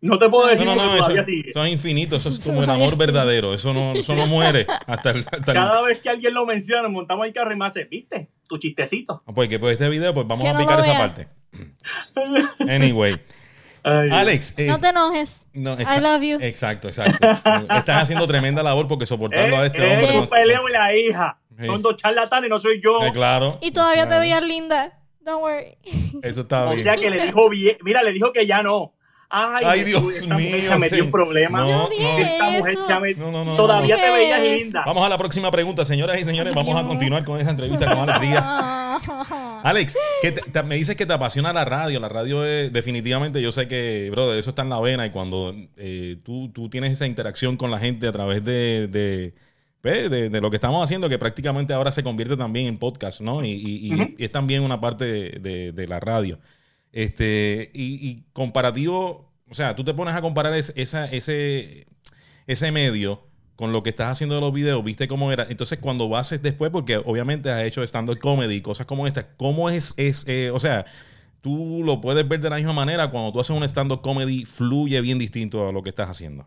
No 0.02 0.19
te 0.19 0.28
puedo 0.30 0.45
No, 0.47 0.50
decir 0.50 0.64
no, 0.66 0.73
porque 0.75 0.87
no, 0.88 0.97
eso, 0.97 1.12
eso 1.50 1.64
es 1.64 1.73
infinito, 1.73 2.16
eso 2.16 2.30
es 2.30 2.38
Eso 2.38 2.50
como 2.50 2.62
el 2.62 2.71
amor 2.71 2.97
verdadero, 2.97 3.52
eso 3.52 3.75
no, 3.75 3.92
eso 3.92 4.14
no 4.14 4.26
muere 4.26 4.66
hasta 4.87 5.11
el... 5.11 5.19
hasta 5.19 5.37
el- 5.52 5.59
Cada 5.59 5.83
vez 5.83 6.00
que 6.00 6.09
alguien 6.09 6.33
lo 6.33 6.47
menciona, 6.47 6.88
montamos 6.88 7.26
el 7.26 7.33
carro 7.35 7.52
y 7.52 7.57
me 7.57 7.66
hace, 7.66 7.85
¿viste? 7.85 8.30
Tu 8.49 8.57
chistecito. 8.59 9.23
Ah, 9.26 9.33
Pues 9.35 9.49
que 9.50 9.59
pues 9.59 9.73
este 9.75 9.88
video, 9.90 10.14
pues 10.14 10.26
vamos 10.26 10.42
Que 10.45 10.50
a 10.50 10.52
no 10.54 10.59
picar 10.61 10.80
esa 10.80 10.97
parte. 10.99 11.28
Anyway, 12.69 13.19
Ay, 13.83 14.09
Alex. 14.11 14.54
eh, 14.59 14.66
No 14.66 14.78
te 14.78 14.88
enojes. 14.88 15.47
no, 15.52 15.73
I 15.75 16.00
love 16.00 16.23
you. 16.23 16.38
Exacto, 16.40 16.88
exacto. 16.88 17.26
Estás 17.75 18.02
haciendo 18.02 18.26
tremenda 18.26 18.62
labor 18.62 18.88
porque 18.88 19.07
soportarlo 19.07 19.57
a 19.59 19.66
este 19.66 19.78
eh, 19.87 19.92
hombre. 19.92 20.09
eh, 20.09 20.12
no- 20.14 20.21
un 20.23 20.28
peleo 20.28 20.69
y 20.69 20.73
la 20.73 20.97
hija. 20.97 21.38
Sí. 21.59 21.66
Son 21.66 21.83
dos 21.83 21.97
charlatanes, 21.97 22.49
no 22.49 22.59
soy 22.59 22.80
yo. 22.83 23.02
Eh, 23.04 23.12
claro. 23.12 23.59
Y 23.61 23.71
todavía 23.73 24.09
te 24.09 24.19
veías 24.19 24.42
linda. 24.42 24.99
Don't 25.21 25.42
worry. 25.42 25.76
Eso 26.23 26.40
está 26.42 26.66
O 26.71 26.73
bien. 26.73 26.85
sea 26.85 26.97
que 26.97 27.11
le 27.11 27.23
dijo 27.26 27.49
bien, 27.50 27.76
mira, 27.83 28.02
le 28.02 28.12
dijo 28.12 28.33
que 28.33 28.47
ya 28.47 28.62
no. 28.62 28.95
Ay, 29.33 29.65
Ay, 29.67 29.85
Dios 29.85 30.03
esta 30.17 30.35
mujer 30.35 30.61
mío, 30.61 30.71
Se 30.73 30.77
metió 30.79 30.99
sí. 30.99 31.05
en 31.05 31.11
problemas. 31.13 31.63
No, 31.63 31.89
no. 31.89 32.19
Esta 32.19 32.51
mujer 32.51 32.75
se 33.15 33.15
No, 33.21 33.31
no, 33.31 33.45
no, 33.45 33.57
Todavía 33.57 33.97
no. 33.97 34.03
te 34.03 34.11
veías 34.13 34.43
linda. 34.43 34.83
Vamos 34.85 35.07
a 35.07 35.09
la 35.09 35.17
próxima 35.17 35.51
pregunta, 35.53 35.85
señoras 35.85 36.21
y 36.21 36.25
señores. 36.25 36.53
Vamos 36.55 36.75
a 36.75 36.83
continuar 36.85 37.25
con 37.25 37.41
esa 37.41 37.51
entrevista 37.51 37.87
con 37.95 38.11
Alex 38.11 38.21
Díaz. 38.21 38.45
Alex, 39.63 39.97
que 40.23 40.33
te- 40.33 40.41
te- 40.51 40.63
me 40.65 40.75
dices 40.77 40.97
que 40.97 41.07
te 41.07 41.13
apasiona 41.13 41.53
la 41.53 41.65
radio. 41.65 42.01
La 42.01 42.09
radio 42.09 42.45
es 42.45 42.73
definitivamente, 42.73 43.41
yo 43.41 43.53
sé 43.53 43.69
que, 43.69 44.09
brother, 44.11 44.37
eso 44.39 44.51
está 44.51 44.63
en 44.63 44.71
la 44.71 44.81
vena 44.81 45.07
y 45.07 45.11
cuando 45.11 45.55
eh, 45.77 46.17
tú, 46.25 46.49
tú 46.51 46.69
tienes 46.69 46.93
esa 46.93 47.07
interacción 47.07 47.57
con 47.57 47.71
la 47.71 47.79
gente 47.79 48.09
a 48.09 48.13
través 48.13 48.45
de, 48.45 48.89
de, 48.89 49.35
pues, 49.81 50.11
de- 50.11 50.29
de 50.31 50.41
lo 50.41 50.51
que 50.51 50.57
estamos 50.57 50.83
haciendo, 50.83 51.09
que 51.09 51.19
prácticamente 51.19 51.73
ahora 51.73 51.93
se 51.93 52.03
convierte 52.03 52.37
también 52.37 52.67
en 52.67 52.79
podcast, 52.79 53.21
¿no? 53.21 53.45
Y, 53.45 53.51
y- 53.51 53.87
y- 53.89 53.95
Ujú. 53.95 54.11
y 54.19 54.25
es 54.25 54.31
también 54.33 54.63
una 54.63 54.81
parte 54.81 55.05
de, 55.05 55.31
de- 55.39 55.73
de 55.73 55.87
la 55.87 56.01
radio. 56.01 56.39
Este, 56.93 57.71
y, 57.73 58.09
y 58.09 58.25
comparativo, 58.33 59.31
o 59.49 59.55
sea, 59.55 59.77
tú 59.77 59.85
te 59.85 59.95
pones 59.95 60.15
a 60.15 60.21
comparar 60.21 60.55
es- 60.55 60.73
esa, 60.77 61.07
ese, 61.07 61.87
ese 62.47 62.73
medio 62.73 63.27
con 63.57 63.73
lo 63.73 63.83
que 63.83 63.91
estás 63.91 64.09
haciendo 64.09 64.35
de 64.35 64.41
los 64.41 64.53
videos, 64.53 64.83
viste 64.83 65.07
cómo 65.07 65.31
era. 65.31 65.47
Entonces, 65.51 65.79
cuando 65.79 66.09
vas 66.09 66.31
después, 66.43 66.71
porque 66.71 66.97
obviamente 66.97 67.51
has 67.51 67.63
hecho 67.65 67.83
stand-up 67.83 68.19
comedy 68.19 68.55
y 68.57 68.61
cosas 68.63 68.87
como 68.87 69.07
esta, 69.07 69.35
¿cómo 69.37 69.69
es, 69.69 69.93
es 69.99 70.25
eh, 70.27 70.51
o 70.51 70.59
sea, 70.59 70.87
tú 71.43 71.83
lo 71.85 72.01
puedes 72.01 72.27
ver 72.27 72.41
de 72.41 72.49
la 72.51 72.57
misma 72.57 72.73
manera 72.73 73.11
cuando 73.11 73.33
tú 73.33 73.41
haces 73.41 73.55
un 73.55 73.63
stand-up 73.65 74.01
comedy, 74.01 74.47
fluye 74.47 75.01
bien 75.03 75.19
distinto 75.19 75.69
a 75.69 75.73
lo 75.73 75.83
que 75.83 75.91
estás 75.91 76.09
haciendo? 76.09 76.47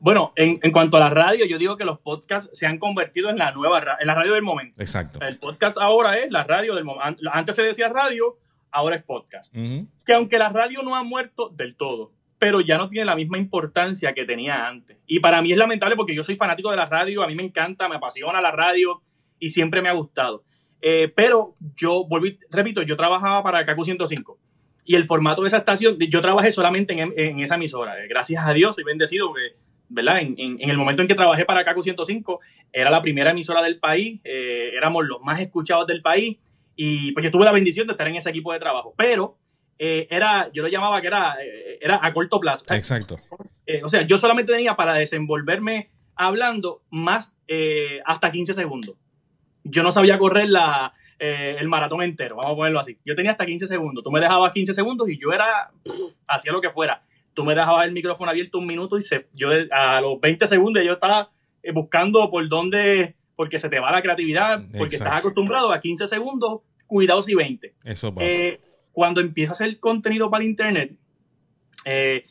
Bueno, 0.00 0.32
en, 0.36 0.60
en 0.62 0.70
cuanto 0.70 0.96
a 0.96 1.00
la 1.00 1.10
radio, 1.10 1.44
yo 1.44 1.58
digo 1.58 1.76
que 1.76 1.84
los 1.84 1.98
podcasts 1.98 2.50
se 2.56 2.66
han 2.66 2.78
convertido 2.78 3.30
en 3.30 3.36
la 3.36 3.50
nueva 3.50 3.82
en 3.98 4.06
la 4.06 4.14
radio 4.14 4.34
del 4.34 4.42
momento. 4.42 4.80
Exacto. 4.80 5.18
El 5.20 5.38
podcast 5.38 5.76
ahora 5.76 6.18
es 6.18 6.30
la 6.30 6.44
radio 6.44 6.76
del 6.76 6.84
momento. 6.84 7.20
Antes 7.32 7.56
se 7.56 7.62
decía 7.62 7.88
radio, 7.88 8.36
ahora 8.70 8.96
es 8.96 9.02
podcast. 9.02 9.54
Ujú. 9.56 9.86
Que 10.04 10.12
aunque 10.14 10.38
la 10.38 10.48
radio 10.50 10.82
no 10.82 10.94
ha 10.96 11.02
muerto 11.02 11.48
del 11.50 11.74
todo, 11.76 12.12
pero 12.38 12.60
ya 12.60 12.78
no 12.78 12.88
tiene 12.88 13.04
la 13.04 13.16
misma 13.16 13.38
importancia 13.38 14.14
que 14.14 14.24
tenía 14.24 14.68
antes. 14.68 14.96
Y 15.06 15.20
para 15.20 15.42
mí 15.42 15.50
es 15.52 15.58
lamentable 15.58 15.96
porque 15.96 16.14
yo 16.14 16.22
soy 16.24 16.36
fanático 16.36 16.70
de 16.70 16.76
la 16.76 16.86
radio, 16.86 17.22
a 17.22 17.26
mí 17.26 17.34
me 17.34 17.42
encanta, 17.44 17.88
me 17.88 17.96
apasiona 17.96 18.40
la 18.40 18.52
radio 18.52 19.02
y 19.40 19.50
siempre 19.50 19.82
me 19.82 19.88
ha 19.88 19.92
gustado. 19.92 20.44
Eh, 20.80 21.12
pero 21.16 21.56
yo, 21.76 22.04
volví, 22.06 22.38
repito, 22.50 22.82
yo 22.82 22.94
trabajaba 22.96 23.42
para 23.42 23.64
KQ 23.66 23.84
105 23.84 24.38
y 24.84 24.94
el 24.94 25.06
formato 25.06 25.42
de 25.42 25.48
esa 25.48 25.58
estación, 25.58 25.98
yo 25.98 26.20
trabajé 26.20 26.52
solamente 26.52 26.92
en, 26.98 27.12
en 27.16 27.40
esa 27.40 27.56
emisora. 27.56 27.98
Eh, 28.02 28.06
Gracias 28.08 28.46
a 28.46 28.52
Dios, 28.52 28.76
soy 28.76 28.84
bendecido 28.84 29.28
porque, 29.28 29.56
¿verdad? 29.88 30.20
En, 30.20 30.34
en- 30.38 30.60
en 30.60 30.70
el 30.70 30.76
momento 30.76 31.02
en 31.02 31.08
que 31.08 31.14
trabajé 31.16 31.44
para 31.44 31.64
KQ 31.64 31.82
105, 31.82 32.40
era 32.72 32.90
la 32.90 33.02
primera 33.02 33.32
emisora 33.32 33.60
del 33.62 33.80
país, 33.80 34.20
eh, 34.22 34.70
éramos 34.76 35.04
los 35.04 35.20
más 35.22 35.40
escuchados 35.40 35.86
del 35.88 36.00
país 36.02 36.38
y 36.80 37.10
pues 37.10 37.24
yo 37.24 37.32
tuve 37.32 37.44
la 37.44 37.50
bendición 37.50 37.88
de 37.88 37.92
estar 37.92 38.06
en 38.06 38.14
ese 38.14 38.30
equipo 38.30 38.52
de 38.52 38.60
trabajo. 38.60 38.94
Pero 38.96 39.36
eh, 39.80 40.06
era, 40.10 40.48
yo 40.54 40.62
lo 40.62 40.68
llamaba 40.68 41.00
que 41.00 41.08
era, 41.08 41.36
eh, 41.42 41.78
era 41.80 41.98
a 42.00 42.14
corto 42.14 42.38
plazo. 42.38 42.64
Exacto. 42.70 43.16
Eh, 43.66 43.82
o 43.82 43.88
sea, 43.88 44.02
yo 44.02 44.16
solamente 44.16 44.52
tenía 44.52 44.76
para 44.76 44.94
desenvolverme 44.94 45.90
hablando 46.14 46.82
más 46.88 47.34
eh, 47.48 48.00
hasta 48.06 48.30
15 48.30 48.54
segundos. 48.54 48.94
Yo 49.64 49.82
no 49.82 49.90
sabía 49.90 50.20
correr 50.20 50.48
la, 50.48 50.94
el 51.18 51.66
maratón 51.66 52.02
entero, 52.02 52.36
vamos 52.36 52.52
a 52.52 52.56
ponerlo 52.56 52.78
así. 52.78 52.96
Yo 53.04 53.16
tenía 53.16 53.32
hasta 53.32 53.44
15 53.44 53.66
segundos. 53.66 54.04
Tú 54.04 54.12
me 54.12 54.20
dejabas 54.20 54.52
15 54.52 54.72
segundos 54.72 55.10
y 55.10 55.18
yo 55.18 55.32
era, 55.32 55.72
hacía 56.28 56.52
lo 56.52 56.60
que 56.60 56.70
fuera. 56.70 57.02
Tú 57.34 57.44
me 57.44 57.56
dejabas 57.56 57.86
el 57.86 57.92
micrófono 57.92 58.30
abierto 58.30 58.58
un 58.58 58.68
minuto 58.68 58.96
y 58.96 59.02
se, 59.02 59.26
yo 59.34 59.48
a 59.72 60.00
los 60.00 60.20
20 60.20 60.46
segundos 60.46 60.84
yo 60.84 60.92
estaba 60.92 61.32
buscando 61.74 62.30
por 62.30 62.48
dónde, 62.48 63.16
porque 63.38 63.60
se 63.60 63.68
te 63.68 63.78
va 63.78 63.92
la 63.92 64.02
creatividad, 64.02 64.56
porque 64.76 64.96
Exacto. 64.96 65.04
estás 65.04 65.18
acostumbrado 65.20 65.70
a 65.70 65.80
15 65.80 66.08
segundos, 66.08 66.62
cuidados 66.88 67.28
y 67.28 67.36
20. 67.36 67.72
Eso 67.84 68.12
pasa. 68.12 68.26
Eh, 68.26 68.60
cuando 68.90 69.20
empiezo 69.20 69.52
a 69.52 69.54
hacer 69.54 69.78
contenido 69.78 70.28
para 70.28 70.42
internet, 70.42 70.96
eh, 71.84 72.26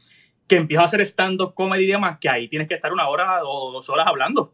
que 0.48 0.58
empiezo 0.58 0.82
a 0.82 0.86
hacer 0.86 1.00
stand-up 1.06 1.54
comedy 1.54 1.86
y 1.86 1.88
demás, 1.88 2.18
que 2.20 2.28
ahí 2.28 2.50
tienes 2.50 2.68
que 2.68 2.74
estar 2.74 2.92
una 2.92 3.08
hora 3.08 3.40
o 3.46 3.72
dos 3.72 3.88
horas 3.88 4.06
hablando. 4.06 4.54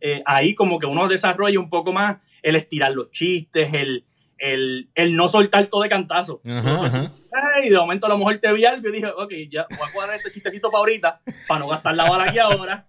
Eh, 0.00 0.22
ahí 0.24 0.54
como 0.54 0.78
que 0.78 0.86
uno 0.86 1.06
desarrolla 1.06 1.60
un 1.60 1.68
poco 1.68 1.92
más 1.92 2.16
el 2.42 2.56
estirar 2.56 2.92
los 2.92 3.10
chistes, 3.10 3.74
el, 3.74 4.06
el, 4.38 4.88
el 4.94 5.14
no 5.14 5.28
soltar 5.28 5.66
todo 5.66 5.82
de 5.82 5.90
cantazo. 5.90 6.40
Ajá, 6.46 6.86
ajá. 6.86 7.12
Ay, 7.56 7.68
de 7.68 7.76
momento 7.76 8.06
a 8.06 8.08
lo 8.08 8.16
mejor 8.16 8.38
te 8.38 8.50
vi 8.54 8.64
algo 8.64 8.88
y 8.88 8.92
dije, 8.92 9.08
ok, 9.08 9.32
ya 9.50 9.66
voy 9.68 9.86
a 9.86 9.92
cuadrar 9.92 10.16
este 10.16 10.30
chistecito 10.30 10.70
para 10.70 10.78
ahorita, 10.78 11.20
para 11.46 11.60
no 11.60 11.68
gastar 11.68 11.94
la 11.94 12.08
bala 12.08 12.24
aquí 12.24 12.38
ahora. 12.38 12.86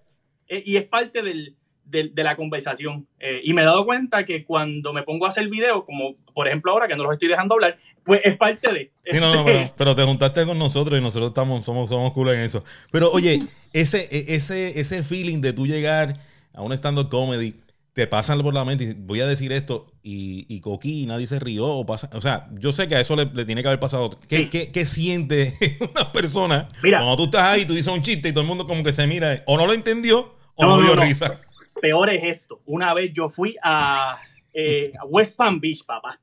Eh, 0.47 0.63
y 0.65 0.78
es 0.78 0.86
parte 0.86 1.21
del, 1.21 1.58
del- 1.91 2.15
de 2.15 2.23
la 2.23 2.36
conversación. 2.36 3.06
Eh, 3.19 3.41
y 3.43 3.54
me 3.54 3.62
he 3.62 3.65
dado 3.65 3.86
cuenta 3.86 4.25
que 4.25 4.43
cuando 4.45 4.93
me 4.93 5.04
pongo 5.04 5.25
a 5.25 5.30
hacer 5.30 5.47
videos, 5.49 5.84
como 5.86 6.15
por 6.34 6.47
ejemplo 6.47 6.71
ahora 6.71 6.88
que 6.88 6.95
no 6.95 7.04
los 7.04 7.13
estoy 7.13 7.27
dejando 7.27 7.56
hablar, 7.56 7.77
pues 8.04 8.21
es 8.23 8.36
parte 8.38 8.71
de... 8.73 8.91
Sí, 9.06 9.19
no, 9.19 9.34
no, 9.34 9.39
este, 9.41 9.51
pero, 9.54 9.73
pero 9.77 9.95
te 9.95 10.04
juntaste 10.04 10.45
con 10.45 10.58
nosotros 10.58 10.97
y 10.97 11.01
nosotros 11.04 11.27
estamos, 11.30 11.63
somos, 11.65 11.89
somos 11.89 12.13
cool 12.13 12.30
en 12.30 12.39
eso. 12.39 12.63
Pero 12.91 13.12
oye, 13.12 13.43
ese, 13.73 14.08
e- 14.10 14.36
ese, 14.36 14.80
ese 14.80 15.04
feeling 15.04 15.41
de 15.41 15.54
tú 15.54 15.67
llegar 15.67 16.17
a 16.54 16.62
un 16.62 16.71
stand-up 16.73 17.10
comedy, 17.10 17.54
te 17.93 18.08
pasan 18.08 18.41
por 18.41 18.54
la 18.54 18.63
mente 18.63 18.86
y 18.86 18.93
voy 18.93 19.19
a 19.19 19.27
decir 19.27 19.51
esto 19.51 19.91
y, 20.01 20.45
y 20.47 20.62
Coqui, 20.62 21.06
nadie 21.06 21.27
se 21.27 21.39
rió 21.39 21.67
o 21.67 21.86
pasa. 21.86 22.10
O 22.13 22.21
sea, 22.21 22.47
yo 22.54 22.71
sé 22.71 22.88
que 22.88 22.95
a 22.95 23.01
eso 23.01 23.17
le, 23.17 23.25
le 23.25 23.43
tiene 23.43 23.62
que 23.62 23.67
haber 23.67 23.82
pasado. 23.82 24.12
¿Qué, 24.30 24.38
Sí. 24.38 24.47
qué- 24.47 24.71
qué 24.71 24.86
siente 24.86 25.54
una 25.93 26.10
persona 26.13 26.69
Mira. 26.82 26.99
cuando 26.99 27.17
tú 27.17 27.25
estás 27.25 27.43
ahí, 27.43 27.65
tú 27.65 27.73
dices 27.73 27.93
un 27.93 28.01
chiste 28.01 28.30
y 28.30 28.32
todo 28.32 28.43
el 28.43 28.47
mundo 28.47 28.65
como 28.65 28.82
que 28.82 28.93
se 28.93 29.06
mira 29.08 29.43
o 29.45 29.58
no 29.58 29.67
lo 29.67 29.73
entendió 29.73 30.34
o 30.56 30.63
No, 30.63 30.69
no, 30.69 30.75
no, 30.77 30.82
dio 30.88 30.95
no. 30.95 31.01
risa? 31.01 31.41
Peor 31.81 32.09
es 32.09 32.23
esto. 32.23 32.61
Una 32.65 32.93
vez 32.93 33.11
yo 33.11 33.27
fui 33.29 33.57
a, 33.61 34.17
eh, 34.53 34.93
a 34.99 35.05
West 35.05 35.35
Palm 35.35 35.59
Beach, 35.59 35.83
papá. 35.85 36.19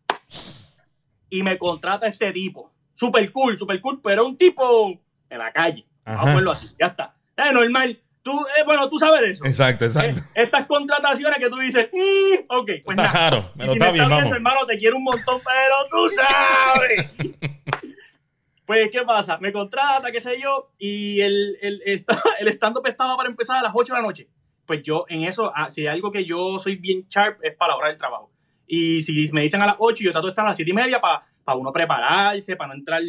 Y 1.30 1.42
me 1.42 1.58
contrata 1.58 2.06
este 2.06 2.32
tipo. 2.32 2.72
Super 2.94 3.30
cool, 3.32 3.58
super 3.58 3.80
cool, 3.80 4.00
pero 4.02 4.24
un 4.26 4.36
tipo 4.38 4.98
en 5.28 5.38
la 5.38 5.52
calle. 5.52 5.84
Vamos 6.04 6.20
Ajá. 6.20 6.22
a 6.22 6.32
ponerlo 6.32 6.50
así. 6.52 6.68
Ya 6.80 6.86
está. 6.86 7.14
Es 7.36 7.52
normal. 7.52 8.00
Tú, 8.22 8.32
eh, 8.58 8.64
bueno, 8.64 8.88
tú 8.88 8.98
sabes 8.98 9.20
de 9.20 9.30
eso. 9.32 9.44
Exacto, 9.44 9.84
exacto. 9.84 10.20
Eh, 10.34 10.42
estas 10.42 10.66
contrataciones 10.66 11.38
que 11.38 11.48
tú 11.48 11.56
dices, 11.58 11.88
"Mm, 11.92 12.44
ok, 12.48 12.66
pues 12.84 12.98
está 12.98 13.02
nada. 13.02 13.12
caro, 13.12 13.50
Y 13.54 13.58
pero 13.58 13.72
si 13.72 13.78
está 13.78 13.86
me 13.86 13.92
bien, 13.92 14.04
estás 14.04 14.08
viendo, 14.08 14.16
vamos. 14.16 14.32
hermano, 14.32 14.66
te 14.66 14.78
quiero 14.78 14.96
un 14.96 15.04
montón, 15.04 15.40
pero 15.44 15.74
tú 15.90 16.10
sabes. 16.10 17.10
pues, 18.66 18.90
¿qué 18.90 19.02
pasa? 19.02 19.38
Me 19.38 19.52
contrata, 19.52 20.10
qué 20.10 20.20
sé 20.20 20.38
yo, 20.40 20.72
y 20.78 21.20
el, 21.20 21.56
el, 21.62 21.82
el 21.86 22.04
stand-up 22.52 22.86
estaba 22.86 23.16
para 23.16 23.28
empezar 23.30 23.58
a 23.58 23.62
las 23.62 23.72
8 23.74 23.94
de 23.94 23.98
la 24.00 24.06
noche. 24.06 24.28
Pues 24.68 24.82
yo, 24.82 25.06
en 25.08 25.24
eso, 25.24 25.50
ah, 25.54 25.70
si 25.70 25.80
hay 25.80 25.86
algo 25.86 26.12
que 26.12 26.26
yo 26.26 26.58
soy 26.58 26.76
bien 26.76 27.06
sharp, 27.08 27.42
es 27.42 27.56
para 27.56 27.72
la 27.72 27.78
hora 27.78 27.88
del 27.88 27.96
trabajo. 27.96 28.30
Y 28.66 29.00
si 29.00 29.32
me 29.32 29.40
dicen 29.40 29.62
a 29.62 29.66
las 29.66 29.76
8, 29.78 30.04
yo 30.04 30.12
trato 30.12 30.26
de 30.26 30.32
estar 30.32 30.44
a 30.44 30.48
las 30.48 30.58
7 30.58 30.70
y 30.70 30.74
media 30.74 31.00
para 31.00 31.24
uno 31.56 31.72
prepararse, 31.72 32.54
para 32.54 32.68
no 32.68 32.74
entrar 32.74 33.00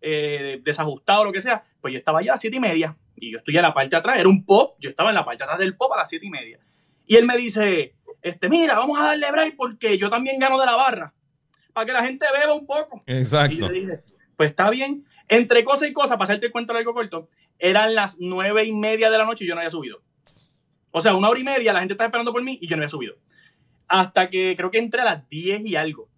eh, 0.00 0.60
desajustado 0.62 1.22
o 1.22 1.24
lo 1.24 1.32
que 1.32 1.40
sea. 1.40 1.64
Pues 1.80 1.92
yo 1.92 1.98
estaba 1.98 2.20
allá 2.20 2.30
a 2.30 2.34
las 2.34 2.40
7 2.40 2.56
y 2.56 2.60
media, 2.60 2.96
y 3.16 3.32
yo 3.32 3.38
estoy 3.38 3.56
en 3.56 3.62
la 3.62 3.74
parte 3.74 3.90
de 3.90 3.96
atrás, 3.96 4.16
era 4.16 4.28
un 4.28 4.44
pop, 4.44 4.76
yo 4.78 4.88
estaba 4.88 5.10
en 5.10 5.16
la 5.16 5.24
parte 5.24 5.38
de 5.38 5.44
atrás 5.46 5.58
del 5.58 5.76
pop 5.76 5.92
a 5.92 5.96
las 5.96 6.08
7 6.08 6.24
y 6.24 6.30
media. 6.30 6.60
Y 7.04 7.16
él 7.16 7.26
me 7.26 7.36
dice, 7.36 7.96
este, 8.22 8.48
mira, 8.48 8.76
vamos 8.76 8.96
a 8.96 9.06
darle 9.06 9.32
break 9.32 9.56
porque 9.56 9.98
yo 9.98 10.10
también 10.10 10.38
gano 10.38 10.56
de 10.60 10.66
la 10.66 10.76
barra. 10.76 11.14
Para 11.72 11.84
que 11.84 11.92
la 11.94 12.04
gente 12.04 12.26
beba 12.32 12.54
un 12.54 12.64
poco. 12.64 13.02
Y 13.08 13.12
Exacto. 13.12 13.56
yo 13.56 13.68
dije, 13.70 14.04
pues 14.36 14.50
está 14.50 14.70
bien. 14.70 15.04
Entre 15.26 15.64
cosa 15.64 15.88
y 15.88 15.92
cosa, 15.92 16.16
para 16.16 16.24
hacerte 16.24 16.46
el 16.46 16.52
cuento 16.52 16.72
largo 16.72 16.94
corto, 16.94 17.28
eran 17.58 17.96
las 17.96 18.16
nueve 18.20 18.64
y 18.64 18.72
media 18.72 19.10
de 19.10 19.18
la 19.18 19.24
noche 19.24 19.44
y 19.44 19.48
yo 19.48 19.56
no 19.56 19.60
había 19.60 19.72
subido. 19.72 20.00
O 20.90 21.00
sea, 21.00 21.14
una 21.14 21.28
hora 21.28 21.40
y 21.40 21.44
media 21.44 21.72
la 21.72 21.80
gente 21.80 21.94
estaba 21.94 22.06
esperando 22.06 22.32
por 22.32 22.42
mí 22.42 22.58
y 22.60 22.68
yo 22.68 22.76
no 22.76 22.82
había 22.82 22.88
subido. 22.88 23.16
Hasta 23.86 24.30
que 24.30 24.54
creo 24.56 24.70
que 24.70 24.78
entré 24.78 25.00
a 25.00 25.04
las 25.04 25.28
10 25.28 25.66
y 25.66 25.76
algo 25.76 26.08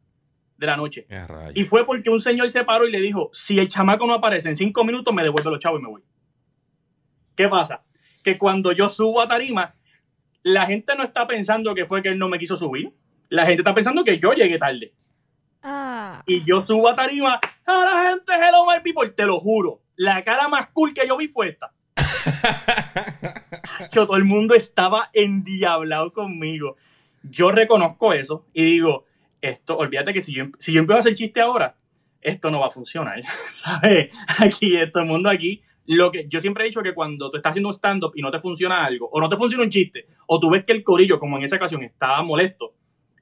de 0.60 0.66
la 0.66 0.76
noche. 0.76 1.06
Y 1.54 1.64
fue 1.64 1.86
porque 1.86 2.10
un 2.10 2.20
señor 2.20 2.50
se 2.50 2.64
paró 2.64 2.86
y 2.86 2.92
le 2.92 3.00
dijo, 3.00 3.30
si 3.32 3.58
el 3.58 3.68
chamaco 3.68 4.06
no 4.06 4.14
aparece 4.14 4.48
en 4.48 4.56
cinco 4.56 4.84
minutos, 4.84 5.14
me 5.14 5.22
devuelve 5.22 5.50
los 5.50 5.58
chavos 5.58 5.80
y 5.80 5.82
me 5.82 5.88
voy. 5.88 6.02
¿Qué 7.34 7.48
pasa? 7.48 7.82
Que 8.22 8.36
cuando 8.36 8.72
yo 8.72 8.90
subo 8.90 9.22
a 9.22 9.28
tarima, 9.28 9.74
la 10.42 10.66
gente 10.66 10.94
no 10.96 11.02
está 11.02 11.26
pensando 11.26 11.74
que 11.74 11.86
fue 11.86 12.02
que 12.02 12.10
él 12.10 12.18
no 12.18 12.28
me 12.28 12.38
quiso 12.38 12.58
subir. 12.58 12.92
La 13.30 13.46
gente 13.46 13.62
está 13.62 13.74
pensando 13.74 14.04
que 14.04 14.18
yo 14.18 14.34
llegué 14.34 14.58
tarde. 14.58 14.92
Ah. 15.62 16.22
Y 16.26 16.44
yo 16.44 16.60
subo 16.60 16.88
a 16.88 16.94
tarima, 16.94 17.40
a 17.64 17.72
la 17.72 18.10
gente, 18.10 18.32
hello 18.32 18.66
my 18.66 18.82
people, 18.82 19.08
te 19.10 19.24
lo 19.24 19.40
juro. 19.40 19.82
La 19.96 20.22
cara 20.24 20.48
más 20.48 20.68
cool 20.70 20.92
que 20.92 21.06
yo 21.06 21.16
vi 21.16 21.28
fue 21.28 21.48
esta. 21.48 21.72
Yo, 23.92 24.06
todo 24.06 24.16
el 24.16 24.24
mundo 24.24 24.54
estaba 24.54 25.10
endiablado 25.12 26.12
conmigo. 26.12 26.76
Yo 27.22 27.50
reconozco 27.50 28.12
eso 28.12 28.46
y 28.52 28.64
digo, 28.64 29.04
esto, 29.40 29.76
olvídate 29.76 30.12
que 30.12 30.20
si 30.20 30.34
yo, 30.34 30.44
si 30.58 30.72
yo 30.72 30.80
empiezo 30.80 30.98
a 30.98 31.00
hacer 31.00 31.14
chiste 31.14 31.40
ahora, 31.40 31.76
esto 32.20 32.50
no 32.50 32.60
va 32.60 32.68
a 32.68 32.70
funcionar. 32.70 33.22
¿Sabes? 33.54 34.14
Aquí, 34.38 34.74
todo 34.92 35.02
el 35.02 35.08
mundo 35.08 35.28
aquí. 35.28 35.62
Lo 35.86 36.12
que 36.12 36.26
yo 36.28 36.40
siempre 36.40 36.62
he 36.62 36.68
dicho 36.68 36.82
que 36.82 36.94
cuando 36.94 37.30
tú 37.30 37.38
estás 37.38 37.50
haciendo 37.50 37.72
stand-up 37.72 38.12
y 38.14 38.22
no 38.22 38.30
te 38.30 38.38
funciona 38.38 38.84
algo, 38.84 39.08
o 39.10 39.20
no 39.20 39.28
te 39.28 39.36
funciona 39.36 39.64
un 39.64 39.70
chiste, 39.70 40.06
o 40.26 40.38
tú 40.38 40.50
ves 40.50 40.64
que 40.64 40.72
el 40.72 40.84
corillo, 40.84 41.18
como 41.18 41.36
en 41.36 41.44
esa 41.44 41.56
ocasión, 41.56 41.82
estaba 41.82 42.22
molesto, 42.22 42.74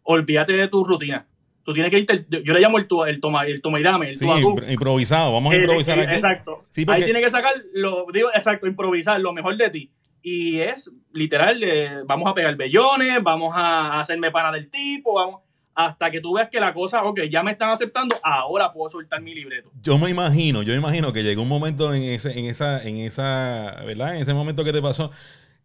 olvídate 0.03 0.53
de 0.53 0.69
tu 0.69 0.85
rutina. 0.85 1.27
Tú 1.68 1.74
tienes 1.74 1.90
que 1.90 1.98
irte, 1.98 2.24
yo 2.31 2.54
le 2.54 2.61
llamo 2.61 2.78
el, 2.78 2.87
tu- 2.87 3.04
el 3.04 3.20
toma, 3.20 3.44
el 3.44 3.61
toma 3.61 3.78
y 3.78 3.83
dame, 3.83 4.09
el 4.09 4.16
Sí, 4.16 4.26
improvisado. 4.70 5.35
Vamos 5.35 5.52
a 5.52 5.57
Eh, 5.57 5.61
improvisar 5.61 5.98
eh, 5.98 6.02
aquí. 6.04 6.14
Exacto. 6.14 6.64
Sí, 6.70 6.87
porque- 6.87 7.02
Ahí 7.02 7.04
tiene 7.04 7.20
que 7.20 7.31
sacar, 7.31 7.52
lo, 7.74 8.07
digo, 8.11 8.31
exacto, 8.35 8.66
improvisar 8.66 9.20
lo 9.20 9.35
mejor 9.35 9.54
de 9.59 9.68
ti. 9.68 9.90
Y 10.22 10.61
es 10.61 10.90
literal, 11.12 11.62
eh, 11.62 11.90
vamos 12.07 12.31
a 12.31 12.33
pegar 12.35 12.57
bellones, 12.57 13.22
vamos 13.22 13.52
a 13.54 14.00
hacerme 14.00 14.31
pana 14.31 14.50
del 14.50 14.70
tipo, 14.70 15.12
vamos, 15.12 15.42
hasta 15.74 16.11
que 16.11 16.22
tú 16.22 16.33
veas 16.37 16.48
que 16.48 16.59
la 16.59 16.72
cosa, 16.72 17.04
ok, 17.04 17.20
ya 17.31 17.42
me 17.42 17.50
están 17.50 17.68
aceptando, 17.68 18.16
ahora 18.22 18.72
puedo 18.72 18.88
soltar 18.88 19.20
mi 19.20 19.35
libreto. 19.35 19.70
Yo 19.83 19.98
me 19.98 20.09
imagino, 20.09 20.62
yo 20.62 20.72
me 20.72 20.78
imagino 20.78 21.12
que 21.12 21.22
llegó 21.22 21.42
un 21.42 21.48
momento 21.48 21.92
en 21.92 22.02
ese, 22.02 22.38
en 22.38 22.46
esa, 22.46 22.83
en 22.83 22.96
esa, 22.96 23.83
¿verdad? 23.85 24.16
En 24.16 24.22
ese 24.22 24.33
momento 24.33 24.64
que 24.64 24.72
te 24.72 24.81
pasó. 24.81 25.11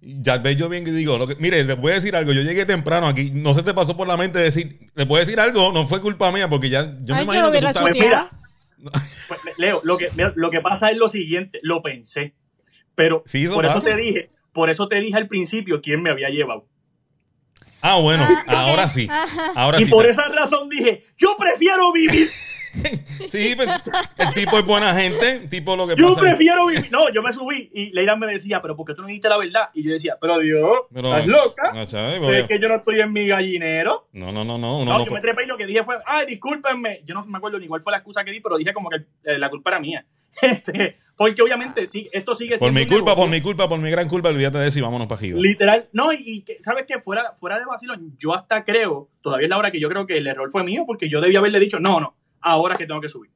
Ya 0.05 0.37
ves 0.37 0.57
yo 0.57 0.67
bien 0.67 0.83
que 0.83 0.91
digo, 0.91 1.17
lo 1.17 1.27
que, 1.27 1.35
mire, 1.37 1.63
le 1.63 1.75
voy 1.75 1.93
a 1.93 1.95
decir 1.95 2.13
algo, 2.15 2.33
yo 2.33 2.41
llegué 2.41 2.65
temprano 2.65 3.07
aquí, 3.07 3.31
no 3.33 3.53
se 3.53 3.63
te 3.63 3.73
pasó 3.73 3.95
por 3.95 4.05
la 4.07 4.17
mente 4.17 4.37
decir, 4.39 4.89
le 4.95 5.05
puedo 5.05 5.23
decir 5.23 5.39
algo, 5.39 5.71
no 5.71 5.87
fue 5.87 6.01
culpa 6.01 6.29
mía, 6.31 6.49
porque 6.49 6.69
ya, 6.69 6.83
yo 7.03 7.13
me 7.13 7.19
Ay, 7.19 7.23
imagino 7.23 7.51
que 7.51 7.59
tú 7.61 7.67
estabas- 7.67 7.91
Pues 7.91 8.03
mira, 8.03 8.31
pues, 9.29 9.39
Leo, 9.57 9.79
lo 9.83 9.97
que, 9.97 10.09
mira, 10.15 10.33
lo 10.35 10.51
que 10.51 10.59
pasa 10.59 10.89
es 10.91 10.97
lo 10.97 11.07
siguiente, 11.07 11.59
lo 11.63 11.81
pensé, 11.81 12.33
pero 12.95 13.23
Sí, 13.25 13.45
eso 13.45 13.53
por 13.53 13.65
eso 13.65 13.79
te 13.81 13.95
dije, 13.95 14.29
por 14.51 14.69
eso 14.69 14.87
te 14.89 14.99
dije 14.99 15.15
al 15.15 15.27
principio 15.27 15.81
quién 15.81 16.01
me 16.03 16.09
había 16.09 16.29
llevado. 16.29 16.67
Ah, 17.81 17.97
bueno, 17.99 18.25
Ah, 18.47 18.65
ahora 18.67 18.87
sí, 18.89 19.07
ahora 19.55 19.79
y 19.81 19.85
sí. 19.85 19.91
por 19.91 20.05
esa 20.05 20.27
razón 20.29 20.69
dije, 20.69 21.05
yo 21.17 21.35
prefiero 21.39 21.91
vivir 21.93 22.27
Sí, 23.27 23.53
pues, 23.55 23.69
el 24.17 24.33
tipo 24.33 24.57
es 24.59 24.65
buena 24.65 24.93
gente, 24.93 25.47
tipo 25.49 25.75
lo 25.75 25.88
que 25.88 25.95
Yo 25.95 26.09
pasa. 26.09 26.21
prefiero 26.21 26.65
vivir. 26.67 26.91
No, 26.91 27.09
yo 27.12 27.21
me 27.21 27.31
subí 27.31 27.69
y 27.73 27.91
Leira 27.91 28.15
me 28.15 28.27
decía, 28.27 28.62
pero 28.62 28.75
¿por 28.75 28.86
qué 28.86 28.93
tú 28.93 29.01
no 29.01 29.07
dijiste 29.07 29.29
la 29.29 29.38
verdad? 29.38 29.69
Y 29.73 29.83
yo 29.83 29.91
decía, 29.93 30.17
pero 30.19 30.39
Dios, 30.39 30.81
Pero- 30.93 31.09
¿estás 31.09 31.27
loca? 31.27 31.71
No, 31.73 31.88
¿sabes? 31.88 32.21
Es 32.21 32.47
que 32.47 32.59
yo 32.59 32.67
no 32.67 32.75
estoy 32.75 32.99
en 33.01 33.12
mi 33.13 33.27
gallinero. 33.27 34.07
no, 34.13 34.31
no, 34.31 34.43
no, 34.43 34.57
no, 34.57 34.83
No, 34.83 34.97
no 34.99 35.05
yo 35.05 35.12
me 35.13 35.21
trepé 35.21 35.43
y 35.43 35.47
lo 35.47 35.57
que 35.57 35.65
dije 35.65 35.83
fue, 35.83 35.97
ay, 36.05 36.25
discúlpenme. 36.25 37.01
Yo 37.05 37.13
no 37.15 37.25
me 37.25 37.38
acuerdo 37.38 37.59
ni 37.59 37.67
cuál 37.67 37.81
fue 37.81 37.91
la 37.91 37.97
excusa 37.97 38.23
que 38.23 38.31
di, 38.31 38.39
pero 38.41 38.57
dije 38.57 38.73
como 38.73 38.89
que 38.89 38.97
eh, 39.23 39.38
la 39.38 39.49
culpa 39.49 39.69
era 39.71 39.79
mía. 39.79 40.05
Este, 40.41 40.97
porque 41.15 41.43
obviamente 41.43 41.86
sí, 41.86 42.09
esto 42.12 42.33
sigue 42.33 42.57
Por 42.57 42.71
siendo 42.71 42.79
mi 42.79 42.83
un 42.86 42.89
culpa, 42.89 43.15
por 43.15 43.29
mi 43.29 43.39
culpa, 43.39 43.69
por 43.69 43.77
mi 43.79 43.91
gran 43.91 44.09
culpa, 44.09 44.29
olvídate 44.29 44.57
de 44.57 44.67
eso 44.67 44.79
y 44.79 44.81
vámonos 44.81 45.07
para 45.07 45.19
arriba. 45.19 45.39
Literal, 45.39 45.88
no, 45.93 46.12
y, 46.12 46.17
y 46.25 46.41
que, 46.41 46.57
¿sabes 46.63 46.86
qué? 46.88 46.99
Fuera, 47.01 47.33
fuera 47.39 47.59
de 47.59 47.65
vacilón, 47.65 48.15
yo 48.17 48.33
hasta 48.33 48.63
creo, 48.63 49.09
todavía 49.21 49.45
es 49.45 49.49
la 49.51 49.59
hora 49.59 49.69
que 49.69 49.79
yo 49.79 49.89
creo 49.89 50.07
que 50.07 50.17
el 50.17 50.25
error 50.25 50.49
fue 50.51 50.63
mío, 50.63 50.86
porque 50.88 51.07
yo 51.07 51.21
debía 51.21 51.38
haberle 51.38 51.59
dicho, 51.59 51.79
no, 51.79 51.99
no, 51.99 52.15
ahora 52.43 52.73
es 52.73 52.79
que 52.79 52.86
tengo 52.88 53.01
que 53.01 53.10
subir. 53.10 53.32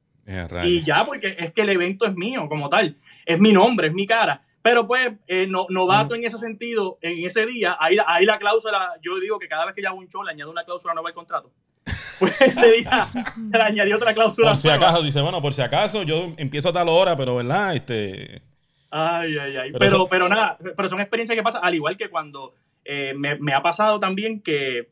Y 0.64 0.82
ya, 0.84 1.04
porque 1.06 1.36
es 1.38 1.52
que 1.52 1.62
el 1.62 1.70
evento 1.70 2.04
es 2.06 2.14
mío 2.14 2.46
como 2.48 2.68
tal. 2.68 2.96
Es 3.24 3.38
mi 3.40 3.52
nombre, 3.52 3.88
es 3.88 3.94
mi 3.94 4.06
cara. 4.06 4.42
Pero 4.60 4.86
pues, 4.86 5.12
eh, 5.26 5.46
no, 5.48 5.66
novato 5.70 6.14
en 6.14 6.24
ese 6.24 6.36
sentido, 6.36 6.98
en 7.00 7.24
ese 7.24 7.46
día, 7.46 7.76
ahí, 7.80 7.96
ahí 8.06 8.26
la 8.26 8.38
cláusula, 8.38 8.92
yo 9.02 9.18
digo 9.20 9.38
que 9.38 9.48
cada 9.48 9.64
vez 9.64 9.74
que 9.74 9.80
yo 9.82 9.88
hago 9.88 9.98
un 9.98 10.08
show 10.08 10.22
le 10.22 10.32
añado 10.32 10.50
una 10.50 10.64
cláusula 10.64 10.92
nueva 10.94 11.08
al 11.08 11.14
contrato. 11.14 11.50
Pues 12.18 12.34
ese 12.40 12.72
día 12.72 13.08
se 13.12 13.56
le 13.56 13.62
añadió 13.62 13.94
otra 13.96 14.12
cláusula 14.12 14.48
Por 14.48 14.56
si 14.56 14.66
nueva. 14.66 14.88
acaso, 14.88 15.02
dice, 15.04 15.22
bueno, 15.22 15.40
por 15.40 15.54
si 15.54 15.62
acaso, 15.62 16.02
yo 16.02 16.32
empiezo 16.36 16.70
a 16.70 16.72
tal 16.72 16.88
hora, 16.88 17.16
pero 17.16 17.36
verdad, 17.36 17.76
este. 17.76 18.42
Ay, 18.90 19.38
ay, 19.38 19.56
ay. 19.56 19.68
Pero 19.70 19.78
Pero, 19.78 19.86
eso- 19.86 20.08
pero, 20.08 20.28
nada, 20.28 20.58
pero 20.76 20.88
son 20.88 21.00
experiencias 21.00 21.36
que 21.36 21.42
pasan, 21.44 21.60
al 21.64 21.74
igual 21.76 21.96
que 21.96 22.10
cuando 22.10 22.54
eh, 22.84 23.14
me, 23.16 23.36
me 23.36 23.54
ha 23.54 23.62
pasado 23.62 24.00
también 24.00 24.42
que, 24.42 24.88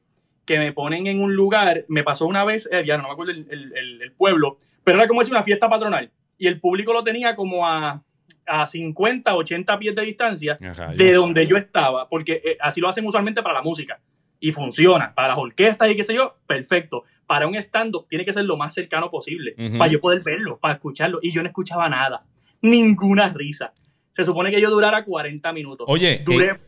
que 0.46 0.58
me 0.58 0.72
ponen 0.72 1.06
en 1.08 1.20
un 1.22 1.34
lugar, 1.34 1.84
me 1.88 2.02
pasó 2.04 2.26
una 2.26 2.44
vez, 2.44 2.68
eh, 2.72 2.84
ya 2.86 2.96
no 2.96 3.02
me 3.04 3.10
acuerdo 3.10 3.32
el, 3.32 3.46
el- 3.50 3.72
el- 3.76 4.02
el 4.02 4.12
pueblo, 4.12 4.58
pero 4.84 4.98
era 4.98 5.08
como 5.08 5.22
si 5.24 5.30
una 5.30 5.42
fiesta 5.42 5.68
patronal 5.68 6.10
y 6.38 6.46
el 6.46 6.60
público 6.60 6.92
lo 6.92 7.02
tenía 7.04 7.34
como 7.36 7.66
a, 7.66 8.02
a 8.46 8.66
50, 8.66 9.34
80 9.34 9.78
pies 9.78 9.94
de 9.96 10.02
distancia 10.02 10.56
Ajá, 10.66 10.92
de 10.94 11.12
yo- 11.12 11.20
donde 11.20 11.46
yo 11.46 11.56
estaba, 11.56 12.08
porque 12.08 12.40
eh, 12.44 12.56
así 12.60 12.80
lo 12.80 12.88
hacen 12.88 13.04
usualmente 13.06 13.42
para 13.42 13.54
la 13.56 13.62
música 13.62 14.00
y 14.38 14.52
funciona, 14.52 15.14
para 15.14 15.28
las 15.28 15.38
orquestas 15.38 15.90
y 15.90 15.96
qué 15.96 16.04
sé 16.04 16.14
yo, 16.14 16.36
perfecto. 16.46 17.04
Para 17.26 17.48
un 17.48 17.56
stand-up 17.56 18.06
tiene 18.08 18.24
que 18.24 18.32
ser 18.32 18.44
lo 18.44 18.56
más 18.56 18.72
cercano 18.72 19.10
posible, 19.10 19.56
para 19.78 19.90
yo 19.90 20.00
poder 20.00 20.22
verlo, 20.22 20.58
para 20.60 20.74
escucharlo, 20.74 21.18
y 21.22 21.32
yo 21.32 21.42
no 21.42 21.48
escuchaba 21.48 21.88
nada, 21.88 22.24
ninguna 22.62 23.30
risa. 23.30 23.72
Se 24.12 24.24
supone 24.24 24.50
que 24.50 24.60
yo 24.60 24.70
durara 24.70 25.04
40 25.04 25.52
minutos. 25.52 25.86
Oye, 25.90 26.22
duré, 26.24 26.50
eh, 26.52 26.60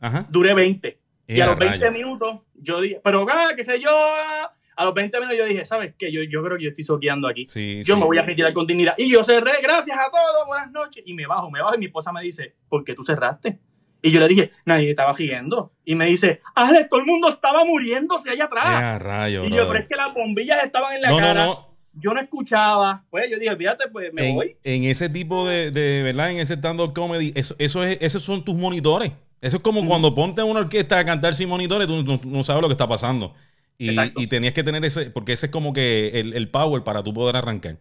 Ajá. 0.00 0.26
duré 0.28 0.52
20. 0.54 0.98
Y 1.26 1.38
Eh, 1.38 1.42
a 1.42 1.46
los 1.46 1.58
20 1.58 1.78
rayos. 1.78 1.92
minutos, 1.92 2.40
yo 2.54 2.80
dije, 2.80 3.00
pero 3.02 3.26
ah, 3.30 3.52
qué 3.56 3.64
sé 3.64 3.80
yo, 3.80 3.90
ah, 3.92 4.52
a 4.76 4.84
los 4.84 4.94
20 4.94 5.18
minutos 5.20 5.38
yo 5.38 5.44
dije, 5.46 5.64
¿sabes 5.64 5.94
qué? 5.98 6.10
Yo, 6.12 6.22
yo 6.22 6.42
creo 6.42 6.56
que 6.58 6.64
yo 6.64 6.70
estoy 6.70 6.84
soqueando 6.84 7.28
aquí. 7.28 7.44
Sí, 7.46 7.82
Yo 7.84 7.94
sí. 7.94 8.00
me 8.00 8.06
voy 8.06 8.18
a 8.18 8.22
retirar 8.22 8.52
con 8.52 8.66
dignidad. 8.66 8.94
Y 8.98 9.10
yo 9.10 9.22
cerré, 9.22 9.52
gracias 9.62 9.96
a 9.98 10.10
todos, 10.10 10.46
buenas 10.46 10.70
noches. 10.72 11.02
Y 11.06 11.14
me 11.14 11.26
bajo, 11.26 11.50
me 11.50 11.60
bajo 11.60 11.74
y 11.74 11.78
mi 11.78 11.86
esposa 11.86 12.12
me 12.12 12.22
dice, 12.22 12.54
¿por 12.68 12.82
qué 12.84 12.94
tú 12.94 13.04
cerraste? 13.04 13.58
Y 14.04 14.10
yo 14.10 14.18
le 14.18 14.26
dije, 14.28 14.50
nadie 14.64 14.90
estaba 14.90 15.12
riendo. 15.12 15.72
Y 15.84 15.94
me 15.94 16.06
dice, 16.06 16.40
Alex, 16.56 16.88
todo 16.88 17.00
el 17.00 17.06
mundo 17.06 17.28
estaba 17.28 17.64
muriéndose 17.64 18.30
allá 18.30 18.44
Eh, 18.44 18.46
atrás. 18.46 18.66
a 18.66 18.98
rayos, 18.98 19.46
y 19.46 19.50
yo, 19.50 19.54
brother. 19.56 19.68
pero 19.72 19.82
es 19.84 19.88
que 19.88 19.96
las 19.96 20.14
bombillas 20.14 20.64
estaban 20.64 20.94
en 20.96 21.02
la 21.02 21.08
No, 21.10 21.14
no, 21.20 21.26
cara. 21.26 21.46
no. 21.46 21.68
Yo 21.94 22.14
no 22.14 22.20
escuchaba. 22.20 23.04
Pues 23.10 23.30
yo 23.30 23.38
dije, 23.38 23.54
fíjate, 23.54 23.84
pues 23.92 24.12
me 24.14 24.30
En, 24.30 24.34
voy. 24.34 24.56
en 24.64 24.84
ese 24.84 25.08
tipo 25.10 25.46
de, 25.46 25.70
de, 25.70 26.02
¿verdad? 26.02 26.30
En 26.32 26.38
ese 26.38 26.54
stand-up 26.54 26.94
comedy, 26.94 27.32
eso, 27.36 27.54
eso 27.58 27.84
es, 27.84 27.98
esos 28.00 28.22
son 28.22 28.42
tus 28.44 28.56
monitores. 28.56 29.12
Eso 29.42 29.58
es 29.58 29.62
como 29.62 29.84
cuando 29.86 30.14
ponte 30.14 30.40
a 30.40 30.44
una 30.46 30.60
orquesta 30.60 30.98
a 30.98 31.04
cantar 31.04 31.34
sin 31.34 31.48
monitores, 31.48 31.86
tú 31.86 32.02
no, 32.02 32.20
no 32.24 32.44
sabes 32.44 32.62
lo 32.62 32.68
que 32.68 32.72
está 32.72 32.88
pasando. 32.88 33.34
Y, 33.76 34.28
tenías 34.28 34.54
que 34.54 34.62
tener 34.62 34.84
ese, 34.84 35.10
porque 35.10 35.32
ese 35.32 35.46
es 35.46 35.52
como 35.52 35.72
que 35.72 36.20
el, 36.20 36.34
el 36.34 36.48
power 36.48 36.84
para 36.84 37.02
tú 37.02 37.12
poder 37.12 37.36
arrancar. 37.36 37.78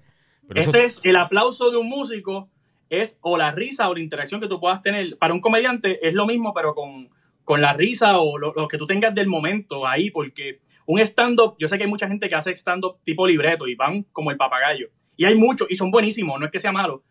Pero 0.47 0.60
eso- 0.60 0.69
Ese 0.71 0.86
es 0.86 1.00
el 1.04 1.15
aplauso 1.15 1.69
de 1.69 1.78
un 1.78 1.88
músico, 1.88 2.50
es 2.89 3.17
o 3.21 3.38
la 3.38 3.52
risa 3.52 3.88
o 3.89 3.93
la 3.93 4.00
interacción 4.02 4.41
que 4.41 4.47
tú 4.47 4.60
puedas 4.60 4.82
tener. 4.82 5.17
Para 5.17 5.34
un 5.36 5.39
comediante 5.41 6.06
es 6.06 6.13
lo 6.15 6.26
mismo, 6.26 6.54
pero 6.56 6.74
con, 6.74 7.10
con 7.43 7.62
la 7.62 7.74
risa 7.74 8.19
o 8.19 8.38
lo, 8.39 8.52
lo 8.54 8.67
que 8.67 8.80
tú 8.80 8.88
tengas 8.88 9.13
del 9.13 9.28
momento 9.28 9.86
ahí, 9.86 10.10
porque 10.10 10.60
un 10.88 11.00
stand-up, 11.00 11.56
yo 11.60 11.67
sé 11.67 11.78
que 11.78 11.84
hay 11.84 11.89
mucha 11.89 12.08
gente 12.08 12.28
que 12.28 12.36
hace 12.36 12.52
stand-up 12.56 12.97
tipo 13.06 13.28
libreto 13.28 13.67
y 13.67 13.76
van 13.76 14.04
como 14.12 14.32
el 14.32 14.38
papagayo. 14.38 14.88
Y 15.15 15.26
hay 15.26 15.36
muchos, 15.36 15.69
y 15.69 15.76
son 15.76 15.91
buenísimos, 15.91 16.39
no 16.39 16.47
es 16.47 16.52
que 16.52 16.60
sea 16.60 16.71
malo, 16.71 17.04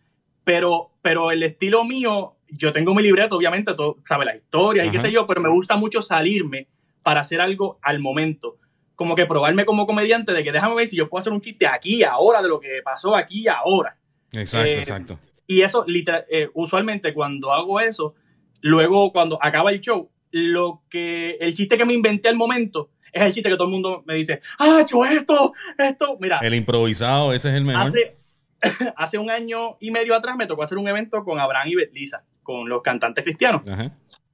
pero, 0.42 0.90
pero 1.00 1.30
el 1.30 1.44
estilo 1.44 1.84
mío, 1.84 2.34
yo 2.52 2.72
tengo 2.72 2.94
mi 2.94 3.02
libreto, 3.02 3.36
obviamente, 3.36 3.74
todo, 3.74 3.98
sabe 4.04 4.24
la 4.24 4.36
historia 4.36 4.84
y 4.84 4.90
qué 4.90 4.98
sé 4.98 5.12
yo, 5.12 5.26
pero 5.26 5.40
me 5.40 5.48
gusta 5.48 5.76
mucho 5.76 6.02
salirme 6.02 6.68
para 7.02 7.20
hacer 7.20 7.40
algo 7.40 7.78
al 7.82 7.98
momento. 7.98 8.56
Como 8.94 9.14
que 9.14 9.26
probarme 9.26 9.64
como 9.64 9.86
comediante 9.86 10.32
de 10.32 10.44
que 10.44 10.52
déjame 10.52 10.74
ver 10.74 10.88
si 10.88 10.96
yo 10.96 11.08
puedo 11.08 11.20
hacer 11.20 11.32
un 11.32 11.40
chiste 11.40 11.66
aquí, 11.66 12.02
ahora, 12.02 12.42
de 12.42 12.48
lo 12.48 12.60
que 12.60 12.80
pasó 12.84 13.16
aquí, 13.16 13.48
ahora. 13.48 13.96
exacto, 14.32 14.68
eh, 14.68 14.78
exacto. 14.78 15.18
Y 15.46 15.62
eso, 15.62 15.84
literal, 15.86 16.26
eh, 16.30 16.48
usualmente 16.54 17.14
cuando 17.14 17.52
hago 17.52 17.80
eso, 17.80 18.14
luego 18.60 19.12
cuando 19.12 19.38
acaba 19.42 19.70
el 19.70 19.80
show, 19.80 20.10
lo 20.30 20.82
que, 20.88 21.38
el 21.40 21.54
chiste 21.54 21.76
que 21.76 21.84
me 21.84 21.94
inventé 21.94 22.28
al 22.28 22.36
momento 22.36 22.90
es 23.12 23.22
el 23.22 23.32
chiste 23.32 23.48
que 23.48 23.56
todo 23.56 23.64
el 23.64 23.72
mundo 23.72 24.02
me 24.06 24.14
dice, 24.14 24.40
ah, 24.58 24.84
yo 24.88 25.04
esto, 25.04 25.52
esto, 25.78 26.16
mira, 26.20 26.38
El 26.42 26.54
improvisado, 26.54 27.32
ese 27.32 27.48
es 27.48 27.54
el 27.56 27.64
mejor. 27.64 27.88
hace, 27.88 28.16
hace 28.96 29.18
un 29.18 29.30
año 29.30 29.76
y 29.80 29.90
medio 29.90 30.14
atrás 30.14 30.36
me 30.36 30.46
tocó 30.46 30.62
hacer 30.62 30.78
un 30.78 30.88
evento 30.88 31.24
con 31.24 31.38
Abraham 31.40 31.68
y 31.68 31.74
Betlisa, 31.74 32.24
con 32.42 32.68
los 32.68 32.82
cantantes 32.82 33.24
cristianos. 33.24 33.62
Ajá. 33.68 33.92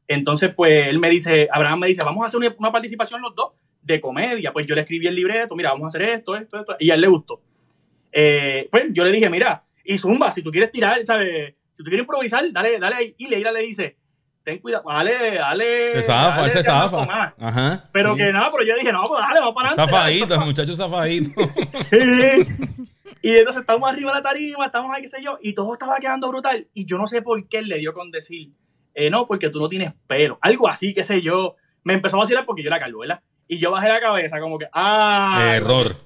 Entonces, 0.08 0.52
pues 0.54 0.86
él 0.88 0.98
me 0.98 1.10
dice, 1.10 1.48
Abraham 1.50 1.80
me 1.80 1.86
dice, 1.88 2.04
vamos 2.04 2.24
a 2.24 2.28
hacer 2.28 2.38
una, 2.38 2.54
una 2.58 2.72
participación 2.72 3.20
los 3.20 3.34
dos 3.34 3.52
de 3.82 4.00
comedia. 4.00 4.52
Pues 4.52 4.66
yo 4.66 4.74
le 4.74 4.82
escribí 4.82 5.06
el 5.06 5.14
libreto, 5.14 5.56
mira, 5.56 5.70
vamos 5.70 5.84
a 5.84 5.88
hacer 5.88 6.02
esto, 6.02 6.36
esto, 6.36 6.60
esto. 6.60 6.76
Y 6.78 6.90
a 6.90 6.94
él 6.94 7.00
le 7.00 7.08
gustó. 7.08 7.40
Eh, 8.12 8.68
pues 8.70 8.86
yo 8.90 9.04
le 9.04 9.12
dije, 9.12 9.28
mira, 9.28 9.64
y 9.84 9.98
Zumba, 9.98 10.32
si 10.32 10.42
tú 10.42 10.50
quieres 10.50 10.72
tirar, 10.72 11.04
¿sabes? 11.04 11.54
Si 11.74 11.82
tú 11.82 11.84
quieres 11.84 12.00
improvisar, 12.00 12.44
dale, 12.52 12.78
dale 12.78 12.96
ahí. 12.96 13.14
Y 13.18 13.28
Leira 13.28 13.52
le 13.52 13.60
dice, 13.60 13.96
ten 14.42 14.58
cuidado, 14.58 14.84
dale, 14.88 15.34
dale. 15.34 15.96
Se 15.96 16.02
zafa, 16.02 16.40
dale, 16.40 16.50
se 16.50 16.62
zafa. 16.62 17.04
más". 17.04 17.34
Ajá. 17.38 17.88
Pero 17.92 18.14
sí. 18.14 18.22
que 18.22 18.32
nada, 18.32 18.50
pero 18.50 18.64
yo 18.64 18.74
dije, 18.76 18.92
no, 18.92 19.04
pues 19.06 19.20
dale, 19.20 19.40
vamos 19.40 19.54
para 19.54 19.68
adelante. 19.68 19.92
Zafadito, 19.92 20.34
el 20.34 20.40
muchacho 20.40 20.74
zafadito. 20.74 21.40
y 23.22 23.30
entonces 23.30 23.60
estamos 23.60 23.88
arriba 23.90 24.10
de 24.10 24.16
la 24.16 24.22
tarima, 24.22 24.66
estamos 24.66 24.94
ahí, 24.94 25.02
qué 25.02 25.08
sé 25.08 25.22
yo, 25.22 25.38
y 25.40 25.54
todo 25.54 25.72
estaba 25.72 25.98
quedando 25.98 26.28
brutal. 26.28 26.68
Y 26.74 26.84
yo 26.86 26.98
no 26.98 27.06
sé 27.06 27.22
por 27.22 27.48
qué 27.48 27.58
él 27.58 27.68
le 27.68 27.78
dio 27.78 27.92
con 27.92 28.10
decir, 28.10 28.52
eh, 28.94 29.10
no, 29.10 29.26
porque 29.26 29.50
tú 29.50 29.58
no 29.58 29.68
tienes 29.68 29.92
pelo. 30.06 30.38
Algo 30.40 30.68
así, 30.68 30.94
qué 30.94 31.04
sé 31.04 31.22
yo. 31.22 31.56
Me 31.84 31.94
empezó 31.94 32.16
a 32.16 32.20
vacilar 32.20 32.46
porque 32.46 32.62
yo 32.62 32.68
era 32.68 32.80
calvo, 32.80 33.00
¿verdad? 33.00 33.20
Y 33.48 33.58
yo 33.58 33.70
bajé 33.70 33.88
la 33.88 34.00
cabeza, 34.00 34.40
como 34.40 34.58
que, 34.58 34.66
ah. 34.72 35.54
Error. 35.54 35.96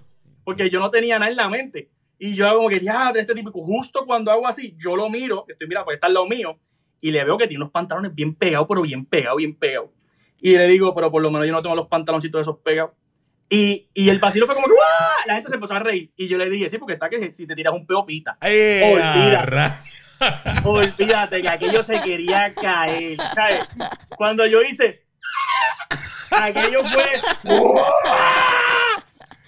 Porque 0.45 0.69
yo 0.71 0.81
no 0.81 0.91
tenía 0.91 1.19
nada 1.19 1.31
en 1.31 1.37
la 1.37 1.49
mente. 1.49 1.91
Y 2.19 2.35
yo 2.35 2.55
como 2.55 2.69
que, 2.69 2.81
ya, 2.81 3.11
este 3.15 3.35
tipo, 3.35 3.51
justo 3.53 4.05
cuando 4.07 4.31
hago 4.31 4.47
así, 4.47 4.75
yo 4.77 4.95
lo 4.95 5.09
miro, 5.09 5.47
estoy 5.49 5.67
mirando, 5.69 5.87
porque 5.87 5.95
está 5.95 6.07
al 6.07 6.15
lado 6.15 6.27
mío, 6.27 6.59
y 7.01 7.11
le 7.11 7.25
veo 7.25 7.39
que 7.39 7.47
tiene 7.47 7.63
unos 7.63 7.73
pantalones 7.73 8.15
bien 8.15 8.35
pegados, 8.35 8.67
pero 8.69 8.83
bien 8.83 9.07
pegados, 9.07 9.39
bien 9.39 9.55
pegados. 9.55 9.91
Y 10.39 10.57
le 10.57 10.67
digo, 10.69 10.95
pero 10.95 11.11
por 11.11 11.23
lo 11.23 11.31
menos 11.31 11.47
yo 11.47 11.53
no 11.53 11.63
tengo 11.63 11.77
los 11.77 11.89
pantaloncitos 11.89 12.43
esos 12.43 12.59
pegados. 12.59 12.93
Y, 13.53 13.89
y 13.95 14.09
el 14.09 14.21
vacilo 14.21 14.47
fue 14.47 14.55
como 14.55 14.69
que 14.69 14.75
¡Wah! 14.75 15.27
la 15.27 15.35
gente 15.35 15.51
se 15.51 15.57
empezó 15.57 15.75
a 15.75 15.81
reír. 15.81 16.13
Y 16.17 16.29
yo 16.29 16.39
le 16.39 16.49
dije, 16.49 16.71
sí, 16.71 16.79
porque 16.79 16.95
está 16.95 17.11
que 17.11 17.33
si 17.33 17.49
te 17.49 17.57
tiras 17.57 17.75
un 17.75 17.85
peo 17.85 18.07
pita. 18.07 18.39
¡Eh, 18.43 18.93
Olvídate. 18.95 19.75
Olvídate 20.65 21.43
que 21.43 21.49
aquello 21.49 21.83
se 21.83 22.01
quería 22.01 22.55
caer. 22.55 23.17
¿sabes? 23.35 23.67
Cuando 24.17 24.47
yo 24.47 24.63
hice, 24.63 25.05
aquello 26.31 26.85
fue. 26.85 27.11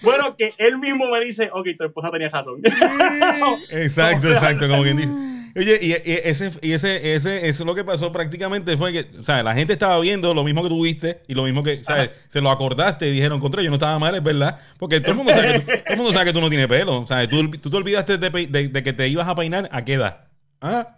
Bueno, 0.01 0.35
que 0.35 0.53
él 0.57 0.79
mismo 0.79 1.07
me 1.07 1.23
dice, 1.23 1.49
ok, 1.53 1.67
tu 1.77 1.85
esposa 1.85 2.11
tenía 2.11 2.27
razón. 2.27 2.61
Exacto, 3.69 4.29
exacto, 4.29 4.67
como 4.67 4.83
quien 4.83 4.97
dice. 4.97 5.13
Oye, 5.55 5.77
y, 5.81 5.89
y 5.91 6.13
ese, 6.23 6.51
y 6.61 6.71
ese, 6.71 7.13
ese, 7.15 7.47
eso 7.47 7.63
lo 7.63 7.75
que 7.75 7.83
pasó 7.83 8.11
prácticamente 8.11 8.75
fue 8.75 8.91
que, 8.91 9.19
o 9.19 9.23
sea, 9.23 9.43
la 9.43 9.53
gente 9.53 9.73
estaba 9.73 9.99
viendo 9.99 10.33
lo 10.33 10.43
mismo 10.43 10.63
que 10.63 10.69
tú 10.69 10.83
viste 10.83 11.21
y 11.27 11.35
lo 11.35 11.43
mismo 11.43 11.61
que, 11.61 11.83
¿sabes? 11.83 12.09
Se 12.27 12.41
lo 12.41 12.49
acordaste 12.49 13.07
y 13.07 13.11
dijeron, 13.11 13.39
contra, 13.39 13.61
yo 13.61 13.69
no 13.69 13.75
estaba 13.75 13.99
mal, 13.99 14.15
es 14.15 14.23
verdad. 14.23 14.59
Porque 14.79 14.99
todo 14.99 15.11
el 15.11 15.17
mundo 15.17 15.31
sabe 15.33 15.53
que 15.53 15.59
tú, 15.59 15.65
todo 15.65 15.75
el 15.85 15.97
mundo 15.97 16.13
sabe 16.13 16.25
que 16.25 16.33
tú 16.33 16.41
no 16.41 16.49
tienes 16.49 16.67
pelo. 16.67 17.01
O 17.01 17.05
sea, 17.07 17.27
tú, 17.29 17.51
tú 17.51 17.69
te 17.69 17.77
olvidaste 17.77 18.17
de, 18.17 18.31
pe- 18.31 18.47
de- 18.47 18.67
de 18.69 18.83
que 18.83 18.93
te 18.93 19.07
ibas 19.07 19.27
a 19.27 19.35
peinar, 19.35 19.69
¿a 19.71 19.85
qué 19.85 19.93
edad? 19.93 20.25
¿Ah? 20.65 20.97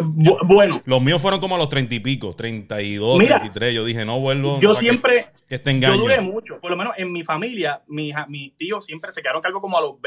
Bu- 0.00 0.38
bueno, 0.46 0.80
Los 0.86 1.02
míos 1.02 1.20
fueron 1.20 1.38
como 1.38 1.54
a 1.54 1.58
los 1.58 1.68
treinta 1.68 1.94
y 1.94 2.00
pico, 2.00 2.32
32, 2.32 3.18
Mira, 3.18 3.38
33. 3.40 3.74
Yo 3.74 3.84
dije, 3.84 4.04
no 4.04 4.18
vuelvo. 4.20 4.58
yo 4.58 4.70
no, 4.70 4.74
que- 4.74 4.80
siempre, 4.80 5.26
Que, 5.48 5.56
este 5.56 5.78
yo 5.80 5.96
duré 5.98 6.20
mucho. 6.20 6.58
Por 6.60 6.70
lo 6.70 6.76
menos 6.76 6.94
en 6.96 7.12
mi 7.12 7.22
familia, 7.22 7.82
mis, 7.88 8.14
mis 8.28 8.56
tíos 8.56 8.84
siempre 8.86 9.12
se 9.12 9.20
quedaron 9.22 9.42
cargo 9.42 9.60
como 9.60 9.76
a 9.78 9.82
los 9.82 10.00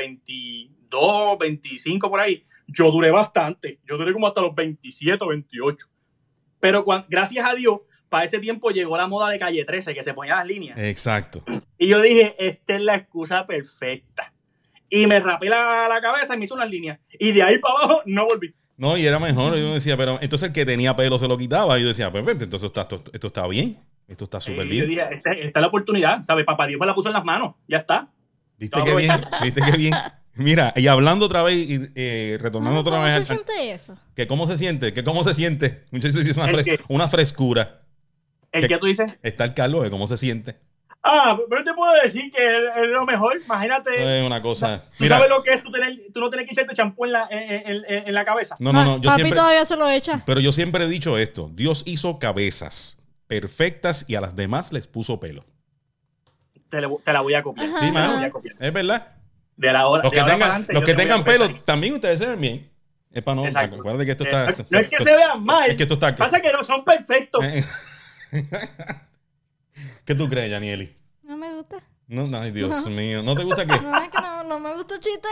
22, 0.94 1.38
25 1.40 2.10
por 2.10 2.20
ahí. 2.20 2.44
Yo 2.68 2.92
duré 2.92 3.12
bastante. 3.12 3.80
Yo 3.86 3.98
duré 3.98 4.14
como 4.14 4.28
hasta 4.28 4.42
los 4.42 4.56
27 4.56 5.24
o 5.24 5.28
28. 5.28 5.86
Pero 6.60 6.86
gracias 7.10 7.46
a 7.46 7.54
Dios, 7.56 7.82
para 8.10 8.26
ese 8.26 8.40
tiempo 8.40 8.70
llegó 8.70 8.96
la 8.96 9.08
moda 9.08 9.30
de 9.30 9.40
calle 9.40 9.66
13, 9.66 9.94
que 9.94 10.04
se 10.04 10.14
ponía 10.14 10.36
las 10.36 10.48
líneas. 10.48 10.78
Exacto. 10.78 11.44
Y 11.78 11.88
yo 11.88 12.02
dije, 12.02 12.36
esta 12.38 12.76
es 12.76 12.82
la 12.82 12.96
excusa 12.96 13.46
perfecta. 13.46 14.32
Y 14.90 15.08
me 15.08 15.20
rapé 15.20 15.50
la, 15.50 15.88
la 15.90 16.00
cabeza 16.00 16.36
y 16.36 16.38
me 16.38 16.46
hizo 16.46 16.54
unas 16.56 16.70
líneas. 16.70 17.00
Y 17.20 17.32
de 17.32 17.44
ahí 17.44 17.58
para 17.58 17.74
abajo 17.74 18.02
no 18.06 18.26
volví. 18.26 18.54
No, 18.78 18.98
y 18.98 19.06
era 19.06 19.20
mejor. 19.20 19.56
Yo 19.56 19.74
decía, 19.74 19.98
pero 19.98 20.20
entonces 20.22 20.48
el 20.48 20.54
que 20.54 20.66
tenía 20.66 20.96
pelo 20.96 21.20
se 21.20 21.28
lo 21.28 21.38
quitaba. 21.38 21.78
Y 21.78 21.82
yo 21.82 21.88
decía, 21.88 22.12
pues, 22.12 22.24
pues, 22.24 22.40
entonces 22.40 22.68
esto, 22.68 22.82
esto, 22.82 23.04
esto 23.12 23.28
está 23.28 23.48
bien. 23.48 23.80
Esto 24.08 24.26
está 24.26 24.40
súper 24.40 24.68
bien. 24.68 24.88
dije, 24.88 25.02
esta, 25.12 25.32
esta 25.32 25.60
es 25.60 25.62
la 25.62 25.68
oportunidad. 25.68 26.24
¿Sabes? 26.26 26.46
Papá 26.46 26.68
Dios 26.68 26.80
me 26.80 26.86
la 26.86 26.96
puso 26.96 27.10
en 27.10 27.14
las 27.14 27.26
manos. 27.26 27.56
Ya 27.68 27.78
está. 27.78 28.10
¿Viste 28.58 28.80
qué 28.84 28.96
bien? 28.96 29.12
¿Viste 29.42 29.62
qué 29.62 29.78
bien? 29.78 29.94
Mira, 30.36 30.74
y 30.76 30.88
hablando 30.88 31.26
otra 31.28 31.44
vez 31.44 31.58
y 31.58 31.80
eh, 31.96 32.38
retornando 32.42 32.80
otra 32.80 32.94
¿Cómo 32.94 33.04
vez 33.04 33.14
se 33.14 33.34
al- 33.34 33.40
siente 33.46 33.72
eso? 33.72 33.98
que 34.16 34.26
cómo 34.28 34.48
se 34.48 34.58
siente, 34.58 34.92
que 34.94 35.04
cómo 35.04 35.24
se 35.24 35.34
siente. 35.34 35.84
Muchachos, 35.92 36.18
es 36.26 36.36
una, 36.38 36.48
¿El 36.50 36.56
fres- 36.56 36.64
qué? 36.64 36.80
una 36.90 37.08
frescura. 37.08 37.82
El 38.52 38.62
¿Qué? 38.64 38.68
que 38.68 38.78
tú 38.80 38.88
dices, 38.88 39.12
Está 39.22 39.44
el 39.46 39.54
calor, 39.54 39.90
cómo 39.92 40.08
se 40.08 40.18
siente. 40.18 40.56
ah, 41.04 41.38
pero 41.50 41.64
te 41.64 41.74
puedo 41.74 41.92
decir 42.02 42.32
que 42.32 42.38
es, 42.44 42.58
es 42.84 42.90
lo 42.90 43.06
mejor. 43.06 43.38
Imagínate. 43.46 44.20
Es 44.22 44.26
una 44.26 44.42
cosa. 44.42 44.84
¿Tú 44.98 45.04
Mira, 45.04 45.18
sabes 45.18 45.30
lo 45.30 45.44
que 45.44 45.54
es 45.54 45.64
tú, 45.64 45.72
tener, 45.72 46.00
tú 46.14 46.20
no 46.20 46.30
tener 46.32 46.46
que 46.48 46.54
echarte 46.54 46.74
champú 46.74 47.06
en 47.06 47.12
la, 47.12 47.28
en, 47.30 47.40
en- 47.68 47.86
en- 47.88 48.08
en 48.08 48.14
la 48.14 48.26
cabeza? 48.26 48.56
no, 48.60 48.74
no, 48.74 48.84
no. 48.84 48.96
Yo 48.98 49.10
Papi 49.10 49.22
siempre, 49.22 49.38
todavía 49.40 49.66
se 49.66 49.78
lo 49.78 49.88
echa. 49.90 50.24
pero 50.26 50.40
yo 50.40 50.52
siempre 50.52 50.84
he 50.86 50.88
dicho 50.88 51.18
esto: 51.20 51.52
Dios 51.54 51.84
hizo 51.86 52.18
cabezas 52.20 53.00
perfectas 53.28 54.06
y 54.08 54.16
a 54.16 54.22
las 54.22 54.36
demás 54.36 54.74
les 54.74 54.88
puso 54.88 55.20
pelo. 55.20 55.44
Te, 56.70 56.82
le- 56.82 56.90
te 57.04 57.14
la 57.14 57.22
voy 57.22 57.36
a 57.36 57.44
copiar. 57.44 57.68
Ajá. 57.68 57.80
Sí, 57.80 57.86
Te 57.86 57.92
la 57.92 58.00
mano. 58.00 58.16
voy 58.18 58.24
a 58.26 58.32
copiar. 58.32 58.56
Es 58.60 58.74
verdad. 58.74 59.08
De 59.56 59.72
la 59.72 59.88
hora, 59.88 60.04
Los 60.04 60.12
que 60.12 60.20
tengan, 60.20 60.42
adelante, 60.42 60.74
los 60.74 60.84
que 60.84 60.94
tengan 60.96 61.24
pelo, 61.24 61.56
también 61.62 61.94
ustedes 61.94 62.20
se 62.20 62.26
ven 62.28 62.42
bien. 62.42 62.70
Es 63.12 63.24
para 63.24 63.36
no. 63.36 63.44
Acuérdate 63.46 64.06
que 64.06 64.12
esto 64.12 64.24
está. 64.24 64.46
Eh, 64.46 64.50
esto- 64.50 64.66
no 64.70 64.80
es 64.80 64.88
que 64.88 64.96
esto- 64.96 65.04
se 65.08 65.16
vean 65.16 65.44
mal. 65.44 65.70
Es 65.70 65.78
que 65.78 65.84
esto 65.84 65.94
está. 65.94 66.16
Pasa 66.16 66.42
que 66.42 66.52
no 66.52 66.64
son 66.64 66.84
perfectos. 66.84 67.44
Eh. 67.46 67.64
¿Qué 70.06 70.16
tú 70.16 70.28
crees, 70.30 70.50
Yanieli? 70.52 70.94
No 71.24 71.38
me 71.38 71.54
gusta. 71.54 71.78
No, 72.08 72.30
ay, 72.38 72.52
Dios 72.52 72.86
No. 72.86 72.92
mío. 72.92 73.24
¿No 73.24 73.36
te 73.36 73.44
gusta 73.44 73.66
qué? 73.66 73.80
No, 73.82 73.98
es 74.02 74.10
que 74.10 74.20
no, 74.22 74.44
no 74.44 74.60
me 74.60 74.74
gusta 74.74 74.96
el 74.96 75.00
chiste. 75.00 75.28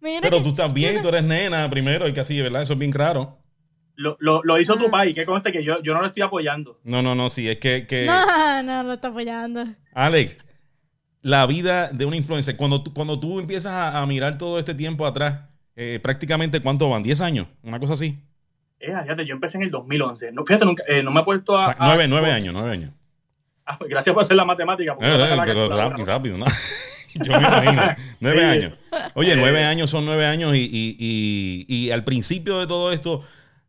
Mira 0.00 0.20
Pero 0.20 0.38
que- 0.38 0.42
tú 0.44 0.48
estás 0.50 0.72
bien, 0.72 1.00
tú 1.00 1.08
eres 1.08 1.22
nena 1.22 1.68
primero, 1.70 2.08
y 2.08 2.12
que 2.12 2.20
así, 2.20 2.40
¿verdad? 2.40 2.62
Eso 2.62 2.72
es 2.72 2.78
bien 2.78 2.92
raro. 2.92 3.38
Lo, 3.94 4.16
lo, 4.20 4.42
lo 4.42 4.58
hizo 4.58 4.76
tu 4.76 4.86
Ah. 4.86 4.90
país, 4.90 5.14
que 5.14 5.24
conste 5.24 5.52
que 5.52 5.62
yo, 5.62 5.80
yo 5.82 5.94
no 5.94 6.00
lo 6.00 6.06
estoy 6.08 6.22
apoyando. 6.22 6.80
No, 6.82 7.02
no, 7.02 7.14
no, 7.14 7.30
sí, 7.30 7.48
es 7.48 7.58
que, 7.58 7.86
que- 7.86 8.06
No, 8.06 8.62
no, 8.64 8.82
lo 8.82 8.94
está 8.94 9.08
apoyando. 9.08 9.64
Alex, 9.94 10.38
la 11.22 11.46
vida 11.46 11.88
de 11.88 12.04
un 12.04 12.14
influencer, 12.14 12.56
cuando 12.56 12.82
tú, 12.82 12.92
cuando 12.92 13.18
tú 13.18 13.38
empiezas 13.40 13.72
a, 13.72 14.00
a 14.02 14.06
mirar 14.06 14.36
todo 14.38 14.58
este 14.58 14.74
tiempo 14.74 15.06
atrás, 15.06 15.40
eh, 15.76 15.98
prácticamente, 16.02 16.60
¿cuánto 16.60 16.88
van? 16.90 17.02
¿10 17.04 17.20
años? 17.22 17.46
Una 17.62 17.78
cosa 17.80 17.94
así. 17.94 18.18
Eh, 18.80 18.88
fíjate, 19.02 19.24
yo 19.24 19.34
empecé 19.34 19.56
en 19.58 19.62
el 19.64 19.70
2011. 19.70 20.32
No, 20.32 20.44
fíjate, 20.44 20.64
nunca, 20.66 20.82
eh, 20.88 21.02
no 21.02 21.10
me 21.12 21.20
he 21.20 21.24
puesto 21.24 21.52
O 21.52 21.56
a... 21.56 21.64
sea, 21.64 21.76
a- 21.78 21.86
nueve, 21.86 22.08
nueve 22.08 22.30
años, 22.32 22.52
nueve 22.52 22.72
años. 22.72 22.90
Ah, 23.64 23.78
pues 23.78 23.88
gracias 23.88 24.12
por 24.12 24.24
hacer 24.24 24.36
la 24.36 24.44
matemática. 24.44 24.94
porque 24.96 25.08
Eh, 25.08 25.16
no 25.16 25.20
saca 25.24 25.36
la 25.36 25.44
pero 25.44 25.68
rápido, 25.68 25.98
¿no? 25.98 26.04
rápido, 26.04 26.36
¿no? 26.38 26.46
Yo 27.14 27.32
me 27.40 27.46
imagino. 27.46 27.82
Nueve 28.20 28.40
Sí. 28.40 28.44
años. 28.46 28.78
Oye, 29.14 29.36
nueve 29.36 29.64
años 29.64 29.90
son 29.90 30.04
nueve 30.06 30.24
años 30.26 30.54
y, 30.56 30.60
y- 30.72 30.96
y- 30.98 31.66
y 31.68 31.90
al 31.90 32.04
principio 32.04 32.58
de 32.58 32.66
todo 32.66 32.90
esto, 32.90 33.22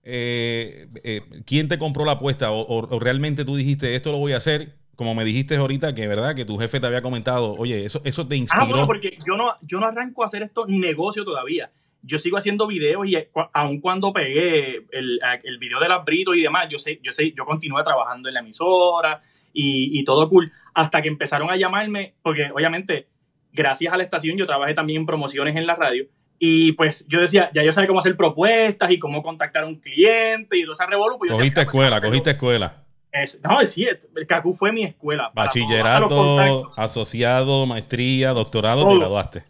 eh, 0.04 0.88
eh, 1.04 1.22
¿quién 1.46 1.68
te 1.68 1.78
compró 1.78 2.06
la 2.06 2.14
apuesta? 2.14 2.52
O, 2.52 2.62
o- 2.62 2.96
o 2.96 3.00
realmente 3.00 3.46
tú 3.46 3.56
dijiste, 3.56 3.96
esto 3.96 4.12
lo 4.12 4.18
voy 4.18 4.32
a 4.34 4.38
hacer? 4.38 4.76
Como 4.96 5.16
me 5.16 5.26
dijiste 5.26 5.56
ahorita, 5.56 5.96
que 5.96 6.08
verdad, 6.08 6.36
que 6.36 6.46
tu 6.46 6.58
jefe 6.58 6.80
te 6.80 6.86
había 6.88 7.02
comentado, 7.02 7.54
oye, 7.56 7.84
eso, 7.86 8.02
eso 8.06 8.28
te 8.28 8.36
Ah, 8.36 8.38
inspiró. 8.38 8.66
bueno, 8.68 8.86
porque 8.88 9.18
yo 9.26 9.36
no, 9.36 9.56
yo 9.62 9.80
no 9.80 9.88
arranco 9.88 10.22
a 10.24 10.26
hacer 10.26 10.44
esto 10.44 10.66
negocio 10.68 11.26
todavía. 11.26 11.72
Yo 12.04 12.20
sigo 12.20 12.38
haciendo 12.38 12.68
videos 12.68 13.08
y 13.08 13.16
eh, 13.16 13.30
aun 13.54 13.80
cuando 13.80 14.12
pegué 14.14 14.86
el, 14.92 15.20
el 15.44 15.58
video 15.58 15.80
de 15.80 15.88
las 15.90 16.04
Brito 16.06 16.34
y 16.36 16.42
demás, 16.42 16.68
yo 16.70 16.78
sé, 16.78 17.00
yo 17.02 17.12
sé, 17.14 17.32
yo 17.32 17.46
continué 17.46 17.84
trabajando 17.84 18.28
en 18.30 18.34
la 18.36 18.42
emisora 18.42 19.22
y, 19.54 19.98
y 20.00 20.04
todo 20.04 20.30
cool. 20.30 20.52
Hasta 20.74 21.02
que 21.02 21.08
empezaron 21.08 21.50
a 21.50 21.56
llamarme, 21.56 22.14
porque 22.22 22.52
obviamente, 22.54 23.08
gracias 23.52 23.94
a 23.94 23.98
la 23.98 24.04
estación, 24.04 24.38
yo 24.38 24.46
trabajé 24.46 24.74
también 24.74 25.02
en 25.02 25.06
promociones 25.06 25.56
en 25.56 25.66
la 25.66 25.76
radio. 25.76 26.06
Y 26.40 26.74
pues 26.74 27.06
yo 27.08 27.22
decía, 27.22 27.50
ya 27.54 27.64
yo 27.64 27.72
sabía 27.72 27.88
cómo 27.88 28.02
hacer 28.02 28.18
propuestas 28.18 28.92
y 28.92 29.00
cómo 29.00 29.24
contactar 29.24 29.64
a 29.64 29.68
un 29.68 29.76
cliente 29.80 30.58
y 30.58 30.64
todo 30.64 30.74
ese 30.74 30.86
revolú. 30.86 31.18
pues 31.18 31.32
Cogiste 31.32 31.62
decía, 31.62 31.64
escuela, 31.64 31.98
"Pues, 32.00 32.10
cogiste 32.10 32.30
escuela. 32.32 32.83
Es- 33.14 33.40
no, 33.44 33.66
sí, 33.66 33.86
el 33.86 34.28
CACU 34.28 34.54
fue 34.54 34.72
mi 34.72 34.84
escuela. 34.84 35.32
Bachillerato, 35.34 36.72
asociado, 36.76 37.66
maestría, 37.66 38.32
doctorado, 38.34 38.82
te 38.84 38.90
Todo. 38.90 39.00
graduaste. 39.00 39.44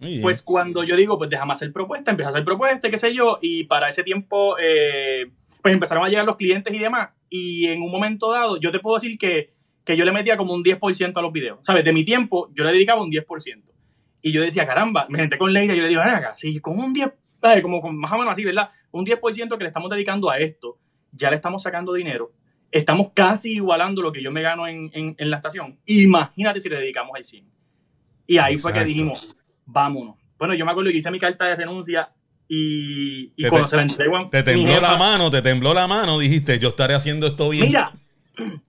Muy 0.00 0.10
bien. 0.10 0.22
Pues 0.22 0.42
cuando 0.42 0.84
yo 0.84 0.94
digo, 0.96 1.18
pues 1.18 1.28
déjame 1.28 1.52
hacer 1.54 1.72
propuesta, 1.72 2.12
empecé 2.12 2.28
a 2.28 2.30
hacer 2.30 2.44
propuesta, 2.44 2.88
qué 2.88 2.98
sé 2.98 3.12
yo, 3.12 3.38
y 3.42 3.64
para 3.64 3.88
ese 3.88 4.04
tiempo, 4.04 4.56
eh, 4.62 5.30
pues 5.60 5.74
empezaron 5.74 6.04
a 6.04 6.08
llegar 6.08 6.24
los 6.24 6.36
clientes 6.36 6.72
y 6.72 6.78
demás, 6.78 7.10
y 7.28 7.66
en 7.66 7.82
un 7.82 7.90
momento 7.90 8.30
dado, 8.30 8.58
yo 8.60 8.70
te 8.70 8.78
puedo 8.78 8.96
decir 8.96 9.18
que, 9.18 9.52
que 9.84 9.96
yo 9.96 10.04
le 10.04 10.12
metía 10.12 10.36
como 10.36 10.52
un 10.54 10.62
10% 10.62 11.18
a 11.18 11.22
los 11.22 11.32
videos, 11.32 11.58
¿sabes? 11.62 11.84
De 11.84 11.92
mi 11.92 12.04
tiempo, 12.04 12.48
yo 12.54 12.62
le 12.62 12.72
dedicaba 12.72 13.02
un 13.02 13.10
10%. 13.10 13.72
Y 14.22 14.32
yo 14.32 14.40
decía, 14.42 14.66
caramba, 14.66 15.06
me 15.08 15.18
senté 15.18 15.36
con 15.38 15.52
Leira 15.52 15.74
y 15.74 15.76
yo 15.78 15.82
le 15.82 15.88
digo, 15.88 16.00
acá, 16.02 16.34
sí, 16.36 16.60
con 16.60 16.78
un 16.78 16.92
10, 16.92 17.10
¿sabes? 17.40 17.62
Como 17.62 17.80
con 17.80 17.96
más 17.96 18.12
o 18.12 18.18
menos 18.18 18.32
así, 18.32 18.44
¿verdad? 18.44 18.70
Un 18.92 19.04
10% 19.04 19.56
que 19.58 19.64
le 19.64 19.68
estamos 19.68 19.90
dedicando 19.90 20.30
a 20.30 20.38
esto, 20.38 20.78
ya 21.12 21.30
le 21.30 21.36
estamos 21.36 21.62
sacando 21.62 21.92
dinero, 21.94 22.30
estamos 22.70 23.12
casi 23.14 23.54
igualando 23.54 24.02
lo 24.02 24.12
que 24.12 24.22
yo 24.22 24.30
me 24.30 24.42
gano 24.42 24.66
en, 24.66 24.90
en- 24.94 25.14
en 25.18 25.30
la 25.30 25.36
estación. 25.38 25.78
Imagínate 25.86 26.60
si 26.60 26.68
le 26.68 26.76
dedicamos 26.76 27.12
al 27.16 27.24
100. 27.24 27.44
Y 28.26 28.38
ahí 28.38 28.56
fue 28.58 28.72
que 28.72 28.78
dijimos, 28.84 29.20
vámonos. 29.66 30.16
Bueno, 30.38 30.54
yo 30.54 30.64
me 30.64 30.70
acuerdo 30.70 30.90
que 30.90 30.98
hice 30.98 31.10
mi 31.10 31.18
carta 31.18 31.46
de 31.46 31.56
renuncia 31.56 32.10
y, 32.46 33.32
y 33.36 33.42
Te- 33.42 33.48
cuando 33.48 33.66
te- 33.66 33.70
se 33.70 33.76
la 33.76 33.82
te 34.30 34.42
tembló 34.42 34.72
jefa- 34.74 34.80
la 34.92 34.96
mano, 34.96 35.30
te 35.30 35.42
tembló 35.42 35.74
la 35.74 35.86
mano, 35.86 36.18
dijiste, 36.18 36.58
yo 36.58 36.68
estaré 36.68 36.94
haciendo 36.94 37.26
esto 37.26 37.48
bien. 37.50 37.66
Mira, 37.68 37.92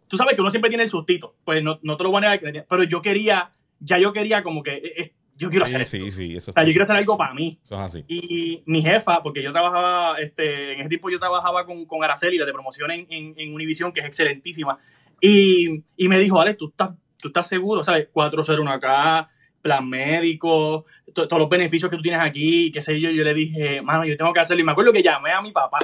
tú 0.08 0.18
sabes 0.18 0.36
que 0.36 0.42
uno 0.42 0.50
siempre 0.52 0.70
tiene 0.70 0.84
el 0.86 0.90
sustito, 0.90 1.36
pues 1.46 1.64
no, 1.64 1.80
no 1.84 1.96
te 1.98 2.04
lo 2.04 2.12
voy 2.12 2.24
a 2.26 2.30
negar, 2.38 2.66
pero 2.70 2.84
yo 2.84 3.02
quería, 3.02 3.52
ya 3.80 3.98
yo 3.98 4.12
quería 4.14 4.44
como 4.44 4.64
que, 4.64 4.76
eh, 4.76 4.94
eh, 4.98 5.14
yo 5.40 5.50
quiero 5.50 5.66
hacer 5.66 5.84
sí, 5.86 5.98
esto. 5.98 6.12
sí, 6.12 6.28
sí, 6.28 6.36
eso, 6.36 6.52
O 6.52 6.54
sea, 6.54 6.64
yo 6.64 6.68
quiero 6.70 6.84
hacer 6.84 6.96
algo 6.96 7.18
para 7.18 7.34
mí. 7.34 7.60
eso 7.64 7.76
es 7.76 7.82
así. 7.82 8.04
Y 8.08 8.62
mi 8.68 8.82
jefa, 8.82 9.24
porque 9.24 9.42
yo 9.42 9.52
trabajaba, 9.52 10.20
este, 10.20 10.74
en 10.74 10.82
ese 10.82 10.90
tiempo 10.90 11.10
yo 11.10 11.18
trabajaba 11.18 11.66
con, 11.66 11.86
con 11.86 12.04
Araceli, 12.04 12.38
la 12.38 12.46
de 12.46 12.54
promoción 12.54 12.92
en, 12.92 13.08
en, 13.10 13.34
en 13.38 13.54
Univision, 13.54 13.92
que 13.92 14.02
es 14.02 14.06
excelentísima. 14.06 14.78
Y, 15.22 15.84
y 15.98 16.08
me 16.08 16.20
dijo, 16.20 16.40
Alex, 16.40 16.58
tú 16.58 16.68
estás, 16.70 16.92
tú 17.22 17.30
estás 17.30 17.48
seguro, 17.48 17.84
¿sabes? 17.84 18.08
401 18.12 18.70
acá, 18.72 19.30
plan 19.62 19.88
médico, 19.90 20.86
to- 21.14 21.28
todos 21.28 21.40
los 21.42 21.50
beneficios 21.50 21.90
que 21.90 21.98
tú 21.98 22.04
tienes 22.04 22.22
aquí, 22.22 22.72
qué 22.72 22.82
sé 22.82 23.00
yo. 23.00 23.10
Yo 23.10 23.24
le 23.24 23.34
dije, 23.34 23.82
mano, 23.82 24.06
yo 24.06 24.16
tengo 24.18 24.32
que 24.34 24.40
hacerlo. 24.42 24.62
Y 24.62 24.66
me 24.66 24.72
acuerdo 24.74 24.94
que 24.94 25.04
llamé 25.04 25.32
a 25.32 25.42
mi 25.42 25.52
papá. 25.52 25.80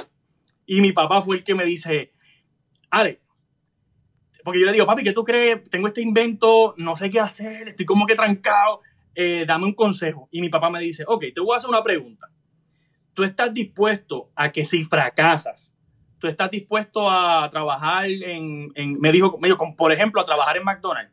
Y 0.66 0.80
mi 0.80 0.92
papá 0.92 1.22
fue 1.22 1.36
el 1.36 1.44
que 1.44 1.54
me 1.54 1.64
dice, 1.64 2.12
Alex, 2.90 3.20
porque 4.44 4.60
yo 4.60 4.66
le 4.66 4.72
digo, 4.72 4.86
papi, 4.86 5.02
¿qué 5.02 5.12
tú 5.12 5.24
crees? 5.24 5.68
Tengo 5.70 5.88
este 5.88 6.00
invento, 6.02 6.74
no 6.76 6.94
sé 6.94 7.10
qué 7.10 7.18
hacer, 7.20 7.68
estoy 7.68 7.84
como 7.84 8.06
que 8.06 8.14
trancado, 8.14 8.80
eh, 9.16 9.44
dame 9.46 9.64
un 9.64 9.74
consejo. 9.74 10.28
Y 10.30 10.40
mi 10.40 10.48
papá 10.48 10.70
me 10.70 10.78
dice, 10.80 11.04
ok, 11.06 11.24
te 11.34 11.40
voy 11.40 11.54
a 11.54 11.58
hacer 11.58 11.68
una 11.70 11.82
pregunta. 11.82 12.28
¿Tú 13.14 13.24
estás 13.24 13.52
dispuesto 13.52 14.30
a 14.36 14.52
que 14.52 14.64
si 14.64 14.84
fracasas, 14.84 15.74
tú 16.18 16.28
estás 16.28 16.50
dispuesto 16.50 17.10
a 17.10 17.48
trabajar 17.50 18.10
en, 18.10 18.70
en- 18.74 19.00
me 19.00 19.10
dijo, 19.10 19.38
me 19.40 19.48
dijo, 19.48 19.74
por 19.76 19.90
ejemplo, 19.90 20.20
a 20.20 20.24
trabajar 20.26 20.56
en 20.58 20.64
McDonald's? 20.64 21.12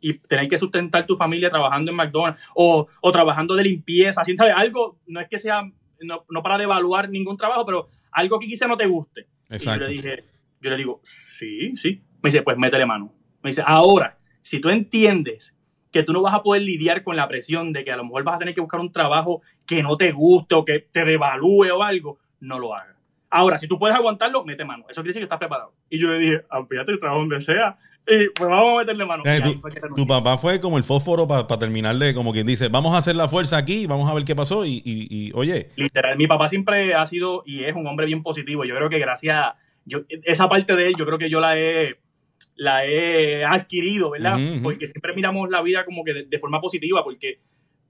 Y 0.00 0.18
tener 0.18 0.48
que 0.48 0.58
sustentar 0.58 1.06
tu 1.06 1.16
familia 1.16 1.50
trabajando 1.50 1.90
en 1.90 1.96
McDonald's 1.96 2.40
o, 2.54 2.86
o 3.00 3.12
trabajando 3.12 3.54
de 3.54 3.64
limpieza, 3.64 4.20
así, 4.20 4.36
¿sabes? 4.36 4.54
Algo, 4.56 5.00
no 5.06 5.18
es 5.20 5.28
que 5.28 5.38
sea, 5.38 5.62
no, 6.00 6.24
no 6.28 6.42
para 6.42 6.58
devaluar 6.58 7.08
ningún 7.08 7.36
trabajo, 7.38 7.64
pero 7.66 7.88
algo 8.12 8.38
que 8.38 8.46
quizá 8.46 8.66
no 8.68 8.76
te 8.76 8.86
guste. 8.86 9.26
Exacto. 9.48 9.90
Y 9.90 9.96
yo 9.96 10.02
le 10.02 10.10
dije, 10.10 10.24
yo 10.60 10.70
le 10.70 10.76
digo, 10.76 11.00
sí, 11.02 11.74
sí. 11.76 12.02
Me 12.22 12.28
dice, 12.28 12.42
pues 12.42 12.56
métele 12.58 12.84
mano. 12.86 13.12
Me 13.42 13.50
dice, 13.50 13.62
ahora, 13.66 14.18
si 14.42 14.60
tú 14.60 14.68
entiendes 14.68 15.54
que 15.94 16.02
tú 16.02 16.12
no 16.12 16.22
vas 16.22 16.34
a 16.34 16.42
poder 16.42 16.62
lidiar 16.62 17.04
con 17.04 17.14
la 17.14 17.28
presión 17.28 17.72
de 17.72 17.84
que 17.84 17.92
a 17.92 17.96
lo 17.96 18.02
mejor 18.02 18.24
vas 18.24 18.34
a 18.34 18.38
tener 18.40 18.52
que 18.52 18.60
buscar 18.60 18.80
un 18.80 18.90
trabajo 18.90 19.42
que 19.64 19.80
no 19.80 19.96
te 19.96 20.10
guste 20.10 20.56
o 20.56 20.64
que 20.64 20.80
te 20.80 21.04
devalúe 21.04 21.68
o 21.72 21.84
algo, 21.84 22.18
no 22.40 22.58
lo 22.58 22.74
hagas. 22.74 22.96
Ahora, 23.30 23.58
si 23.58 23.68
tú 23.68 23.78
puedes 23.78 23.94
aguantarlo, 23.96 24.44
mete 24.44 24.64
mano. 24.64 24.86
Eso 24.88 25.02
quiere 25.02 25.10
decir 25.10 25.20
que 25.20 25.26
estás 25.26 25.38
preparado. 25.38 25.72
Y 25.88 26.00
yo 26.00 26.08
le 26.08 26.18
dije, 26.18 26.40
amplíate 26.50 26.90
el 26.90 26.98
trabajo 26.98 27.20
donde 27.20 27.40
sea. 27.40 27.78
Y 28.08 28.28
pues 28.30 28.50
vamos 28.50 28.74
a 28.74 28.78
meterle 28.78 29.06
mano. 29.06 29.22
Eh, 29.24 29.40
tu, 29.94 30.04
papá 30.04 30.36
fue 30.36 30.60
como 30.60 30.78
el 30.78 30.82
fósforo 30.84 31.28
para 31.28 31.46
terminarle, 31.46 32.12
como 32.12 32.32
quien 32.32 32.46
dice, 32.48 32.68
vamos 32.68 32.92
a 32.96 32.98
hacer 32.98 33.14
la 33.14 33.28
fuerza 33.28 33.56
aquí, 33.56 33.86
vamos 33.86 34.10
a 34.10 34.14
ver 34.14 34.24
qué 34.24 34.34
pasó 34.34 34.66
y, 34.66 34.82
y- 34.84 35.06
y, 35.08 35.30
oye, 35.32 35.68
Literal, 35.76 36.16
mi 36.16 36.26
papá 36.26 36.48
siempre 36.48 36.92
ha 36.94 37.06
sido 37.06 37.44
y 37.46 37.62
es 37.62 37.76
un 37.76 37.86
hombre 37.86 38.06
bien 38.06 38.24
positivo. 38.24 38.64
Yo 38.64 38.74
creo 38.74 38.90
que 38.90 38.98
gracias 38.98 39.36
a 39.36 39.56
yo, 39.84 40.00
esa 40.08 40.48
parte 40.48 40.74
de 40.74 40.88
él, 40.88 40.94
yo 40.98 41.06
creo 41.06 41.18
que 41.18 41.30
yo 41.30 41.38
la 41.40 41.56
he, 41.56 42.00
la 42.56 42.84
he 42.86 43.44
adquirido, 43.44 44.10
¿verdad? 44.10 44.38
Porque 44.62 44.88
siempre 44.88 45.12
miramos 45.14 45.48
la 45.50 45.60
vida 45.62 45.84
como 45.84 46.04
que 46.04 46.14
de, 46.14 46.24
de 46.24 46.38
forma 46.38 46.60
positiva, 46.60 47.02
porque 47.02 47.40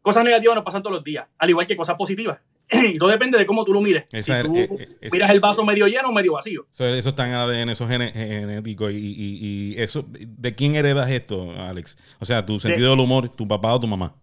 cosas 0.02 0.24
negativas 0.24 0.54
nos 0.54 0.64
pasan 0.64 0.82
todos 0.82 0.96
los 0.96 1.04
días, 1.04 1.26
al 1.38 1.50
igual 1.50 1.66
que 1.66 1.76
cosas 1.76 1.96
positivas. 1.96 2.38
y 2.70 2.96
todo 2.96 3.10
depende 3.10 3.36
de 3.36 3.44
cómo 3.44 3.62
tú 3.64 3.74
lo 3.74 3.80
mires. 3.82 4.04
Esa 4.10 4.40
si 4.40 4.46
tú 4.46 4.56
eh, 4.56 4.68
eh, 5.02 5.08
miras 5.12 5.30
el 5.30 5.40
vaso 5.40 5.64
medio 5.64 5.86
lleno 5.86 6.08
o 6.08 6.12
medio 6.12 6.32
vacío. 6.32 6.66
eso, 6.72 6.86
eso 6.86 7.08
está 7.10 7.28
en 7.28 7.34
ADN, 7.34 7.68
eso 7.70 7.84
es 7.84 7.90
gene- 7.90 8.12
genético 8.12 8.90
y, 8.90 8.96
y- 8.96 9.38
y 9.74 9.74
eso, 9.82 10.06
¿de 10.08 10.54
quién 10.54 10.74
heredas 10.74 11.10
esto, 11.10 11.52
Alex? 11.60 11.98
O 12.20 12.24
sea, 12.24 12.46
tu 12.46 12.58
sentido 12.58 12.90
del 12.92 13.00
humor, 13.00 13.28
tu 13.28 13.46
papá 13.46 13.74
o 13.74 13.80
tu 13.80 13.86
mamá. 13.86 14.14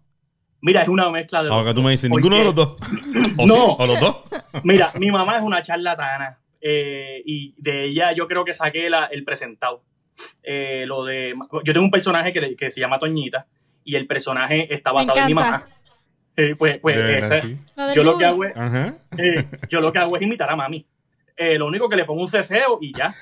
Mira, 0.60 0.82
es 0.82 0.88
una 0.88 1.08
mezcla 1.10 1.42
de 1.42 1.48
los 1.48 1.56
Ahora 1.56 1.72
tú 1.74 1.82
me 1.82 1.90
dices, 1.92 2.08
¿Por 2.10 2.20
ninguno 2.20 2.38
de 2.38 2.44
los 2.44 2.54
dos. 2.54 2.76
O, 3.38 3.46
No. 3.46 3.54
sí, 3.54 3.76
o 3.78 3.86
los 3.86 4.00
dos. 4.00 4.16
Mira, 4.64 4.92
mi 4.98 5.10
mamá 5.10 5.38
es 5.38 5.42
una 5.44 5.62
charlatana 5.62 6.38
eh, 6.60 7.22
y 7.24 7.54
de 7.58 7.84
ella 7.86 8.12
yo 8.12 8.26
creo 8.28 8.44
que 8.44 8.52
saqué 8.54 8.90
la, 8.90 9.06
el 9.06 9.24
presentado. 9.24 9.82
Eh, 10.42 10.84
lo 10.86 11.04
de, 11.04 11.34
yo 11.64 11.72
tengo 11.72 11.84
un 11.84 11.90
personaje 11.90 12.32
que, 12.32 12.40
le- 12.40 12.56
que 12.56 12.70
se 12.70 12.80
llama 12.80 12.98
Toñita 12.98 13.46
y 13.84 13.96
el 13.96 14.06
personaje 14.06 14.72
está 14.72 14.92
basado 14.92 15.18
en 15.18 15.26
mi 15.26 15.34
mamá. 15.34 15.66
Eh, 16.36 16.54
pues 16.56 16.78
pues 16.78 16.96
ese- 16.96 17.58
yo, 17.94 18.02
lo 18.04 18.18
que 18.18 18.24
hago 18.24 18.44
es, 18.44 18.52
eh, 19.18 19.44
yo 19.68 19.80
lo 19.80 19.92
que 19.92 19.98
hago 19.98 20.16
es 20.16 20.22
imitar 20.22 20.50
a 20.50 20.56
mami. 20.56 20.86
Eh, 21.36 21.58
lo 21.58 21.66
único 21.66 21.88
que 21.88 21.96
le 21.96 22.04
pongo 22.04 22.22
un 22.22 22.30
ceseo 22.30 22.78
y 22.80 22.92
ya. 22.94 23.12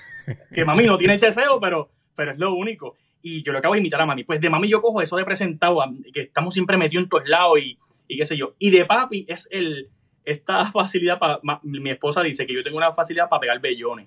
Que 0.53 0.65
mami 0.65 0.85
no 0.85 0.97
tiene 0.99 1.19
ceseo, 1.19 1.59
pero, 1.61 1.91
pero 2.15 2.33
es 2.33 2.39
lo 2.39 2.55
único. 2.55 2.97
Y 3.23 3.43
yo 3.43 3.53
lo 3.53 3.61
que 3.61 3.67
hago 3.67 3.75
es 3.75 3.81
imitar 3.81 4.01
a 4.01 4.07
mami. 4.07 4.25
Pues 4.25 4.41
de 4.41 4.49
mami 4.51 4.69
yo 4.69 4.81
cojo 4.81 5.03
eso 5.03 5.17
de 5.17 5.25
presentado, 5.25 5.83
a- 5.83 5.91
que 6.13 6.23
estamos 6.23 6.55
siempre 6.55 6.77
metidos 6.77 7.05
en 7.05 7.09
todos 7.09 7.29
lados 7.29 7.59
y, 7.61 7.79
y 8.09 8.17
qué 8.19 8.27
sé 8.27 8.37
yo. 8.37 8.55
Y 8.59 8.71
de 8.71 8.85
papi 8.85 9.25
es 9.29 9.49
el 9.51 9.89
esta 10.25 10.65
facilidad 10.73 11.19
para. 11.19 11.41
Mi 11.63 11.91
esposa 11.91 12.23
dice 12.23 12.47
que 12.47 12.55
yo 12.55 12.63
tengo 12.63 12.77
una 12.77 12.93
facilidad 12.93 13.29
para 13.29 13.41
pegar 13.41 13.61
bellones. 13.61 14.07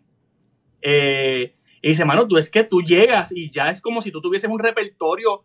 Eh, 0.82 1.54
y 1.84 1.90
dice, 1.90 2.06
mano, 2.06 2.26
tú 2.26 2.38
es 2.38 2.50
que 2.50 2.64
tú 2.64 2.82
llegas 2.82 3.34
y 3.36 3.52
ya 3.52 3.70
es 3.70 3.82
como 3.82 4.02
si 4.02 4.10
tú 4.10 4.22
tuvieses 4.22 4.50
un 4.50 4.58
repertorio 4.58 5.44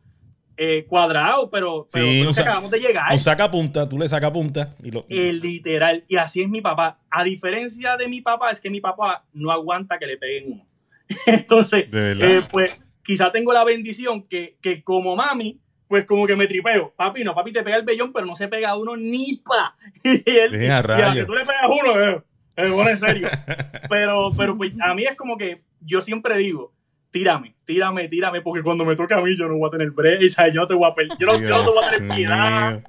eh, 0.57 0.87
cuadrado, 0.89 1.51
pero, 1.51 1.89
pero 1.93 2.33
Sí, 2.33 2.41
acabamos 2.43 2.71
de 2.71 2.79
llegar. 2.79 3.13
Un 3.13 3.19
saca 3.19 3.51
punta, 3.51 3.89
tú 3.89 3.99
le 3.99 4.09
sacas 4.09 4.31
punta 4.31 4.71
y 4.81 4.93
lo. 4.93 5.05
Eh, 5.09 5.33
literal. 5.33 6.05
Y 6.07 6.15
así 6.15 6.41
es 6.41 6.49
mi 6.49 6.61
papá. 6.61 7.01
A 7.11 7.25
diferencia 7.25 7.97
de 7.97 8.07
mi 8.07 8.21
papá, 8.21 8.53
es 8.53 8.61
que 8.61 8.71
mi 8.71 8.81
papá 8.81 9.25
no 9.33 9.51
aguanta 9.51 9.99
que 9.99 10.07
le 10.07 10.17
peguen 10.17 10.53
uno. 10.53 10.67
Entonces, 11.27 11.87
eh, 11.93 12.43
pues 12.49 12.77
quizá 13.03 13.33
tengo 13.33 13.53
la 13.53 13.65
bendición 13.65 14.23
que, 14.23 14.59
que 14.63 14.85
como 14.85 15.17
mami, 15.17 15.61
pues 15.89 16.07
como 16.07 16.25
que 16.25 16.37
me 16.37 16.47
tripeo. 16.47 16.95
Papi, 16.97 17.25
no, 17.25 17.35
papi 17.35 17.51
te 17.51 17.65
pega 17.65 17.79
el 17.79 17.85
vellón, 17.85 18.13
pero 18.13 18.27
no 18.27 18.37
se 18.37 18.47
pega 18.47 18.71
a 18.71 18.77
uno 18.77 18.97
ni 18.97 19.43
pa. 19.45 19.77
Y 20.05 20.23
él, 20.25 20.53
Deja 20.53 20.85
y 20.87 21.03
a 21.03 21.15
que 21.15 21.25
tú 21.25 21.35
le 21.35 21.45
pegas 21.45 21.69
uno, 21.69 22.23
eh, 22.59 22.69
bueno, 22.71 22.91
en 22.91 22.99
serio. 22.99 23.29
Pero, 23.89 24.31
pero 24.37 24.57
pues 24.57 24.73
a 24.83 24.93
mí 24.93 25.05
es 25.05 25.17
como 25.17 25.39
que 25.39 25.63
yo 25.81 26.03
siempre 26.03 26.37
digo, 26.39 26.73
tírame, 27.11 27.55
tírame, 27.67 28.09
tírame, 28.09 28.41
porque 28.43 28.63
cuando 28.63 28.85
me 28.85 28.97
toque 28.97 29.15
a 29.15 29.21
mí 29.21 29.37
yo 29.39 29.47
no 29.49 29.57
voy 29.57 29.69
a 29.69 29.71
tener 29.73 29.91
break, 29.91 30.31
¿sabes? 30.31 30.55
yo 30.55 30.61
no 30.63 30.67
te 30.69 30.75
voy 30.75 30.91
a 30.91 30.95
per- 30.95 31.09
yo 31.19 31.27
no, 31.27 31.39
yo 31.41 31.49
no 31.49 31.59
te 31.61 31.71
voy 31.71 31.85
a 31.85 31.91
tener 31.91 32.17
piedad. 32.17 32.83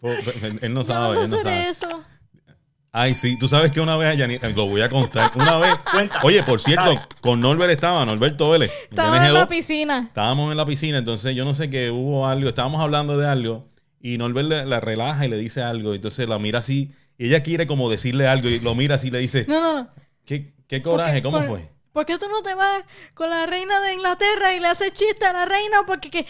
Po- 0.00 0.10
Él 0.60 0.74
no 0.74 0.80
Yo 0.80 0.84
sabe, 0.84 1.14
no 1.16 1.22
él 1.22 1.30
sé 1.30 1.36
no 1.36 1.42
sabe. 1.42 1.68
eso. 1.68 2.02
Ay, 2.96 3.12
sí, 3.12 3.36
tú 3.40 3.48
sabes 3.48 3.72
que 3.72 3.80
una 3.80 3.96
vez 3.96 4.08
a 4.08 4.14
Yanni, 4.14 4.38
lo 4.54 4.66
voy 4.68 4.80
a 4.82 4.88
contar. 4.88 5.32
Una 5.34 5.56
vez, 5.58 5.74
Cuenta. 5.92 6.20
oye, 6.22 6.42
por 6.44 6.60
cierto, 6.60 6.84
Dale. 6.94 7.00
con 7.20 7.40
Norbert 7.40 7.72
estaba, 7.72 8.04
Norberto 8.06 8.50
Vélez. 8.50 8.70
Estaba 8.88 9.18
de 9.18 9.26
en 9.26 9.34
la 9.34 9.44
NG2. 9.46 9.48
piscina. 9.48 9.98
Estábamos 10.06 10.52
en 10.52 10.56
la 10.56 10.64
piscina, 10.64 10.98
entonces 10.98 11.34
yo 11.34 11.44
no 11.44 11.54
sé 11.54 11.70
qué 11.70 11.90
hubo 11.90 12.26
algo, 12.28 12.48
estábamos 12.48 12.80
hablando 12.80 13.18
de 13.18 13.26
algo 13.26 13.66
y 14.00 14.16
Norbert 14.18 14.48
le- 14.48 14.64
la 14.66 14.78
relaja 14.78 15.24
y 15.26 15.28
le 15.28 15.36
dice 15.38 15.60
algo, 15.62 15.92
entonces 15.94 16.28
la 16.28 16.38
mira 16.38 16.60
así 16.60 16.92
y 17.18 17.26
ella 17.26 17.42
quiere 17.42 17.66
como 17.66 17.90
decirle 17.90 18.28
algo 18.28 18.48
y 18.48 18.60
lo 18.60 18.76
mira 18.76 18.94
así 18.94 19.08
y 19.08 19.10
le 19.10 19.18
dice, 19.18 19.44
No, 19.48 19.60
no, 19.60 19.78
no. 19.82 19.88
¿qué, 20.24 20.52
qué 20.68 20.80
coraje? 20.82 21.20
Porque- 21.20 21.22
¿Cómo 21.22 21.38
por- 21.38 21.46
fue? 21.58 21.68
¿Por 21.94 22.04
qué 22.04 22.18
tú 22.18 22.26
no 22.28 22.42
te 22.42 22.54
vas 22.54 22.82
con 23.14 23.30
la 23.30 23.46
reina 23.46 23.80
de 23.80 23.94
Inglaterra 23.94 24.52
y 24.54 24.60
le 24.60 24.66
haces 24.68 24.92
chiste 24.92 25.24
a 25.24 25.32
la 25.32 25.46
reina? 25.46 25.78
Porque 25.86 26.10
que. 26.10 26.26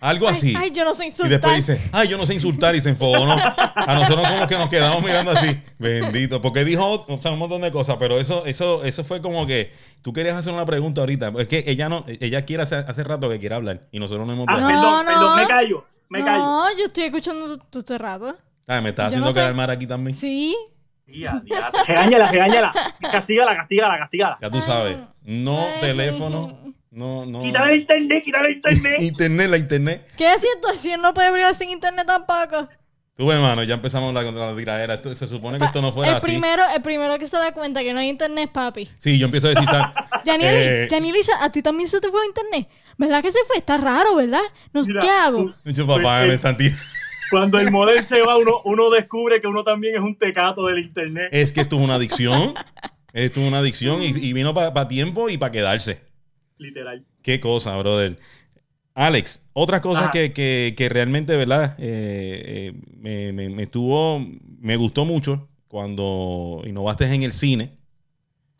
Algo 0.00 0.26
Ay, 0.28 0.32
así. 0.34 0.54
ay, 0.58 0.70
yo 0.70 0.84
no 0.84 0.94
sé 0.94 1.04
y 1.04 1.06
insultar. 1.06 1.30
después 1.30 1.54
dice, 1.56 1.80
ay, 1.92 2.08
yo 2.08 2.18
no 2.18 2.26
sé 2.26 2.34
insultar 2.34 2.74
y 2.74 2.80
se 2.82 2.90
enfogó, 2.90 3.24
¿no? 3.24 3.36
A 3.38 3.94
nosotros 3.94 4.26
como 4.28 4.46
que 4.48 4.58
nos 4.58 4.68
quedamos 4.68 5.02
mirando 5.02 5.30
así, 5.30 5.58
bendito, 5.78 6.42
porque 6.42 6.62
dijo 6.64 7.06
o 7.08 7.20
sea, 7.20 7.30
un 7.30 7.38
montón 7.38 7.62
de 7.62 7.70
cosas, 7.72 7.96
pero 7.98 8.18
eso, 8.18 8.44
eso, 8.44 8.84
eso 8.84 9.02
fue 9.04 9.22
como 9.22 9.46
que 9.46 9.72
tú 10.02 10.12
querías 10.12 10.36
hacer 10.36 10.52
una 10.52 10.66
pregunta 10.66 11.00
ahorita, 11.00 11.32
es 11.38 11.46
que 11.48 11.64
ella 11.66 11.88
no, 11.88 12.04
ella 12.06 12.44
quiere 12.44 12.64
hace, 12.64 12.74
hace 12.74 13.02
rato 13.04 13.30
que 13.30 13.38
quiere 13.38 13.54
hablar 13.54 13.86
y 13.92 13.98
nosotros 13.98 14.26
no 14.26 14.32
hemos 14.34 14.46
Ah, 14.50 14.56
dejado. 14.56 14.72
No, 14.74 14.80
perdón, 14.82 15.04
no. 15.06 15.10
perdón, 15.12 15.36
me 15.36 15.46
callo, 15.46 15.84
me 16.10 16.24
callo. 16.24 16.38
no, 16.44 16.76
yo 16.76 16.84
estoy 16.86 17.04
escuchando 17.04 17.58
tu, 17.58 17.82
tu 17.82 17.96
rato. 17.98 18.36
Ah, 18.66 18.80
me 18.82 18.90
está 18.90 19.02
Yo 19.04 19.06
haciendo 19.08 19.26
no 19.28 19.32
te- 19.32 19.40
quedar 19.40 19.54
mal 19.54 19.70
aquí 19.70 19.86
también. 19.86 20.14
Sí. 20.14 20.54
Regáñala, 21.06 22.30
regáñala. 22.30 22.72
Castígala, 23.00 23.56
castígala, 23.56 23.98
castígala. 23.98 24.38
Ya 24.40 24.50
tú 24.50 24.60
sabes, 24.60 24.98
no 25.22 25.58
Ay. 25.60 25.80
teléfono, 25.80 26.58
no, 26.90 27.26
no. 27.26 27.42
Quítale 27.42 27.74
el 27.74 27.80
internet, 27.80 28.22
quítale 28.24 28.48
el 28.48 28.54
internet. 28.56 28.94
Internet, 29.02 29.50
la 29.50 29.56
internet. 29.58 30.08
¿Qué 30.16 30.32
es 30.32 30.40
cierto? 30.40 30.68
Si 30.78 30.90
él 30.92 31.00
no 31.02 31.12
puede 31.14 31.30
brillar 31.32 31.54
sin 31.54 31.70
internet 31.70 32.06
tampoco. 32.06 32.68
Tú, 33.16 33.30
hermano, 33.30 33.62
ya 33.62 33.74
empezamos 33.74 34.12
la, 34.12 34.22
la 34.22 34.56
tiradera. 34.56 34.94
Esto, 34.94 35.14
se 35.14 35.28
supone 35.28 35.58
que 35.58 35.64
esto 35.66 35.80
no 35.80 35.92
fuera 35.92 36.10
el 36.12 36.16
así. 36.16 36.26
primero, 36.26 36.62
el 36.74 36.82
primero 36.82 37.16
que 37.16 37.28
se 37.28 37.36
da 37.36 37.52
cuenta 37.52 37.82
que 37.82 37.92
no 37.92 38.00
hay 38.00 38.08
internet 38.08 38.46
es 38.46 38.50
papi. 38.50 38.88
Sí, 38.98 39.18
yo 39.18 39.26
empiezo 39.26 39.46
a 39.46 39.50
decir, 39.50 39.66
¿sabes? 39.66 39.86
Yanili, 40.24 40.50
Eh, 40.52 40.88
Yanili, 40.90 41.20
a 41.40 41.48
ti 41.50 41.62
también 41.62 41.88
se 41.88 42.00
te 42.00 42.08
fue 42.10 42.20
el 42.22 42.28
internet. 42.28 42.68
¿Verdad 42.98 43.22
que 43.22 43.30
se 43.30 43.38
fue? 43.46 43.56
Está 43.58 43.76
raro, 43.76 44.16
¿verdad? 44.16 44.40
No 44.72 44.82
Mira, 44.82 45.00
qué 45.00 45.08
hago. 45.10 45.54
Mucho 45.64 45.86
papá 45.86 46.02
Pues, 46.02 46.26
me 46.26 46.32
eh, 46.32 46.34
están 46.36 46.56
tirando. 46.56 46.82
Cuando 47.34 47.58
el 47.58 47.70
modelo 47.72 48.00
se 48.02 48.20
va, 48.22 48.36
uno, 48.38 48.60
uno 48.64 48.90
descubre 48.90 49.40
que 49.40 49.46
uno 49.48 49.64
también 49.64 49.96
es 49.96 50.00
un 50.00 50.16
tecato 50.16 50.66
del 50.66 50.78
internet. 50.78 51.28
Es 51.32 51.52
que 51.52 51.62
esto 51.62 51.76
es 51.76 51.82
una 51.82 51.96
adicción. 51.96 52.54
Esto 53.12 53.40
es 53.40 53.48
una 53.48 53.58
adicción 53.58 54.02
y, 54.02 54.06
y 54.06 54.32
vino 54.32 54.54
para 54.54 54.88
tiempo 54.88 55.28
y 55.28 55.36
para 55.36 55.52
quedarse. 55.52 56.00
Literal. 56.58 57.04
Qué 57.22 57.40
cosa, 57.40 57.76
brother. 57.76 58.18
Alex, 58.94 59.44
otra 59.52 59.80
cosa 59.80 60.10
que, 60.12 60.32
que- 60.32 60.74
que 60.76 60.88
realmente, 60.88 61.36
¿verdad? 61.36 61.74
Eh, 61.78 62.72
eh, 62.72 62.72
me, 62.98 63.32
me- 63.32 63.48
me 63.48 63.62
estuvo, 63.64 64.24
me 64.60 64.76
gustó 64.76 65.04
mucho 65.04 65.48
cuando 65.66 66.62
innovaste 66.64 67.12
en 67.12 67.24
el 67.24 67.32
cine, 67.32 67.72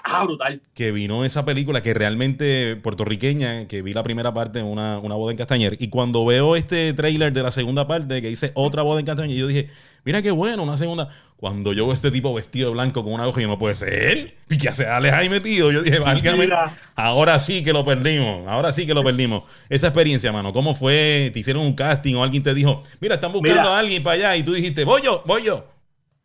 Ah, 0.07 0.23
brutal. 0.23 0.61
que 0.75 0.93
vino 0.93 1.25
esa 1.25 1.47
película 1.47 1.83
que 1.83 1.95
realmente 1.95 2.77
puertorriqueña, 2.77 3.67
que 3.69 3.81
vi 3.81 3.95
la 3.95 4.03
primera 4.03 4.35
parte, 4.35 4.63
una, 4.63 4.99
una 4.99 5.15
boda 5.15 5.33
en 5.33 5.39
Castañer, 5.39 5.79
y 5.81 5.89
cuando 5.89 6.27
veo 6.27 6.57
este 6.57 6.93
trailer 6.93 7.33
de 7.33 7.43
la 7.43 7.51
segunda 7.51 7.87
parte 7.87 8.21
que 8.21 8.29
dice 8.29 8.53
otra 8.55 8.83
boda 8.83 9.01
en 9.01 9.07
Castañer, 9.07 9.35
yo 9.35 9.47
dije, 9.47 9.71
mira 10.05 10.21
qué 10.21 10.31
bueno, 10.31 10.63
una 10.63 10.77
segunda. 10.77 11.09
Cuando 11.39 11.73
yo 11.73 11.87
veo 11.87 11.95
este 11.95 12.11
tipo 12.11 12.35
vestido 12.35 12.69
de 12.69 12.75
blanco 12.75 13.03
con 13.03 13.15
una 13.15 13.27
hoja, 13.27 13.41
yo 13.41 13.49
no 13.49 13.59
puede 13.59 13.75
ser. 13.75 14.35
¿Y 14.51 14.59
qué 14.59 14.69
hace 14.69 14.87
Alex 14.87 15.15
ahí 15.15 15.31
metido? 15.31 15.73
Yo 15.73 15.83
dije, 15.83 15.99
válgame. 16.01 16.51
Ahora 16.95 17.39
sí 17.39 17.65
que 17.65 17.73
lo 17.73 17.85
perdimos, 17.87 18.47
ahora 18.47 18.73
sí 18.73 18.87
que 18.87 18.93
lo 18.93 19.03
perdimos. 19.03 19.45
Esa 19.71 19.87
experiencia, 19.87 20.31
mano, 20.33 20.53
¿cómo 20.53 20.75
fue? 20.75 21.31
¿Te 21.33 21.39
hicieron 21.39 21.63
un 21.63 21.73
casting 21.73 22.15
o 22.17 22.23
alguien 22.23 22.43
te 22.43 22.53
dijo, 22.53 22.83
mira, 23.01 23.15
están 23.15 23.33
buscando 23.33 23.63
Mira. 23.63 23.75
a 23.75 23.79
alguien 23.79 24.03
para 24.03 24.17
allá 24.17 24.37
y 24.37 24.43
tú 24.43 24.53
dijiste, 24.53 24.85
voy 24.85 25.01
yo, 25.03 25.23
voy 25.25 25.45
yo? 25.45 25.67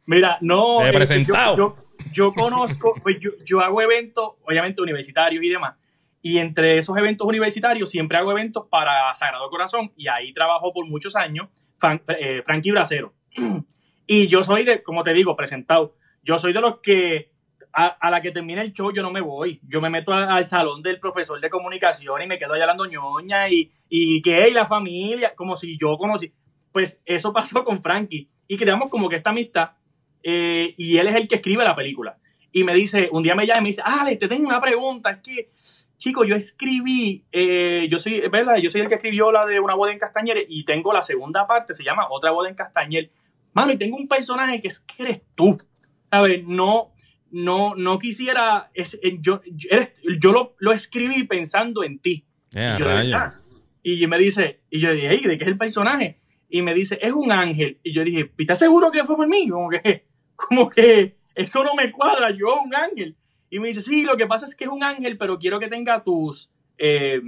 Mira, 0.06 0.38
no. 0.42 0.80
Te 0.80 0.86
he 0.86 0.89
eh, 0.89 0.94
presentado. 0.94 1.56
Yo, 1.58 1.76
yo- 1.78 1.88
yo 2.14 2.34
conozco, 2.34 2.94
pues 3.02 3.18
yo, 3.20 3.32
yo 3.46 3.60
hago 3.62 3.82
eventos, 3.82 4.34
obviamente 4.46 4.82
universitarios 4.82 5.44
y 5.44 5.50
demás. 5.50 5.76
Y 6.22 6.38
entre 6.40 6.78
esos 6.78 6.98
eventos 6.98 7.26
universitarios 7.28 7.90
siempre 7.90 8.18
hago 8.18 8.32
eventos 8.32 8.66
para 8.70 9.14
Sagrado 9.16 9.50
Corazón 9.50 9.92
y 9.96 10.08
ahí 10.08 10.34
trabajo 10.34 10.74
por 10.74 10.86
muchos 10.88 11.16
años 11.16 11.48
Fran- 11.80 12.02
eh, 12.10 12.42
Frankie 12.46 12.72
Bracero. 12.72 13.14
Y 14.08 14.28
yo 14.28 14.44
soy 14.44 14.64
de, 14.66 14.82
como 14.84 15.04
te 15.04 15.14
digo, 15.14 15.36
presentado. 15.36 15.96
Yo 16.24 16.38
soy 16.40 16.52
de 16.52 16.62
los 16.62 16.80
que 16.80 17.32
a, 17.72 17.86
a 17.88 18.10
la 18.10 18.22
que 18.22 18.32
termine 18.32 18.62
el 18.62 18.74
show 18.74 18.92
yo 18.92 19.02
no 19.04 19.12
me 19.12 19.22
voy. 19.22 19.62
Yo 19.67 19.80
me 19.80 19.90
meto 19.90 20.12
al 20.13 20.46
salón 20.46 20.82
del 20.82 21.00
profesor 21.00 21.40
de 21.40 21.50
comunicación 21.50 22.21
y 22.21 22.28
me 22.28 22.38
quedo 22.38 22.54
allá 22.54 22.63
hablando 22.63 22.86
ñoña 22.86 23.48
y, 23.50 23.71
y 23.88 24.21
que 24.21 24.50
y 24.50 24.54
la 24.54 24.65
familia, 24.65 25.36
como 25.36 25.56
si 25.56 25.78
yo 25.78 25.98
conocí. 25.98 26.34
Pues 26.71 27.02
eso 27.06 27.32
pasó 27.34 27.63
con 27.63 27.82
Frankie 27.82 28.28
y 28.48 28.58
creamos 28.58 28.90
como 28.90 29.08
que 29.08 29.17
esta 29.17 29.30
amistad 29.30 29.71
eh, 30.24 30.74
y 30.78 30.98
él 30.98 31.08
es 31.08 31.15
el 31.15 31.28
que 31.28 31.36
escribe 31.36 31.63
la 31.63 31.76
película. 31.76 32.17
Y 32.52 32.63
me 32.63 32.74
dice, 32.74 33.10
un 33.12 33.22
día 33.24 33.36
me 33.36 33.46
llama 33.46 33.60
y 33.60 33.63
me 33.63 33.70
dice, 33.70 33.82
Ale, 33.86 34.15
te 34.15 34.28
tengo 34.28 34.48
una 34.48 34.60
pregunta, 34.60 35.12
es 35.12 35.17
que, 35.20 35.50
chico, 35.98 36.24
yo 36.26 36.36
escribí, 36.36 37.24
eh, 37.32 37.88
yo 37.92 38.00
soy, 38.00 38.22
¿verdad? 38.30 38.56
Yo 38.58 38.70
soy 38.70 38.82
el 38.82 38.90
que 38.90 38.96
escribió 38.96 39.32
la 39.32 39.46
de 39.46 39.60
Una 39.60 39.76
boda 39.76 39.92
en 39.92 40.00
Castañer 40.00 40.46
y 40.50 40.63
tengo 40.65 40.92
la 40.94 41.04
segunda 41.04 41.46
parte, 41.48 41.74
se 41.76 41.84
llama 41.84 42.08
Otra 42.10 42.32
boda 42.32 42.50
en 42.50 42.56
Castañer. 42.56 43.12
Mano, 43.54 43.72
y 43.72 43.78
tengo 43.78 43.98
un 43.98 44.08
personaje 44.08 44.62
que 44.62 44.67
es 44.70 44.80
que 44.80 45.04
eres 45.04 45.22
tú. 45.36 45.62
¿Sabes? 46.12 46.44
No, 46.44 46.92
no, 47.30 47.76
no 47.76 48.00
quisiera, 48.00 48.72
es- 48.74 49.00
eh, 49.04 49.17
yo, 49.22 49.42
yo, 49.46 49.67
eres- 49.72 49.94
yo 50.20 50.32
lo, 50.32 50.56
lo 50.58 50.72
escribí 50.72 51.24
pensando 51.26 51.84
en 51.84 52.00
ti. 52.00 52.26
Eh, 52.56 52.74
Y 52.76 52.80
yo, 52.80 52.86
verdad. 53.12 53.34
Y 53.84 54.08
me 54.08 54.17
dice, 54.17 54.60
y 54.72 54.80
yo 54.80 54.92
dije, 54.94 55.08
¿de 55.28 55.38
qué 55.38 55.44
es 55.44 55.48
el 55.50 55.58
personaje? 55.58 56.17
Y 56.50 56.63
me 56.63 56.74
dice, 56.74 56.98
es 57.02 57.12
un 57.13 57.32
ángel. 57.32 57.78
Y 57.84 57.94
yo 57.94 58.04
dije, 58.04 58.32
¿y 58.38 58.42
estás 58.42 58.58
seguro 58.58 58.90
que 58.92 59.04
fue 59.04 59.15
por 59.15 59.28
mí? 59.28 59.48
Como 59.48 59.70
que, 59.70 60.06
como 60.48 60.69
que 60.69 61.15
eso 61.35 61.63
no 61.63 61.73
me 61.75 61.92
cuadra, 61.92 62.31
yo 62.31 62.62
un 62.63 62.73
ángel. 62.75 63.15
Y 63.50 63.60
me 63.60 63.67
dice, 63.69 63.81
sí, 63.81 64.04
lo 64.04 64.15
que 64.17 64.27
pasa 64.27 64.46
es 64.46 64.56
que 64.56 64.65
es 64.65 64.69
un 64.69 64.83
ángel, 64.83 65.17
pero 65.17 65.40
quiero 65.40 65.60
que 65.60 65.67
tenga 65.67 66.04
tus, 66.04 66.50
eh, 66.77 67.21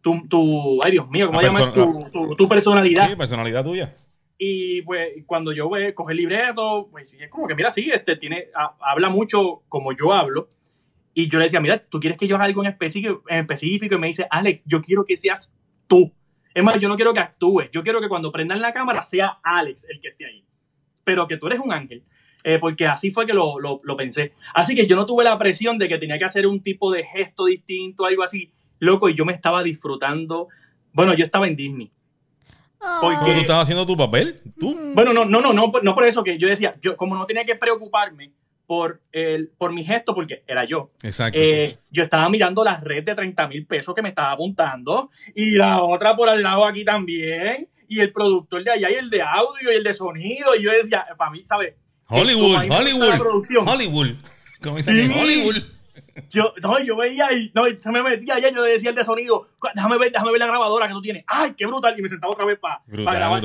tu, 0.00 0.26
tu, 0.28 0.80
ay 0.82 0.92
Dios 0.92 1.08
mío, 1.10 1.26
¿cómo 1.28 1.40
La 1.40 1.48
llamas? 1.48 1.72
Tu, 1.74 2.10
tu- 2.10 2.36
tu 2.36 2.48
personalidad. 2.48 3.08
Sí, 3.08 3.16
personalidad 3.16 3.64
tuya. 3.64 3.94
Y 4.38 4.82
pues 4.82 5.10
cuando 5.26 5.52
yo 5.52 5.68
ve, 5.70 5.94
coge 5.94 6.12
el 6.12 6.18
libreto, 6.18 6.88
pues 6.90 7.12
es 7.12 7.28
como 7.30 7.46
que 7.46 7.54
mira, 7.54 7.70
sí, 7.70 7.88
este 7.92 8.16
tiene, 8.16 8.46
ha- 8.54 8.74
habla 8.80 9.08
mucho 9.10 9.62
como 9.68 9.92
yo 9.92 10.12
hablo. 10.12 10.48
Y 11.12 11.28
yo 11.28 11.38
le 11.38 11.44
decía, 11.44 11.60
mira, 11.60 11.78
tú 11.78 12.00
quieres 12.00 12.18
que 12.18 12.26
yo 12.26 12.34
haga 12.36 12.46
algo 12.46 12.62
en 12.64 12.70
específico, 12.70 13.22
en 13.28 13.40
específico. 13.40 13.94
Y 13.94 13.98
me 13.98 14.08
dice, 14.08 14.26
Alex, 14.30 14.64
yo 14.66 14.82
quiero 14.82 15.04
que 15.04 15.16
seas 15.16 15.52
tú. 15.86 16.12
Es 16.52 16.64
más, 16.64 16.78
yo 16.80 16.88
no 16.88 16.96
quiero 16.96 17.14
que 17.14 17.20
actúes. 17.20 17.70
Yo 17.70 17.82
quiero 17.84 18.00
que 18.00 18.08
cuando 18.08 18.32
prendan 18.32 18.60
la 18.60 18.72
cámara 18.72 19.04
sea 19.04 19.38
Alex 19.44 19.86
el 19.88 20.00
que 20.00 20.08
esté 20.08 20.26
ahí. 20.26 20.44
Pero 21.04 21.28
que 21.28 21.36
tú 21.36 21.46
eres 21.46 21.60
un 21.60 21.72
ángel. 21.72 22.02
Eh, 22.44 22.58
porque 22.60 22.86
así 22.86 23.10
fue 23.10 23.26
que 23.26 23.32
lo, 23.32 23.58
lo- 23.58 23.80
lo 23.82 23.96
pensé. 23.96 24.34
Así 24.54 24.76
que 24.76 24.86
yo 24.86 24.94
no 24.96 25.06
tuve 25.06 25.24
la 25.24 25.38
presión 25.38 25.78
de 25.78 25.88
que 25.88 25.96
tenía 25.98 26.18
que 26.18 26.26
hacer 26.26 26.46
un 26.46 26.62
tipo 26.62 26.92
de 26.92 27.02
gesto 27.04 27.46
distinto, 27.46 28.04
algo 28.04 28.22
así. 28.22 28.52
Loco, 28.80 29.08
y 29.08 29.14
yo 29.14 29.24
me 29.24 29.32
estaba 29.32 29.62
disfrutando. 29.62 30.48
Bueno, 30.92 31.14
yo 31.14 31.24
estaba 31.24 31.46
en 31.48 31.56
Disney. 31.56 31.90
Porque- 33.00 33.16
¿Pero 33.22 33.34
tú 33.34 33.40
estabas 33.40 33.62
haciendo 33.62 33.86
tu 33.86 33.96
papel? 33.96 34.40
¿Tú? 34.60 34.78
Bueno, 34.94 35.12
no, 35.14 35.24
no, 35.24 35.40
no, 35.40 35.52
no, 35.54 35.72
no 35.82 35.94
por 35.94 36.04
eso 36.04 36.22
que 36.22 36.38
yo 36.38 36.46
decía, 36.48 36.76
yo 36.82 36.96
como 36.96 37.16
no 37.16 37.24
tenía 37.26 37.44
que 37.44 37.54
preocuparme 37.54 38.32
por 38.66 39.00
el, 39.12 39.48
por 39.56 39.72
mi 39.72 39.84
gesto, 39.84 40.14
porque 40.14 40.42
era 40.46 40.64
yo. 40.64 40.90
Exacto. 41.02 41.38
Eh, 41.40 41.78
yo 41.90 42.02
estaba 42.04 42.28
mirando 42.28 42.62
la 42.62 42.78
red 42.78 43.02
de 43.04 43.14
30 43.14 43.48
mil 43.48 43.66
pesos 43.66 43.94
que 43.94 44.02
me 44.02 44.10
estaba 44.10 44.32
apuntando 44.32 45.10
y 45.34 45.52
la 45.52 45.82
otra 45.82 46.14
por 46.14 46.28
al 46.28 46.42
lado 46.42 46.64
aquí 46.66 46.84
también 46.84 47.68
y 47.88 48.00
el 48.00 48.12
productor 48.12 48.64
de 48.64 48.70
allá 48.72 48.90
y 48.90 48.94
el 48.94 49.08
de 49.10 49.22
audio 49.22 49.72
y 49.72 49.76
el 49.76 49.84
de 49.84 49.94
sonido 49.94 50.54
y 50.54 50.62
yo 50.62 50.70
decía, 50.70 51.06
para 51.16 51.30
mí, 51.30 51.42
¿sabes? 51.44 51.74
Hollywood, 52.06 52.70
Hollywood. 52.70 53.66
Hollywood. 53.66 54.08
Como 54.62 54.76
dicen 54.76 55.12
Sí. 55.12 55.18
Hollywood. 55.18 55.62
Yo, 56.30 56.54
no, 56.62 56.78
yo 56.78 56.96
veía 56.96 57.32
y 57.32 57.50
no, 57.54 57.64
se 57.66 57.90
me 57.90 58.02
metía 58.02 58.36
allá 58.36 58.50
yo 58.50 58.62
le 58.64 58.70
decía 58.72 58.90
el 58.90 58.96
de 58.96 59.04
sonido, 59.04 59.48
déjame 59.74 59.98
ver, 59.98 60.12
déjame 60.12 60.30
ver 60.30 60.40
la 60.40 60.46
grabadora 60.46 60.86
que 60.86 60.94
tú 60.94 61.02
tienes. 61.02 61.24
¡Ay, 61.26 61.54
qué 61.56 61.66
brutal! 61.66 61.94
Y 61.98 62.02
me 62.02 62.08
sentaba 62.08 62.32
otra 62.32 62.44
vez 62.44 62.58
para 62.58 62.82
grabar. 62.86 63.42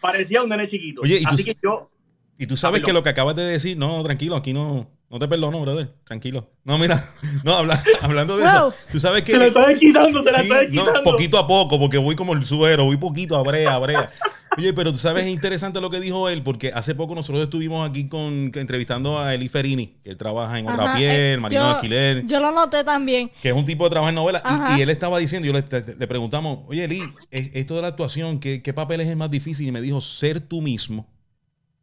Parecía 0.00 0.42
un 0.42 0.48
nene 0.48 0.66
chiquito. 0.66 1.02
Oye, 1.02 1.16
¿y 1.16 1.24
tú 1.24 1.34
Así 1.34 1.44
que 1.44 1.56
yo, 1.62 1.90
Y 2.38 2.46
tú 2.46 2.56
sabes 2.56 2.82
que 2.82 2.92
lo 2.92 3.02
que 3.02 3.10
acabas 3.10 3.36
de 3.36 3.44
decir, 3.44 3.76
no, 3.76 4.02
tranquilo, 4.02 4.36
aquí 4.36 4.52
no, 4.52 4.88
no 5.10 5.18
te 5.18 5.28
perdono, 5.28 5.60
brother, 5.60 5.92
tranquilo. 6.04 6.50
No, 6.64 6.76
mira, 6.78 7.04
no, 7.44 7.54
habla- 7.54 7.82
hablando 8.00 8.36
de 8.36 8.42
Wow. 8.44 8.50
eso, 8.70 8.74
tú 8.90 8.98
sabes 9.00 9.22
que... 9.22 9.32
te 9.32 9.38
la 9.38 9.46
estás 9.46 9.78
quitando, 9.78 10.24
te 10.24 10.32
la 10.32 10.42
Sí, 10.42 10.48
estás 10.50 10.70
no, 10.70 10.86
quitando. 10.86 11.02
poquito 11.10 11.38
a 11.38 11.46
poco, 11.46 11.78
porque 11.78 11.98
voy 11.98 12.16
como 12.16 12.32
el 12.32 12.44
suero, 12.44 12.84
voy 12.84 12.96
poquito 12.96 13.36
a 13.36 13.42
brea, 13.42 13.74
a 13.74 13.78
brea. 13.78 14.10
Oye, 14.56 14.72
pero 14.72 14.92
tú 14.92 14.98
sabes, 14.98 15.24
es 15.24 15.30
interesante 15.32 15.80
lo 15.80 15.90
que 15.90 15.98
dijo 15.98 16.28
él, 16.28 16.42
porque 16.44 16.70
hace 16.72 16.94
poco 16.94 17.16
nosotros 17.16 17.42
estuvimos 17.42 17.88
aquí 17.90 18.08
con, 18.08 18.52
entrevistando 18.54 19.18
a 19.18 19.34
Eli 19.34 19.48
Ferini, 19.48 19.96
que 20.04 20.10
él 20.10 20.16
trabaja 20.16 20.58
en 20.60 20.68
Otra 20.68 20.84
Ajá, 20.84 20.96
Piel, 20.96 21.10
eh, 21.10 21.36
Marino 21.40 21.60
yo- 21.62 21.70
Alquiler, 21.74 22.24
Yo 22.26 22.38
lo 22.40 22.52
noté 22.52 22.84
también. 22.84 23.30
que 23.42 23.48
es 23.48 23.54
un 23.54 23.64
tipo 23.64 23.82
de 23.82 23.90
trabajo 23.90 24.10
en 24.10 24.14
novela. 24.14 24.42
Y, 24.76 24.80
él 24.80 24.90
estaba 24.90 25.18
diciendo, 25.18 25.46
yo 25.46 25.52
le, 25.52 25.62
te- 25.62 25.96
le 25.96 26.06
preguntamos, 26.06 26.60
oye, 26.68 26.84
Eli, 26.84 27.02
es- 27.32 27.50
esto 27.52 27.74
de 27.74 27.82
la 27.82 27.88
actuación, 27.88 28.38
¿qué, 28.38 28.62
¿qué 28.62 28.72
papel 28.72 29.00
es 29.00 29.08
el 29.08 29.16
más 29.16 29.28
difícil? 29.30 29.66
Y 29.66 29.72
me 29.72 29.80
dijo, 29.80 30.00
ser 30.00 30.38
tú 30.40 30.60
mismo. 30.62 31.08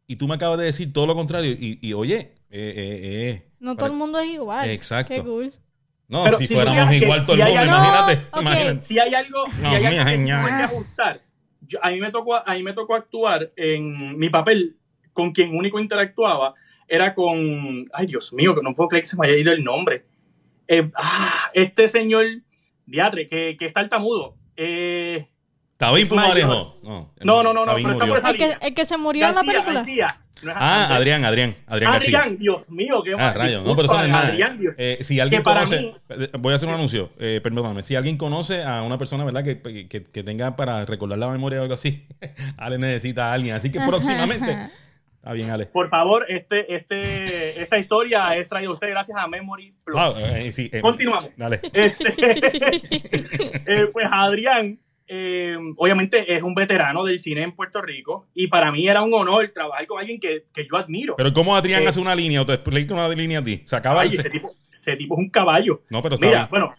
Y 0.06 0.16
tú 0.16 0.26
me 0.26 0.34
acabas 0.34 0.58
de 0.58 0.64
decir 0.64 0.94
todo 0.94 1.06
lo 1.06 1.14
contrario. 1.14 1.52
Y, 1.52 1.78
y, 1.82 1.92
oye, 1.92 2.32
eh, 2.52 2.74
eh, 2.76 3.30
eh, 3.30 3.48
No 3.60 3.76
todo 3.76 3.86
el 3.86 3.92
mundo 3.94 4.18
es 4.20 4.26
igual. 4.30 4.68
Exacto. 4.70 5.14
Qué 5.14 5.20
cool. 5.22 5.52
no, 6.08 6.24
Pero 6.24 6.36
si 6.36 6.46
si 6.46 6.54
fuéramos 6.54 6.88
que- 6.88 6.96
igual 6.96 7.24
todo 7.26 7.36
si 7.36 7.42
el 7.42 7.48
mundo, 7.48 7.64
imagínate, 7.64 8.16
No, 8.16 8.38
ok. 8.38 8.40
imagínate. 8.42 8.86
si 8.88 8.98
hay 8.98 9.14
algo, 9.14 9.44
si 9.50 9.62
No, 9.62 9.68
hay 9.70 9.86
algo 9.86 10.04
que 10.10 10.24
que 10.24 10.32
ajustar, 10.32 11.20
yo- 11.62 11.78
a, 11.82 11.90
mí 11.90 12.00
me 12.00 12.10
tocó, 12.10 12.34
a 12.36 12.54
mí 12.54 12.62
me 12.62 12.72
tocó 12.74 12.94
actuar 12.94 13.50
en 13.56 14.18
mi 14.18 14.28
papel 14.28 14.76
con 15.12 15.32
quien 15.32 15.56
único 15.56 15.80
interactuaba 15.80 16.54
era 16.88 17.14
con, 17.14 17.88
ay 17.92 18.06
Dios 18.06 18.32
mío, 18.34 18.54
que 18.54 18.62
no 18.62 18.74
puedo 18.74 18.88
creer 18.88 19.04
que 19.04 19.08
se 19.08 19.16
me 19.16 19.26
haya 19.26 19.36
ido 19.36 19.52
el 19.52 19.64
nombre. 19.64 20.04
Eh, 20.68 20.90
ah, 20.96 21.50
este 21.54 21.88
señor 21.88 22.26
Diatre, 22.84 23.28
que, 23.28 23.56
que 23.58 23.66
está 23.66 23.80
tartamudo. 23.80 24.36
Eh, 24.56 25.28
Mayor. 25.90 26.08
Pumarejo. 26.08 26.78
No, 26.82 27.10
No, 27.22 27.42
no, 27.42 27.52
no, 27.52 27.66
no, 27.66 27.76
está 27.76 28.06
por 28.06 28.16
El 28.18 28.22
que, 28.36 28.44
línea. 28.44 28.58
el 28.62 28.74
que 28.74 28.84
se 28.84 28.96
murió 28.96 29.28
en 29.28 29.34
la 29.34 29.40
película. 29.42 29.74
García. 29.80 30.18
No 30.42 30.50
es 30.50 30.56
Ah. 30.58 30.96
Adrián, 30.96 31.24
Adrián, 31.24 31.56
Adrián 31.68 31.92
García. 31.92 32.18
Adrián, 32.18 32.38
Dios 32.38 32.68
mío, 32.70 33.02
qué 33.04 33.14
Ah, 33.16 33.32
rayo. 33.32 33.62
No, 33.62 33.76
pero 33.76 33.86
eso 33.86 33.96
no 33.96 34.02
es 34.04 34.10
nada. 34.10 34.28
Adrián, 34.28 34.58
Dios. 34.58 34.74
Eh, 34.76 34.98
si 35.02 35.20
alguien 35.20 35.42
conoce, 35.42 35.80
mí- 35.80 35.94
eh, 36.10 36.28
voy 36.38 36.52
a 36.52 36.56
hacer 36.56 36.68
un 36.68 36.74
anuncio, 36.74 37.10
eh, 37.18 37.40
perdóname. 37.42 37.82
Si 37.82 37.94
alguien 37.94 38.16
conoce 38.16 38.64
a 38.64 38.82
una 38.82 38.98
persona, 38.98 39.24
¿verdad? 39.24 39.44
Que, 39.44 39.60
que, 39.88 40.02
que 40.02 40.22
tenga 40.24 40.56
para 40.56 40.84
recordar 40.84 41.18
la 41.18 41.28
memoria 41.28 41.60
o 41.60 41.62
algo 41.62 41.74
así, 41.74 42.06
Ale 42.56 42.78
necesita 42.78 43.30
a 43.30 43.34
alguien. 43.34 43.54
Así 43.54 43.70
que 43.70 43.78
próximamente. 43.86 44.56
Está 45.16 45.32
bien, 45.34 45.50
Ale. 45.50 45.66
Por 45.66 45.88
favor, 45.88 46.26
este, 46.28 46.74
este, 46.74 47.62
esta 47.62 47.78
historia 47.78 48.34
es 48.36 48.48
traída 48.48 48.70
a 48.70 48.72
usted 48.74 48.88
gracias 48.90 49.16
a 49.16 49.28
Memory 49.28 49.72
Plus. 49.84 49.96
Ah, 49.96 50.12
eh, 50.16 50.50
sí, 50.50 50.68
eh, 50.72 50.80
Continuamos. 50.80 51.28
Dale. 51.36 51.60
Este, 51.72 52.12
eh, 53.66 53.86
pues 53.92 54.06
Adrián, 54.10 54.80
eh, 55.14 55.58
obviamente 55.76 56.34
es 56.34 56.42
un 56.42 56.54
veterano 56.54 57.04
del 57.04 57.20
cine 57.20 57.42
en 57.42 57.52
Puerto 57.52 57.82
Rico 57.82 58.28
y 58.34 58.46
para 58.46 58.72
mí 58.72 58.88
era 58.88 59.02
un 59.02 59.12
honor 59.12 59.50
trabajar 59.54 59.86
con 59.86 59.98
alguien 60.00 60.18
que, 60.18 60.46
que 60.54 60.66
yo 60.66 60.78
admiro. 60.78 61.16
Pero 61.18 61.32
¿cómo 61.34 61.54
Adrián 61.54 61.82
Eh, 61.82 61.88
hace 61.88 62.00
una 62.00 62.14
línea 62.14 62.40
o 62.40 62.46
te 62.46 62.54
explica 62.54 62.94
una 62.94 63.06
línea 63.10 63.40
a 63.40 63.44
ti? 63.44 63.60
Se 63.66 63.76
acaba 63.76 64.00
Ay, 64.00 64.08
el- 64.08 64.14
ese, 64.14 64.30
tipo, 64.30 64.54
ese 64.70 64.96
tipo 64.96 65.14
es 65.14 65.18
un 65.18 65.28
caballo. 65.28 65.82
No, 65.90 66.00
pero 66.00 66.14
está 66.14 66.26
Mira, 66.26 66.38
bien. 66.38 66.50
bueno, 66.50 66.74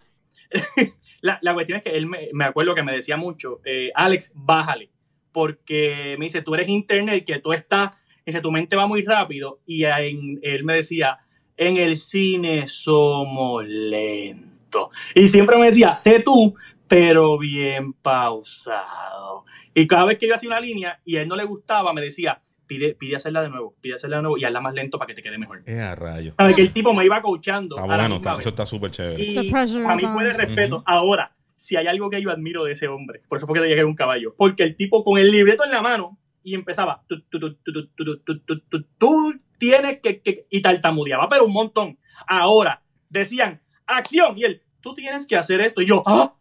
la, 1.21 1.37
la 1.43 1.53
cuestión 1.53 1.77
es 1.77 1.83
que 1.83 1.91
él 1.95 2.07
me, 2.07 2.29
me 2.33 2.45
acuerdo 2.45 2.73
que 2.73 2.81
me 2.83 2.93
decía 2.95 3.17
mucho, 3.17 3.61
eh, 3.65 3.91
Alex, 3.93 4.31
bájale, 4.33 4.89
porque 5.31 6.15
me 6.17 6.25
dice, 6.25 6.41
tú 6.41 6.55
eres 6.55 6.67
internet, 6.69 7.25
que 7.25 7.39
tú 7.39 7.53
estás, 7.53 7.95
dice, 8.25 8.41
tu 8.41 8.51
mente 8.51 8.75
va 8.75 8.87
muy 8.87 9.03
rápido 9.03 9.59
y 9.67 9.83
en- 9.85 10.39
él 10.41 10.63
me 10.63 10.73
decía, 10.73 11.19
en 11.57 11.77
el 11.77 11.97
cine 11.97 12.67
somos 12.67 13.63
lentos. 13.67 14.89
Y 15.13 15.27
siempre 15.27 15.55
me 15.57 15.67
decía, 15.67 15.95
sé 15.95 16.21
tú, 16.25 16.55
pero 16.87 17.37
bien 17.37 17.93
pausado. 17.93 19.45
Y 19.73 19.87
cada 19.87 20.05
vez 20.05 20.19
que 20.19 20.27
yo 20.27 20.35
hacía 20.35 20.49
una 20.49 20.59
línea 20.59 20.99
y 21.05 21.17
a 21.17 21.21
él 21.21 21.27
no 21.27 21.35
le 21.35 21.45
gustaba, 21.45 21.93
me 21.93 22.01
decía, 22.01 22.41
pide, 22.67 22.95
pide 22.95 23.15
hacerla 23.15 23.41
de 23.41 23.49
nuevo, 23.49 23.75
pide 23.81 23.95
hacerla 23.95 24.17
de 24.17 24.23
nuevo 24.23 24.37
y 24.37 24.45
hazla 24.45 24.61
más 24.61 24.73
lento 24.73 24.97
para 24.97 25.07
que 25.07 25.15
te 25.15 25.23
quede 25.23 25.37
mejor. 25.37 25.63
Eh, 25.65 25.79
a 25.79 25.95
rayo. 25.95 26.33
¿Sabes? 26.37 26.55
Que 26.55 26.61
el 26.63 26.73
tipo 26.73 26.93
me 26.93 27.05
iba 27.05 27.21
coachando. 27.21 27.75
Está 27.77 27.97
bueno, 27.97 28.15
está, 28.17 28.37
eso 28.37 28.49
está 28.49 28.65
súper 28.65 28.91
chévere. 28.91 29.23
Y 29.23 29.37
a 29.37 29.95
mí 29.95 30.01
fue 30.01 30.23
de 30.25 30.33
respeto. 30.33 30.77
Uh 30.77 30.79
-huh. 30.79 30.83
Ahora, 30.85 31.35
si 31.55 31.75
hay 31.75 31.87
algo 31.87 32.09
que 32.09 32.21
yo 32.21 32.29
admiro 32.29 32.65
de 32.65 32.73
ese 32.73 32.87
hombre, 32.87 33.21
por 33.27 33.37
eso 33.37 33.47
fue 33.47 33.55
que 33.55 33.61
te 33.61 33.69
llegué 33.69 33.83
un 33.83 33.95
caballo, 33.95 34.35
porque 34.37 34.63
el 34.63 34.75
tipo 34.75 35.03
con 35.03 35.17
el 35.17 35.31
libreto 35.31 35.63
en 35.63 35.71
la 35.71 35.81
mano 35.81 36.19
y 36.43 36.55
empezaba, 36.55 37.03
tú, 37.07 37.21
tú, 37.29 37.39
tú, 37.39 38.85
tú 38.97 39.33
tienes 39.57 40.01
que, 40.01 40.21
que, 40.21 40.45
y 40.49 40.61
tartamudeaba, 40.61 41.29
pero 41.29 41.45
un 41.45 41.53
montón. 41.53 41.97
Ahora, 42.27 42.83
decían, 43.09 43.61
acción, 43.87 44.37
y 44.37 44.43
él, 44.43 44.61
tú 44.81 44.93
tienes 44.93 45.25
que 45.25 45.37
hacer 45.37 45.61
esto, 45.61 45.81
y 45.81 45.85
yo, 45.85 46.03
¡ah! 46.05 46.35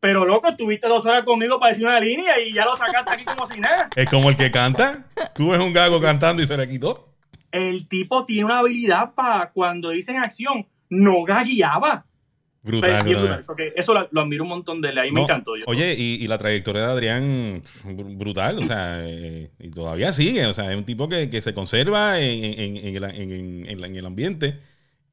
Pero 0.00 0.24
loco, 0.24 0.54
tuviste 0.56 0.86
dos 0.88 1.04
horas 1.04 1.24
conmigo 1.24 1.58
para 1.58 1.72
decir 1.72 1.86
una 1.86 2.00
línea 2.00 2.38
y 2.40 2.52
ya 2.52 2.64
lo 2.64 2.76
sacaste 2.76 3.12
aquí 3.12 3.24
como 3.24 3.46
si 3.46 3.60
nada. 3.60 3.88
Es 3.96 4.06
como 4.08 4.28
el 4.30 4.36
que 4.36 4.50
canta. 4.50 5.04
Tú 5.34 5.50
ves 5.50 5.60
un 5.60 5.72
gago 5.72 6.00
cantando 6.00 6.42
y 6.42 6.46
se 6.46 6.56
le 6.56 6.68
quitó. 6.68 7.08
El 7.50 7.88
tipo 7.88 8.24
tiene 8.26 8.44
una 8.44 8.58
habilidad 8.58 9.14
para 9.14 9.50
cuando 9.50 9.90
dicen 9.90 10.16
acción, 10.18 10.66
no 10.90 11.24
gagueaba. 11.24 12.04
Brutal, 12.60 13.02
brutal, 13.04 13.44
porque 13.46 13.72
eso 13.76 13.94
lo, 13.94 14.08
lo 14.10 14.20
admiro 14.20 14.42
un 14.42 14.50
montón 14.50 14.82
de 14.82 14.90
él, 14.90 14.98
ahí 14.98 15.10
me 15.12 15.22
encantó. 15.22 15.56
Yo. 15.56 15.64
Oye, 15.68 15.94
y, 15.96 16.16
y 16.22 16.26
la 16.26 16.36
trayectoria 16.36 16.82
de 16.86 16.92
Adrián, 16.92 17.62
br- 17.84 18.18
brutal, 18.18 18.58
o 18.58 18.66
sea, 18.66 18.98
eh, 19.06 19.50
y 19.58 19.70
todavía 19.70 20.12
sigue, 20.12 20.44
o 20.44 20.52
sea, 20.52 20.70
es 20.70 20.76
un 20.76 20.84
tipo 20.84 21.08
que, 21.08 21.30
que 21.30 21.40
se 21.40 21.54
conserva 21.54 22.20
en, 22.20 22.44
en- 22.44 22.76
en 22.76 22.96
el, 22.96 23.04
en- 23.04 23.66
en- 23.68 23.84
en 23.84 23.96
el 23.96 24.04
ambiente. 24.04 24.58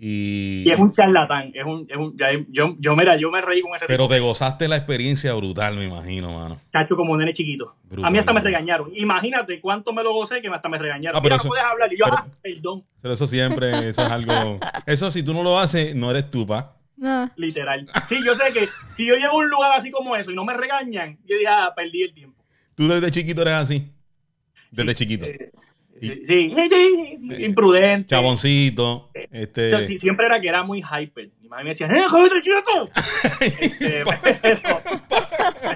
Y, 0.08 0.62
Y 0.68 0.72
es 0.72 0.78
un 0.80 0.94
charlatán, 0.94 1.52
es 1.56 1.66
un, 1.66 1.88
es 1.90 1.98
un 1.98 2.16
ya- 2.16 2.28
yo, 2.50 2.76
yo, 2.78 2.96
mira, 2.96 3.18
yo 3.18 3.32
me 3.32 3.42
reí 3.42 3.62
con 3.62 3.76
ese 3.76 3.88
pero 3.88 4.04
tipo, 4.04 4.14
te 4.14 4.20
gozaste 4.20 4.68
la 4.68 4.76
experiencia 4.76 5.34
brutal, 5.34 5.76
me 5.76 5.86
imagino, 5.86 6.32
mano. 6.32 6.58
chacho 6.72 6.96
como 6.96 7.18
nene 7.18 7.34
chiquito. 7.34 7.74
Brutal, 7.86 8.06
a 8.06 8.12
mí 8.12 8.20
hasta 8.20 8.32
me 8.32 8.42
regañaron. 8.42 8.92
Imagínate 8.94 9.60
cuánto 9.60 9.94
me 9.94 10.04
lo 10.04 10.14
gocé 10.14 10.42
que 10.44 10.48
hasta 10.50 10.70
me 10.70 10.78
regañaron. 10.78 11.18
Ah, 11.18 11.22
pero 11.24 11.34
Mira, 11.34 11.36
eso- 11.38 11.46
no 11.46 11.50
puedes 11.50 11.66
hablar. 11.66 11.92
Y 11.92 11.98
yo, 11.98 12.06
pero- 12.06 12.18
ah, 12.18 12.28
perdón, 12.44 12.84
Pero 13.02 13.14
eso 13.16 13.26
siempre, 13.26 13.90
eso 13.90 14.04
es 14.06 14.12
algo. 14.12 14.60
Eso 14.86 15.10
si 15.10 15.24
tú 15.24 15.34
no 15.34 15.42
lo 15.42 15.58
haces, 15.58 15.96
no 15.96 16.12
eres 16.12 16.30
tú, 16.30 16.46
pa. 16.46 16.76
No. 16.98 17.32
literal. 17.36 17.88
Sí, 18.08 18.18
yo 18.24 18.36
sé 18.36 18.54
que 18.54 18.70
si 18.92 19.08
yo 19.08 19.16
llego 19.16 19.32
a 19.34 19.38
un 19.38 19.50
lugar 19.50 19.72
así 19.74 19.90
como 19.90 20.16
eso 20.16 20.30
y 20.32 20.36
no 20.36 20.46
me 20.46 20.54
regañan, 20.54 21.18
yo 21.26 21.36
dije, 21.36 21.48
ah, 21.50 21.74
perdí 21.76 22.04
el 22.04 22.14
tiempo. 22.14 22.42
Tú 22.76 22.88
desde 22.88 23.10
chiquito 23.10 23.42
eres 23.42 23.54
así. 23.56 23.92
Desde 24.70 24.90
Sí, 24.92 24.96
chiquito. 24.98 25.26
eh, 25.26 25.52
sí, 26.00 26.22
sí, 26.26 27.20
imprudente. 27.44 28.10
Chaboncito. 28.10 28.94
O 28.94 29.12
sea, 29.14 29.24
Este. 29.32 29.88
sí, 29.88 29.98
siempre 29.98 30.26
era 30.26 30.40
que 30.40 30.48
era 30.50 30.64
muy 30.64 30.82
hyper. 30.84 31.30
Mi 31.42 31.48
madre 31.50 31.64
me 31.64 31.70
decía, 31.72 31.88
¡eh, 31.88 32.06
quieto! 32.44 32.90
Este, 33.42 34.04
pero, 34.42 34.72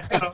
pero, 0.08 0.32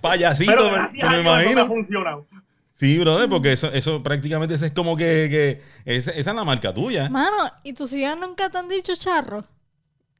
Payasito, 0.00 0.52
pero 0.52 0.70
me, 0.70 0.76
gracias 0.76 1.08
me 1.10 1.16
ha 1.16 1.20
imagino. 1.20 1.66
funcionado. 1.66 2.26
Sí, 2.72 2.98
brother, 2.98 3.28
porque 3.28 3.52
eso, 3.52 3.72
eso 3.72 4.02
prácticamente 4.02 4.54
es 4.54 4.72
como 4.74 4.96
que, 4.96 5.28
que 5.84 5.94
esa, 5.96 6.10
esa 6.10 6.30
es 6.30 6.36
la 6.36 6.44
marca 6.44 6.74
tuya. 6.74 7.08
Mano, 7.08 7.36
¿y 7.62 7.72
tus 7.72 7.92
hijas 7.92 8.18
nunca 8.18 8.50
te 8.50 8.58
han 8.58 8.68
dicho 8.68 8.94
charro? 8.96 9.44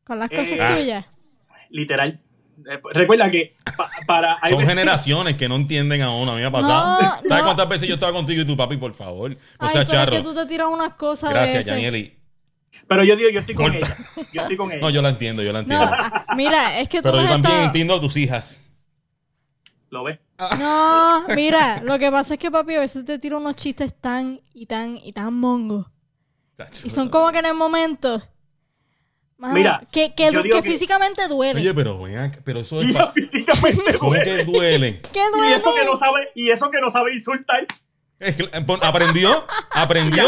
Con 0.05 0.19
las 0.21 0.31
Eh, 0.31 0.37
cosas 0.37 0.59
ah. 0.61 0.77
tuyas. 0.77 1.13
Literal. 1.71 2.21
Eh, 2.71 2.81
recuerda 2.93 3.31
que 3.31 3.55
pa- 3.77 3.91
para... 4.07 4.39
hay 4.41 4.51
Son 4.51 4.61
veces- 4.61 4.75
generaciones 4.75 5.35
que 5.35 5.49
no 5.49 5.57
entienden 5.57 6.03
a 6.03 6.11
uno. 6.11 6.33
A 6.33 6.35
mí 6.35 6.41
me 6.41 6.47
ha 6.47 6.51
pasado. 6.51 7.03
No, 7.03 7.09
¿Sabes 7.09 7.23
no. 7.31 7.43
cuántas 7.45 7.69
veces 7.69 7.89
yo 7.89 7.95
estaba 7.95 8.13
contigo 8.13 8.43
y 8.43 8.47
tu 8.47 8.57
papi, 8.57 8.77
por 8.77 8.95
favor? 8.95 9.31
No 9.31 9.37
Ay, 9.59 9.69
seas 9.71 9.73
pero 9.73 9.81
es 9.83 9.89
charro. 9.89 10.13
que 10.17 10.23
tú 10.23 10.35
te 10.35 10.47
tiras 10.47 10.69
unas 10.71 10.95
cosas 10.95 11.31
Gracias. 11.31 11.67
Yanieli. 11.67 12.17
Pero 12.87 13.03
yo 13.05 13.17
digo, 13.17 13.31
yo 13.31 13.41
estoy 13.41 13.55
con 13.55 13.71
Corta. 13.73 13.87
ella. 13.87 14.27
Yo 14.33 14.43
estoy 14.43 14.57
con 14.57 14.71
ella. 14.73 14.81
No, 14.81 14.91
yo 14.91 15.03
la 15.03 15.09
entiendo, 15.11 15.43
yo 15.43 15.53
la 15.53 15.61
entiendo. 15.61 15.91
mira, 16.37 16.79
es 16.79 16.89
que 16.89 16.99
tú 16.99 17.05
Pero 17.05 17.21
yo 17.23 17.29
también 17.29 17.53
estado- 17.55 17.67
entiendo 17.67 17.95
a 17.95 18.01
tus 18.01 18.17
hijas. 18.17 18.61
¿Lo 19.91 20.05
ves? 20.05 20.19
No, 20.59 21.25
mira, 21.37 21.81
lo 21.85 21.99
que 21.99 22.11
pasa 22.11 22.35
es 22.35 22.41
que 22.41 22.51
papi 22.51 22.75
a 22.75 22.81
veces 22.81 23.05
te 23.05 23.19
tira 23.19 23.37
unos 23.37 23.55
chistes 23.57 23.95
tan 24.01 24.41
y 24.53 24.67
tan 24.67 24.97
y 24.97 25.13
tan 25.13 25.33
mongos. 25.35 25.87
Y 26.85 26.91
son 26.91 27.09
como 27.09 27.31
que 27.33 27.39
en 27.39 27.47
el 27.47 27.55
momento. 27.55 28.21
Mano, 29.39 29.55
Mira, 29.55 29.83
que, 29.93 30.15
que, 30.15 30.31
físicamente 30.63 31.27
duele. 31.29 31.61
Oye, 31.61 31.75
pero 31.75 32.01
pero 32.45 32.61
eso 32.61 32.81
es 32.83 32.89
Y 32.91 32.93
pa- 32.93 33.13
físicamente 33.15 33.99
¿Cómo 33.99 34.13
duele. 34.15 34.25
que 34.25 34.45
duelen? 34.45 35.03
¿Qué 35.13 35.21
Y 35.21 35.37
duele? 35.37 35.57
eso 35.57 35.75
que 35.75 35.85
no 35.85 35.97
sabe, 35.99 36.29
y 36.35 36.51
eso 36.51 36.71
que 36.71 36.81
no 36.81 36.91
sabe 36.91 37.15
insultar. 37.15 37.67
Eh, 38.21 38.35
aprendió, 38.83 39.45
aprendió, 39.73 40.25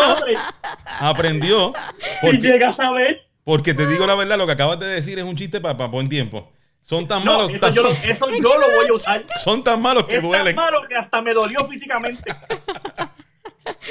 aprendió. 1.00 1.72
Porque, 2.20 2.38
llega 2.38 2.68
a 2.68 2.72
saber. 2.72 3.22
porque 3.44 3.74
te 3.74 3.86
digo 3.86 4.06
la 4.06 4.14
verdad, 4.14 4.36
lo 4.36 4.46
que 4.46 4.52
acabas 4.52 4.78
de 4.80 4.86
decir 4.86 5.18
es 5.18 5.24
un 5.24 5.36
chiste 5.36 5.60
para 5.60 5.86
buen 5.86 6.08
tiempo. 6.08 6.52
Son 6.82 7.08
tan 7.08 7.24
No, 7.24 7.32
malos, 7.32 7.50
eso 7.50 7.58
tan- 7.60 7.72
yo, 7.72 7.82
lo, 7.82 7.90
eso 7.92 8.30
yo 8.30 8.58
lo 8.58 8.66
voy 8.76 8.86
a 8.88 8.92
usar. 8.92 9.24
son 9.42 9.64
tan 9.64 9.80
malos 9.80 10.04
que 10.04 10.16
Es 10.16 10.20
tan 10.22 10.30
duelen. 10.30 10.56
malo 10.56 10.82
que 10.88 10.94
hasta 10.96 11.22
me 11.22 11.32
dolió 11.32 11.66
físicamente. 11.68 12.34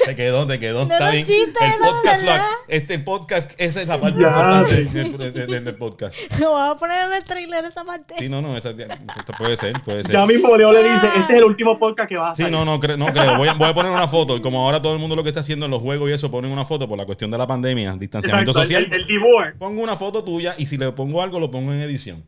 Te 0.05 0.15
quedó, 0.15 0.45
te 0.47 0.59
quedó. 0.59 0.83
Está 0.83 1.11
bien. 1.11 1.25
chistes, 1.25 1.61
El 1.61 1.79
¿no? 1.81 1.87
podcast, 1.91 2.19
lo- 2.21 2.31
¿Verdad? 2.31 2.45
este 2.67 2.99
podcast, 2.99 3.51
esa 3.57 3.81
es 3.81 3.87
la 3.87 3.99
parte 3.99 4.21
Ya, 4.21 4.27
importante 4.27 4.75
sí. 4.77 4.83
del, 4.85 5.17
del- 5.17 5.33
del- 5.47 5.65
del 5.65 5.75
podcast. 5.75 6.15
Vamos 6.39 6.75
a 6.75 6.77
poner 6.77 7.07
en 7.07 7.13
el 7.13 7.23
trailer 7.23 7.65
esa 7.65 7.83
parte. 7.83 8.15
Sí, 8.17 8.29
no, 8.29 8.41
no, 8.41 8.55
esa, 8.55 8.69
esto 8.71 9.33
puede 9.37 9.57
ser, 9.57 9.73
puede 9.83 10.03
ser. 10.03 10.13
Ya 10.13 10.25
mismo 10.25 10.55
Leo 10.55 10.71
le 10.71 10.83
dice, 10.83 11.07
este 11.17 11.33
es 11.33 11.37
el 11.39 11.43
último 11.43 11.77
podcast 11.79 12.07
que 12.09 12.17
vas 12.17 12.31
a 12.33 12.35
Sí, 12.35 12.43
hacer. 12.43 12.51
no, 12.51 12.63
no, 12.65 12.79
cre- 12.79 12.97
no 12.97 13.07
creo. 13.07 13.37
Voy 13.37 13.47
a, 13.47 13.53
voy 13.53 13.69
a 13.69 13.73
poner 13.73 13.91
una 13.91 14.07
foto. 14.07 14.37
Y 14.37 14.41
como 14.41 14.61
ahora 14.63 14.81
todo 14.81 14.93
el 14.93 14.99
mundo 14.99 15.15
lo 15.15 15.23
que 15.23 15.29
está 15.29 15.39
haciendo 15.41 15.65
en 15.65 15.71
los 15.71 15.81
juegos 15.81 16.09
y 16.09 16.13
eso, 16.13 16.29
ponen 16.31 16.51
una 16.51 16.65
foto 16.65 16.87
por 16.87 16.97
la 16.97 17.05
cuestión 17.05 17.31
de 17.31 17.37
la 17.37 17.47
pandemia, 17.47 17.95
distanciamiento 17.97 18.51
Exacto, 18.51 18.65
social. 18.67 18.85
el, 18.91 19.01
el. 19.01 19.53
Pongo 19.57 19.81
una 19.81 19.95
foto 19.95 20.23
tuya 20.23 20.55
y 20.57 20.65
si 20.65 20.77
le 20.77 20.91
pongo 20.91 21.21
algo, 21.21 21.39
lo 21.39 21.49
pongo 21.51 21.73
en 21.73 21.81
edición. 21.81 22.23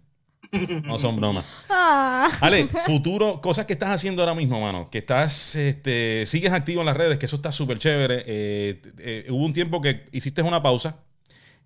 No 0.84 0.98
son 0.98 1.16
bromas. 1.18 1.46
Ah. 1.70 2.30
Ale, 2.42 2.68
futuro, 2.86 3.42
cosas 3.42 3.66
que 3.66 3.74
estás 3.74 3.90
haciendo 3.90 4.22
ahora 4.22 4.36
mismo, 4.36 4.62
mano. 4.62 4.88
Que 4.90 5.00
estás, 5.00 5.56
este, 5.56 6.26
sigues 6.26 6.52
activo 6.52 6.82
en 6.82 6.88
las 6.88 6.98
redes, 6.98 7.18
que 7.18 7.26
eso 7.26 7.36
está 7.36 7.52
súper 7.52 7.80
chévere. 7.80 8.24
Eh, 8.26 8.82
eh, 9.00 9.26
hubo 9.30 9.46
un 9.46 9.54
tiempo 9.54 9.82
que 9.82 10.06
hiciste 10.12 10.42
una 10.42 10.62
pausa. 10.62 10.98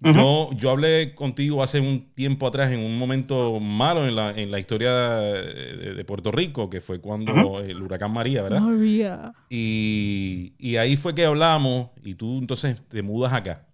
Yo, 0.03 0.49
yo 0.55 0.71
hablé 0.71 1.13
contigo 1.13 1.61
hace 1.61 1.79
un 1.79 2.01
tiempo 2.15 2.47
atrás 2.47 2.71
en 2.71 2.79
un 2.79 2.97
momento 2.97 3.59
malo 3.59 4.07
en 4.07 4.15
la, 4.15 4.31
en 4.31 4.49
la 4.49 4.57
historia 4.57 4.91
de, 4.95 5.93
de 5.93 6.05
Puerto 6.05 6.31
Rico, 6.31 6.71
que 6.71 6.81
fue 6.81 6.99
cuando 6.99 7.59
el 7.59 7.79
huracán 7.79 8.11
María, 8.11 8.41
¿verdad? 8.41 8.61
María. 8.61 9.31
Y, 9.47 10.53
y 10.57 10.77
ahí 10.77 10.97
fue 10.97 11.13
que 11.13 11.23
hablamos 11.23 11.89
y 12.03 12.15
tú 12.15 12.39
entonces 12.39 12.81
te 12.87 13.03
mudas 13.03 13.31
acá. 13.31 13.67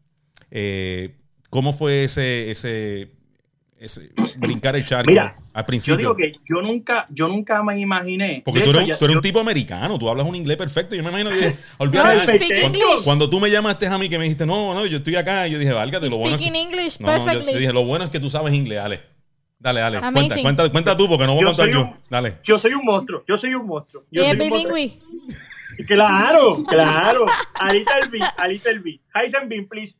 Eh, 0.51 1.15
¿Cómo 1.49 1.71
fue 1.71 2.03
ese, 2.03 2.51
ese, 2.51 3.11
ese 3.79 4.09
brincar 4.37 4.75
el 4.75 4.85
charco 4.85 5.09
Mira, 5.11 5.35
al 5.53 5.63
Yo 5.63 5.67
principio? 5.67 5.97
digo 5.97 6.15
que 6.15 6.33
yo 6.49 6.61
nunca, 6.61 7.05
yo 7.09 7.27
nunca 7.27 7.61
me 7.63 7.79
imaginé. 7.79 8.41
Porque 8.43 8.61
tú 8.61 8.71
eres, 8.71 8.87
ya- 8.87 8.97
tú 8.97 9.05
eres 9.05 9.13
yo- 9.15 9.19
un 9.19 9.21
tipo 9.23 9.39
americano, 9.39 9.99
tú 9.99 10.09
hablas 10.09 10.25
un 10.27 10.35
inglés 10.35 10.57
perfecto. 10.57 10.95
Yo 10.95 11.03
me 11.03 11.09
imagino 11.09 11.29
que 11.29 11.55
olvídate 11.77 12.15
No, 12.17 12.23
Cuando- 12.25 12.55
English. 12.79 13.03
Cuando 13.03 13.29
tú 13.29 13.39
me 13.39 13.49
llamaste 13.51 13.85
a 13.87 13.97
mí 13.97 14.09
que 14.09 14.17
me 14.17 14.23
dijiste, 14.25 14.45
no, 14.45 14.73
no, 14.73 14.85
yo 14.85 14.97
estoy 14.97 15.15
acá, 15.15 15.45
yo 15.47 15.59
dije, 15.59 15.71
válgate, 15.73 16.09
lo 16.09 16.17
bueno 16.17 16.35
es 16.35 16.41
Speaking 16.41 16.53
que... 16.53 16.61
English 16.77 16.99
No, 16.99 17.07
no, 17.17 17.33
yo, 17.33 17.39
yo 17.51 17.57
dije, 17.59 17.73
lo 17.73 17.83
bueno 17.85 18.05
es 18.05 18.09
que 18.11 18.19
tú 18.19 18.29
sabes 18.29 18.53
inglés, 18.53 18.79
Ale. 18.79 19.01
Dale, 19.59 19.79
dale. 19.81 19.99
Cuenta, 20.11 20.41
cuenta, 20.41 20.69
cuenta 20.71 20.97
tú 20.97 21.07
porque 21.09 21.25
no 21.25 21.33
voy 21.33 21.41
a 21.43 21.45
Yo 21.45 21.47
contar 21.55 21.69
yo. 21.69 21.81
un- 21.81 21.95
Dale. 22.09 22.37
Yo 22.43 22.57
soy 22.59 22.73
un 22.73 22.85
monstruo, 22.85 23.23
yo 23.27 23.37
soy 23.37 23.53
un 23.55 23.65
monstruo. 23.65 24.03
Yo 24.11 24.21
Y 24.21 24.25
es 24.25 24.37
soy 24.37 24.49
bilingüe. 24.51 24.99
Claro, 25.87 26.63
claro. 26.67 27.25
A 27.59 27.71
little 27.73 28.09
bit, 28.11 28.23
a 28.37 28.47
little 28.47 28.79
bit. 28.79 29.01
Heisenbein, 29.13 29.67
please. 29.67 29.97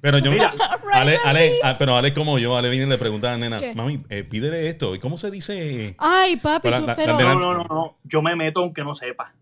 Pero 0.00 0.18
yo, 0.18 0.30
Mira, 0.30 0.52
Ale, 0.92 1.16
Ale, 1.24 1.52
ah, 1.62 1.74
pero 1.78 1.96
Ale 1.96 2.12
como 2.14 2.38
yo, 2.38 2.56
Ale 2.56 2.70
viene 2.70 2.86
y 2.86 2.88
le 2.88 2.98
pregunta 2.98 3.28
a 3.28 3.32
la 3.32 3.38
nena, 3.38 3.58
¿Qué? 3.60 3.74
mami, 3.74 4.00
eh, 4.08 4.22
pídele 4.24 4.68
esto. 4.68 4.94
¿Y 4.94 4.98
cómo 4.98 5.18
se 5.18 5.30
dice? 5.30 5.94
Ay, 5.98 6.36
papi, 6.36 6.68
Pero 6.68 6.76
tú, 6.80 6.86
la- 6.86 6.92
la 6.92 6.96
pero... 6.96 7.16
nena- 7.18 7.34
No, 7.34 7.40
no, 7.40 7.54
no, 7.54 7.64
no. 7.64 7.96
Yo 8.04 8.22
me 8.22 8.36
meto 8.36 8.60
aunque 8.60 8.82
no 8.84 8.94
sepa. 8.94 9.32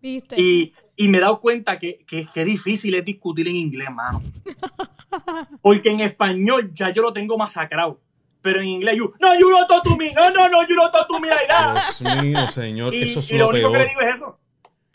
¿Viste? 0.00 0.40
Y, 0.40 0.72
y 0.96 1.08
me 1.08 1.18
he 1.18 1.20
dado 1.20 1.40
cuenta 1.40 1.78
que, 1.78 2.04
que, 2.06 2.26
que 2.32 2.44
difícil 2.44 2.94
es 2.94 3.04
discutir 3.04 3.46
en 3.48 3.56
inglés, 3.56 3.90
mano. 3.90 4.22
Porque 5.62 5.90
en 5.90 6.00
español 6.00 6.72
ya 6.74 6.90
yo 6.90 7.02
lo 7.02 7.12
tengo 7.12 7.36
masacrado. 7.36 8.00
Pero 8.42 8.60
en 8.60 8.68
inglés, 8.68 8.96
you, 8.96 9.12
no, 9.20 9.38
you 9.38 9.50
don't 9.50 9.68
talk 9.68 9.82
to 9.84 9.96
me. 9.96 10.12
No, 10.14 10.30
no, 10.30 10.48
no, 10.48 10.66
you 10.66 10.74
don't 10.74 10.90
talk 10.92 11.06
to 11.08 11.20
me 11.20 11.28
like 11.28 11.46
that. 11.48 11.76
Dios 12.00 12.22
mío, 12.22 12.48
señor, 12.48 12.94
Y, 12.94 13.02
eso 13.02 13.20
es 13.20 13.30
y 13.30 13.34
lo 13.36 13.44
lo 13.44 13.48
único 13.50 13.68
que 13.72 13.78
peor. 13.78 13.86
le 13.86 13.88
digo 13.90 14.00
es 14.00 14.14
eso. 14.14 14.38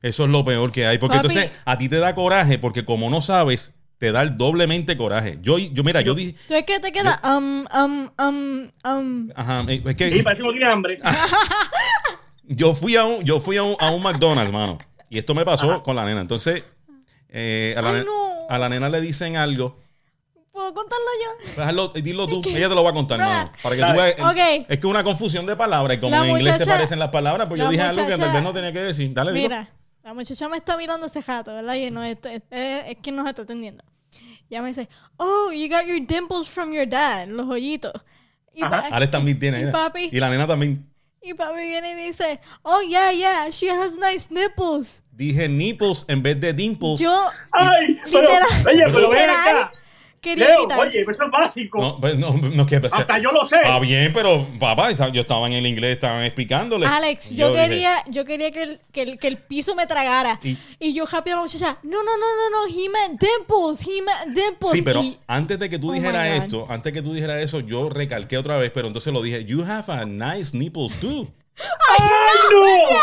Eso 0.01 0.23
es 0.23 0.29
lo 0.31 0.43
peor 0.43 0.71
que 0.71 0.87
hay. 0.87 0.97
Porque 0.97 1.17
Papi. 1.17 1.27
entonces 1.27 1.51
a 1.65 1.77
ti 1.77 1.87
te 1.89 1.97
da 1.99 2.15
coraje, 2.15 2.57
porque 2.57 2.85
como 2.85 3.09
no 3.11 3.21
sabes, 3.21 3.74
te 3.97 4.11
da 4.11 4.21
el 4.21 4.37
doblemente 4.37 4.97
coraje. 4.97 5.39
Yo, 5.41 5.57
yo 5.57 5.83
mira, 5.83 6.01
yo, 6.01 6.07
Yo- 6.07 6.15
dije, 6.15 6.35
Tú 6.47 6.53
es 6.53 6.63
que 6.65 6.79
te 6.79 6.91
queda... 6.91 7.19
Um, 7.23 7.65
um, 7.73 8.09
um, 8.19 8.69
um. 8.85 9.29
ajá, 9.35 9.63
eh, 9.67 9.81
es 9.85 9.91
Y 9.91 9.95
que 9.95 10.23
parece 10.23 10.43
que 10.43 10.49
tiene 10.51 10.65
hambre. 10.71 10.99
yo 12.47 12.75
fui 12.75 12.95
a 12.95 13.05
un, 13.05 13.23
yo 13.23 13.39
fui 13.39 13.57
a 13.57 13.63
un, 13.63 13.75
a 13.79 13.91
un 13.91 14.01
McDonald's, 14.03 14.51
mano. 14.51 14.77
Y 15.09 15.17
esto 15.17 15.33
me 15.33 15.45
pasó 15.45 15.81
con 15.83 15.95
la 15.95 16.05
nena. 16.05 16.21
Entonces, 16.21 16.63
eh, 17.29 17.73
a, 17.77 17.81
la 17.81 17.89
Ay, 17.89 17.95
ne- 17.99 18.03
no. 18.05 18.29
a 18.49 18.57
la 18.59 18.69
nena 18.69 18.89
le 18.89 19.01
dicen 19.01 19.37
algo. 19.37 19.79
¿Puedo 20.51 20.73
contarlo 20.73 21.05
yo? 21.57 21.63
Hazlo- 21.63 21.93
dilo 22.01 22.27
tú, 22.27 22.41
ella 22.45 22.69
te 22.69 22.75
lo 22.75 22.83
va 22.83 22.91
a 22.91 22.93
contar, 22.93 23.19
mano. 23.19 23.51
Para 23.61 23.75
que 23.75 23.81
tú 23.81 23.93
veas. 23.93 24.19
Ok. 24.31 24.37
Es 24.37 24.65
que 24.67 24.73
es 24.79 24.85
una 24.85 25.03
confusión 25.03 25.45
de 25.45 25.55
palabras. 25.55 25.97
Y 25.97 25.99
como 25.99 26.11
La 26.15 26.25
en 26.25 26.37
inglés 26.37 26.57
se 26.57 26.65
parecen 26.65 26.99
las 26.99 27.09
palabras, 27.09 27.47
pues 27.47 27.59
yo 27.61 27.69
dije 27.69 27.83
algo 27.83 28.05
que 28.07 28.17
tal 28.17 28.31
vez 28.33 28.43
no 28.43 28.53
tenía 28.53 28.71
que 28.71 28.79
decir. 28.81 29.13
Dale. 29.13 29.31
Mira, 29.33 29.67
la 30.05 30.13
muchacha 30.13 30.47
me 30.47 30.57
está 30.57 30.77
mirando 30.77 31.07
ese 31.07 31.19
jato, 31.21 31.51
¿verdad? 31.53 31.73
Y 31.73 31.89
no 31.89 32.03
es, 32.03 32.15
es, 32.23 32.41
es 32.51 32.95
quien 33.01 33.15
nos 33.15 33.27
está 33.27 33.41
atendiendo. 33.41 33.83
Ya 34.51 34.61
me 34.61 34.67
dice, 34.67 34.87
oh, 35.17 35.51
you 35.51 35.67
got 35.67 35.85
your 35.87 35.99
dimples 36.05 36.47
from 36.47 36.71
your 36.71 36.87
dad, 36.87 37.27
los 37.27 37.47
hoyitos. 37.47 37.91
Y, 38.53 38.63
Ajá. 38.63 38.69
pa- 38.69 38.87
Alex 38.95 39.11
también 39.11 39.39
tiene. 39.39 39.61
y 39.61 39.71
papi, 39.71 40.09
Y 40.11 40.19
la 40.19 40.29
nena 40.29 40.45
también. 40.45 40.87
y 41.23 41.33
papi 41.33 41.59
viene 41.61 41.91
y 41.93 42.05
dice, 42.05 42.39
oh, 42.61 42.81
yeah, 42.87 43.11
yeah, 43.11 43.49
she 43.49 43.67
has 43.71 43.97
nice 43.97 44.27
nipples. 44.31 45.01
Dije 45.11 45.49
nipples 45.49 46.05
en 46.07 46.21
vez 46.21 46.39
de 46.39 46.53
dimples. 46.53 46.99
Yo 46.99 47.11
Ay, 47.51 47.97
pero, 48.03 48.21
Literal. 48.21 48.67
oye, 48.67 48.83
pero 48.85 49.09
ven 49.09 49.27
Literal. 49.27 49.71
Quería 50.25 50.47
Leo, 50.47 50.59
gritar. 50.65 50.79
oye, 50.79 51.05
eso 51.07 51.23
es 51.23 51.31
básico. 51.31 51.79
No, 51.81 51.99
pues 51.99 52.17
no, 52.17 52.33
no 52.33 52.65
que 52.65 52.77
Hasta 52.77 53.19
yo 53.19 53.31
lo 53.31 53.45
sé. 53.45 53.57
Está 53.57 53.79
bien, 53.79 54.11
pero 54.11 54.47
papá, 54.59 54.91
yo 55.11 55.21
estaba 55.21 55.47
en 55.47 55.53
el 55.53 55.65
inglés, 55.67 55.93
estaban 55.93 56.23
explicándole. 56.23 56.87
Alex, 56.87 57.31
yo, 57.35 57.51
dije, 57.51 57.67
quería, 57.67 58.03
yo 58.07 58.25
quería 58.25 58.51
que 58.51 58.63
el, 58.63 58.81
que, 58.91 59.01
el, 59.03 59.19
que 59.19 59.27
el 59.27 59.37
piso 59.37 59.75
me 59.75 59.85
tragara. 59.85 60.39
Y- 60.43 60.57
Y, 60.79 60.93
yo 60.93 61.05
rápido 61.05 61.35
a 61.35 61.39
la 61.39 61.43
muchacha, 61.43 61.77
no, 61.83 62.03
no, 62.03 62.17
no, 62.17 62.25
no, 62.35 62.67
no, 62.67 62.67
he 62.67 62.89
meant 62.89 63.21
dimples, 63.21 63.87
he 63.87 64.01
meant 64.01 64.35
dimples. 64.35 64.71
Sí, 64.71 64.81
pero 64.81 65.01
Y- 65.03 65.17
antes 65.27 65.59
de 65.59 65.69
que 65.69 65.77
tú 65.79 65.89
Oh 65.91 65.93
dijeras 65.93 66.43
esto, 66.43 66.65
antes 66.69 66.91
que 66.91 67.01
tú 67.01 67.13
dijeras 67.13 67.41
eso, 67.41 67.59
yo 67.59 67.89
recalqué 67.89 68.37
otra 68.37 68.57
vez, 68.57 68.71
pero 68.73 68.87
entonces 68.87 69.13
lo 69.13 69.21
dije, 69.21 69.45
you 69.45 69.63
have 69.63 69.91
a 69.93 70.05
nice 70.05 70.57
nipples 70.57 70.99
too. 70.99 71.27
¡Ay, 71.99 72.09
no! 72.51 72.99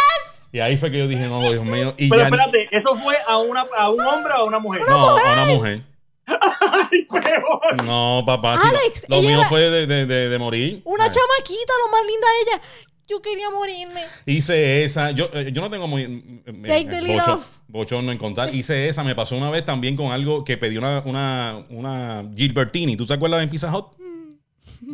Y 0.54 0.60
ahí 0.60 0.76
fue 0.76 0.90
que 0.90 0.98
yo 0.98 1.08
dije, 1.08 1.26
no, 1.28 1.40
Dios 1.40 1.64
mío. 1.64 1.94
Y 1.96 2.10
Pero 2.10 2.20
ya, 2.20 2.26
espérate, 2.26 2.68
¿eso 2.72 2.94
fue 2.94 3.16
a, 3.26 3.38
una, 3.38 3.64
a 3.78 3.88
un 3.88 4.00
hombre 4.02 4.32
o 4.34 4.36
a 4.36 4.44
una 4.44 4.58
mujer? 4.58 4.82
no, 4.86 5.16
a 5.16 5.32
una 5.32 5.44
mujer. 5.46 5.82
¡Ay, 6.26 7.06
huevón! 7.10 7.86
No, 7.86 8.22
papá. 8.26 8.58
sí, 8.58 8.68
Alex, 8.68 9.06
lo 9.08 9.20
mío 9.20 9.38
era- 9.40 9.48
fue 9.48 9.60
de, 9.70 9.86
de- 9.86 10.06
de- 10.06 10.28
de 10.28 10.38
morir. 10.38 10.82
Una 10.84 11.04
Ay. 11.04 11.10
chamaquita, 11.10 11.72
lo 11.84 11.90
más 11.90 12.00
linda 12.06 12.26
de 12.28 12.50
ella. 12.50 12.62
Yo 13.08 13.20
quería 13.20 13.50
morirme. 13.50 14.00
Hice 14.26 14.84
esa. 14.84 15.10
Yo, 15.10 15.28
eh, 15.34 15.50
yo 15.52 15.60
no 15.60 15.68
tengo 15.68 15.86
muy. 15.88 16.02
eh, 16.02 16.42
eh, 16.46 16.62
Take 16.66 16.84
the 17.04 17.20
off. 17.20 17.46
bochorno 17.68 18.12
en 18.12 18.16
contar. 18.18 18.54
Hice 18.54 18.88
esa. 18.88 19.02
Me 19.04 19.14
pasó 19.14 19.36
una 19.36 19.50
vez 19.50 19.64
también 19.64 19.96
con 19.96 20.12
algo 20.12 20.44
que 20.44 20.56
pedí 20.56 20.78
una, 20.78 21.02
una, 21.04 21.66
una 21.68 22.24
Gilbertini. 22.34 22.96
¿Tú 22.96 23.04
te 23.04 23.12
acuerdas 23.14 23.42
en 23.42 23.50
Pizza 23.50 23.76
Hut? 23.76 23.86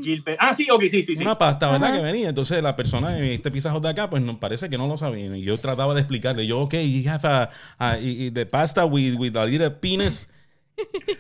Gilbert. 0.03 0.39
Ah, 0.41 0.53
sí, 0.55 0.69
ok, 0.71 0.81
sí, 0.83 1.03
sí. 1.03 1.17
sí. 1.17 1.23
Una 1.23 1.39
pasta, 1.39 1.71
¿verdad? 1.71 1.89
Ajá. 1.91 1.97
Que 1.99 2.03
venía. 2.03 2.29
Entonces 2.31 2.63
la 2.63 2.75
persona 2.75 3.17
en 3.19 3.25
este 3.25 3.51
Pizza 3.51 3.75
Hut 3.75 3.83
de 3.83 3.91
acá, 3.91 4.09
pues 4.11 4.23
no, 4.23 4.41
parece 4.41 4.69
que 4.69 4.79
no 4.79 4.87
lo 4.87 4.97
sabía. 4.97 5.37
Y 5.37 5.43
yo 5.43 5.57
trataba 5.59 5.95
de 5.95 6.01
explicarle. 6.01 6.47
Yo, 6.47 6.61
ok, 6.61 6.75
you 6.75 7.09
have 7.11 7.29
a, 7.29 7.51
a- 7.79 7.99
y- 7.99 8.27
y 8.27 8.31
the 8.31 8.47
pasta 8.47 8.85
with, 8.87 9.15
with 9.17 9.37
a 9.37 9.45
little 9.45 9.71
penis. 9.71 10.31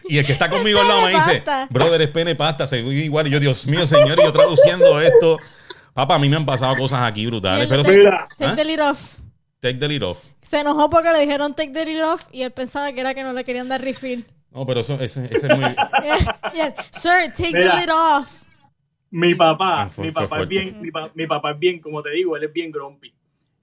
Y 0.09 0.18
el 0.18 0.24
que 0.26 0.32
está 0.32 0.48
conmigo 0.48 0.80
al 0.80 0.88
lado 0.88 1.02
me 1.06 1.11
dice, 1.12 1.42
brother, 1.70 2.00
es 2.02 2.09
pene 2.09 2.34
pasta. 2.34 2.66
Se 2.66 2.78
igual. 2.80 3.26
Y 3.26 3.30
yo, 3.30 3.40
Dios 3.40 3.66
mío, 3.66 3.86
señor, 3.86 4.18
y 4.20 4.24
yo 4.24 4.32
traduciendo 4.32 5.00
esto. 5.00 5.38
Papá, 5.92 6.14
a 6.14 6.18
mí 6.18 6.28
me 6.28 6.36
han 6.36 6.46
pasado 6.46 6.76
cosas 6.76 7.00
aquí 7.02 7.26
brutales. 7.26 7.66
Pero 7.68 7.82
take, 7.82 8.02
take 8.36 8.56
the 8.56 8.64
lid 8.64 8.80
off. 8.82 9.16
take 9.61 9.78
the 9.78 9.88
lid 9.88 10.02
off. 10.04 10.20
Se 10.42 10.61
enojó 10.61 10.88
porque 10.88 11.11
le 11.12 11.20
dijeron 11.20 11.54
take 11.54 11.72
the 11.72 11.84
lid 11.84 12.04
off 12.04 12.26
y 12.30 12.42
él 12.42 12.52
pensaba 12.52 12.92
que 12.92 13.00
era 13.00 13.14
que 13.14 13.22
no 13.24 13.32
le 13.32 13.42
querían 13.44 13.68
dar 13.68 13.80
refill. 13.82 14.24
No, 14.50 14.64
pero 14.64 14.80
eso, 14.80 14.94
ese, 15.00 15.26
ese 15.26 15.46
es 15.46 15.59
muy... 15.59 15.64
Sir, 16.90 17.32
take 17.36 17.52
Mira. 17.52 17.74
the 17.74 17.80
lid 17.80 17.90
off. 17.92 18.42
Mi 19.11 19.34
papá, 19.34 19.82
Ah, 19.82 19.90
fue- 19.90 20.06
mi 20.06 20.12
fue 20.12 20.22
papá 20.28 20.42
es 20.42 20.48
bien, 20.48 20.80
mi, 20.80 20.90
pa- 20.90 21.11
mi 21.14 21.26
papá 21.26 21.52
es 21.52 21.59
bien, 21.59 21.80
como 21.80 22.02
te 22.02 22.11
digo, 22.11 22.36
él 22.36 22.44
es 22.44 22.52
bien 22.52 22.70
grumpy. 22.70 23.12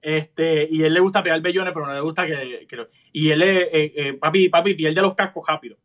Este, 0.00 0.68
y 0.70 0.82
él 0.82 0.94
le 0.94 1.00
gusta 1.00 1.22
pegar 1.22 1.40
bellones, 1.40 1.72
pero 1.74 1.86
no 1.86 1.94
le 1.94 2.00
gusta 2.00 2.26
que, 2.26 2.66
y 3.12 3.30
él 3.30 3.42
eh, 3.42 3.68
eh, 3.72 4.12
papi, 4.14 4.48
papi, 4.48 4.74
pierde 4.74 5.02
los 5.02 5.14
cascos 5.14 5.44
rápido. 5.46 5.76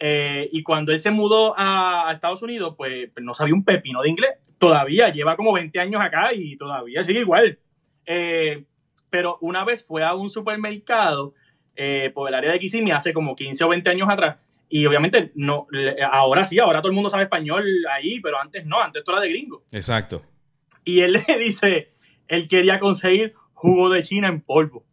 Eh, 0.00 0.48
y 0.52 0.62
cuando 0.62 0.92
él 0.92 1.00
se 1.00 1.10
mudó 1.10 1.54
a, 1.58 2.08
a 2.08 2.12
Estados 2.12 2.42
Unidos, 2.42 2.74
pues, 2.76 3.10
pues 3.12 3.24
no 3.24 3.34
sabía 3.34 3.54
un 3.54 3.64
pepino 3.64 4.02
de 4.02 4.10
inglés. 4.10 4.30
Todavía 4.58 5.10
lleva 5.10 5.36
como 5.36 5.52
20 5.52 5.78
años 5.80 6.00
acá 6.00 6.32
y 6.32 6.56
todavía 6.56 7.04
sigue 7.04 7.20
igual. 7.20 7.58
Eh, 8.06 8.64
pero 9.10 9.38
una 9.40 9.64
vez 9.64 9.84
fue 9.84 10.04
a 10.04 10.14
un 10.14 10.30
supermercado 10.30 11.34
eh, 11.74 12.10
por 12.14 12.28
el 12.28 12.34
área 12.34 12.52
de 12.52 12.58
Kissimmee 12.58 12.92
hace 12.92 13.12
como 13.12 13.34
15 13.34 13.64
o 13.64 13.68
20 13.68 13.90
años 13.90 14.08
atrás. 14.08 14.36
Y 14.68 14.84
obviamente, 14.84 15.32
no, 15.34 15.66
ahora 16.10 16.44
sí, 16.44 16.58
ahora 16.58 16.80
todo 16.80 16.90
el 16.90 16.94
mundo 16.94 17.08
sabe 17.08 17.22
español 17.22 17.64
ahí, 17.90 18.20
pero 18.20 18.38
antes 18.38 18.66
no, 18.66 18.80
antes 18.80 19.00
esto 19.00 19.12
era 19.12 19.22
de 19.22 19.30
gringo. 19.30 19.64
Exacto. 19.72 20.22
Y 20.84 21.00
él 21.00 21.12
le 21.26 21.38
dice, 21.38 21.92
él 22.28 22.48
quería 22.48 22.78
conseguir 22.78 23.34
jugo 23.58 23.90
de 23.90 24.02
China 24.02 24.28
en 24.28 24.40
polvo. 24.40 24.84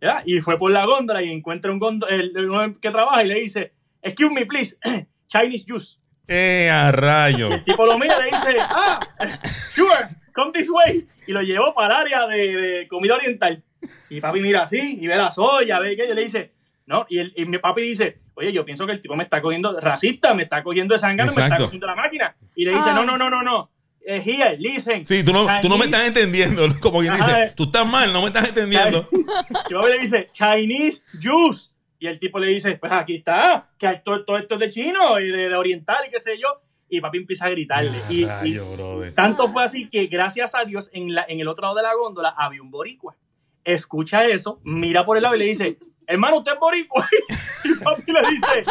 ¿Ya? 0.00 0.22
Y 0.24 0.40
fue 0.40 0.58
por 0.58 0.70
la 0.70 0.84
góndola 0.84 1.22
y 1.22 1.30
encuentra 1.30 1.72
un 1.72 1.78
góndola, 1.78 2.14
el, 2.14 2.32
que 2.80 2.90
trabaja 2.90 3.24
y 3.24 3.28
le 3.28 3.40
dice, 3.40 3.72
excuse 4.02 4.32
me 4.32 4.46
please, 4.46 4.76
Chinese 5.28 5.64
juice. 5.66 5.96
¡Eh, 6.28 6.68
a 6.70 6.92
rayo! 6.92 7.48
El 7.52 7.64
tipo 7.64 7.84
lo 7.86 7.98
mira 7.98 8.14
y 8.20 8.22
le 8.22 8.26
dice, 8.30 8.56
ah, 8.74 9.00
sure, 9.74 9.94
come 10.34 10.52
this 10.52 10.68
way. 10.70 11.06
Y 11.26 11.32
lo 11.32 11.42
llevó 11.42 11.74
para 11.74 11.94
el 11.96 12.00
área 12.06 12.26
de, 12.26 12.36
de 12.56 12.88
comida 12.88 13.14
oriental. 13.16 13.62
Y 14.10 14.20
papi 14.20 14.40
mira 14.40 14.62
así 14.64 14.98
y 15.00 15.06
ve 15.06 15.16
la 15.16 15.30
soya, 15.30 15.78
ve 15.80 15.96
que 15.96 16.04
y 16.06 16.14
le 16.14 16.22
dice, 16.24 16.52
no, 16.86 17.06
y, 17.08 17.18
el- 17.18 17.32
y 17.36 17.44
mi 17.46 17.58
papi 17.58 17.82
dice, 17.82 18.18
oye, 18.34 18.52
yo 18.52 18.64
pienso 18.64 18.86
que 18.86 18.92
el 18.92 19.00
tipo 19.02 19.14
me 19.16 19.24
está 19.24 19.40
cogiendo 19.42 19.78
racista, 19.80 20.34
me 20.34 20.44
está 20.44 20.62
cogiendo 20.62 20.94
de 20.94 21.00
sangre, 21.00 21.24
me 21.26 21.30
está 21.30 21.56
cogiendo 21.56 21.86
la 21.86 21.94
máquina. 21.96 22.36
Y 22.54 22.64
le 22.64 22.72
dice, 22.72 22.90
Ah. 22.90 22.94
no, 22.94 23.04
no, 23.04 23.16
no, 23.18 23.30
no, 23.30 23.42
no. 23.42 23.70
Eh, 24.10 24.22
here, 24.24 24.56
listen. 24.58 25.04
Sí, 25.04 25.22
tú 25.22 25.34
no, 25.34 25.46
tú 25.60 25.68
no 25.68 25.76
me 25.76 25.84
estás 25.84 26.06
entendiendo. 26.06 26.66
Como 26.80 27.00
quien 27.00 27.12
Ajá, 27.12 27.26
dice, 27.26 27.52
tú 27.54 27.64
estás 27.64 27.86
mal, 27.86 28.10
no 28.10 28.22
me 28.22 28.28
estás 28.28 28.48
entendiendo. 28.48 29.06
Y 29.12 29.74
papi 29.74 29.88
le 29.90 29.98
dice, 29.98 30.28
Chinese 30.32 31.02
juice. 31.22 31.68
Y 31.98 32.06
el 32.06 32.18
tipo 32.18 32.38
le 32.38 32.46
dice, 32.46 32.76
pues 32.76 32.90
aquí 32.90 33.16
está, 33.16 33.68
que 33.76 33.86
hay 33.86 34.00
todo, 34.02 34.24
todo 34.24 34.38
esto 34.38 34.54
es 34.54 34.60
de 34.60 34.70
chino 34.70 35.20
y 35.20 35.28
de, 35.28 35.50
de 35.50 35.54
oriental 35.54 35.98
y 36.06 36.10
qué 36.10 36.20
sé 36.20 36.38
yo. 36.38 36.48
Y 36.88 37.02
papi 37.02 37.18
empieza 37.18 37.44
a 37.44 37.50
gritarle. 37.50 37.98
Y, 38.08 38.22
y 38.22 38.24
Rayo, 38.24 38.72
brother. 38.76 39.14
tanto 39.14 39.52
fue 39.52 39.62
así 39.62 39.90
que 39.90 40.06
gracias 40.06 40.54
a 40.54 40.64
Dios 40.64 40.88
en, 40.94 41.14
la, 41.14 41.26
en 41.28 41.40
el 41.40 41.48
otro 41.48 41.64
lado 41.64 41.74
de 41.76 41.82
la 41.82 41.94
góndola 41.94 42.30
había 42.30 42.62
un 42.62 42.70
boricua. 42.70 43.14
Escucha 43.62 44.24
eso, 44.26 44.58
mira 44.64 45.04
por 45.04 45.18
el 45.18 45.24
lado 45.24 45.36
y 45.36 45.40
le 45.40 45.44
dice, 45.44 45.76
hermano, 46.06 46.38
¿usted 46.38 46.52
es 46.54 46.58
boricua? 46.58 47.06
Y 47.64 47.74
papi 47.74 48.10
le 48.10 48.20
dice, 48.30 48.64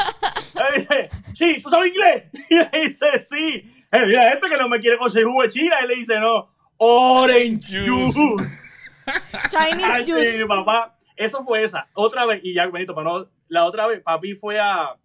le 0.56 0.80
dice, 0.80 1.10
sí, 1.36 1.62
¿tú 1.62 1.70
sabes 1.70 1.94
inglés? 1.94 2.24
Y 2.50 2.56
le 2.56 2.86
dice, 2.86 3.20
sí. 3.20 3.77
Eh, 3.92 4.06
mira, 4.06 4.32
este 4.34 4.50
que 4.50 4.58
no 4.58 4.68
me 4.70 4.80
quiere 4.80 4.98
conseguir 4.98 5.28
jugo 5.28 5.44
de 5.44 5.50
China. 5.50 5.76
Y 5.84 5.88
le 5.88 5.96
dice, 5.96 6.20
no, 6.20 6.50
orange 6.78 7.88
Juice. 7.88 8.20
Chinese 9.50 9.86
Ay, 9.92 10.06
juice. 10.06 10.38
sí, 10.40 10.46
papá. 10.46 10.98
Eso 11.16 11.44
fue 11.44 11.64
esa. 11.64 11.88
Otra 11.94 12.26
vez, 12.26 12.42
y 12.44 12.54
ya, 12.54 12.68
Benito, 12.68 12.94
para 12.94 13.10
no, 13.10 13.30
la 13.48 13.66
otra 13.66 13.88
vez, 13.88 14.02
papi 14.02 14.36
fue 14.36 14.60
a. 14.60 14.96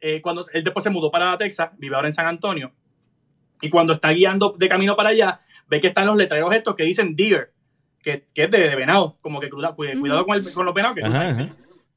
eh, 0.00 0.20
cuando 0.20 0.44
él 0.52 0.62
después 0.62 0.82
se 0.84 0.90
mudó 0.90 1.10
para 1.10 1.36
Texas, 1.38 1.70
vive 1.78 1.96
ahora 1.96 2.08
en 2.08 2.12
San 2.12 2.26
Antonio. 2.26 2.72
Y 3.62 3.70
cuando 3.70 3.94
está 3.94 4.10
guiando 4.10 4.50
de 4.58 4.68
camino 4.68 4.94
para 4.96 5.08
allá, 5.10 5.40
ve 5.66 5.80
que 5.80 5.86
están 5.88 6.06
los 6.06 6.16
letreros 6.16 6.54
estos 6.54 6.76
que 6.76 6.84
dicen 6.84 7.16
deer, 7.16 7.52
que, 8.02 8.24
que 8.34 8.44
es 8.44 8.50
de, 8.50 8.68
de 8.68 8.76
venado, 8.76 9.16
como 9.22 9.40
que 9.40 9.48
cuida- 9.50 9.74
cuida- 9.74 9.98
cuidado 9.98 10.26
con, 10.26 10.36
el- 10.36 10.52
con 10.52 10.66
los 10.66 10.74
venados. 10.74 10.96
Que 10.96 11.04
Ajá, 11.04 11.30
ajá. 11.30 11.48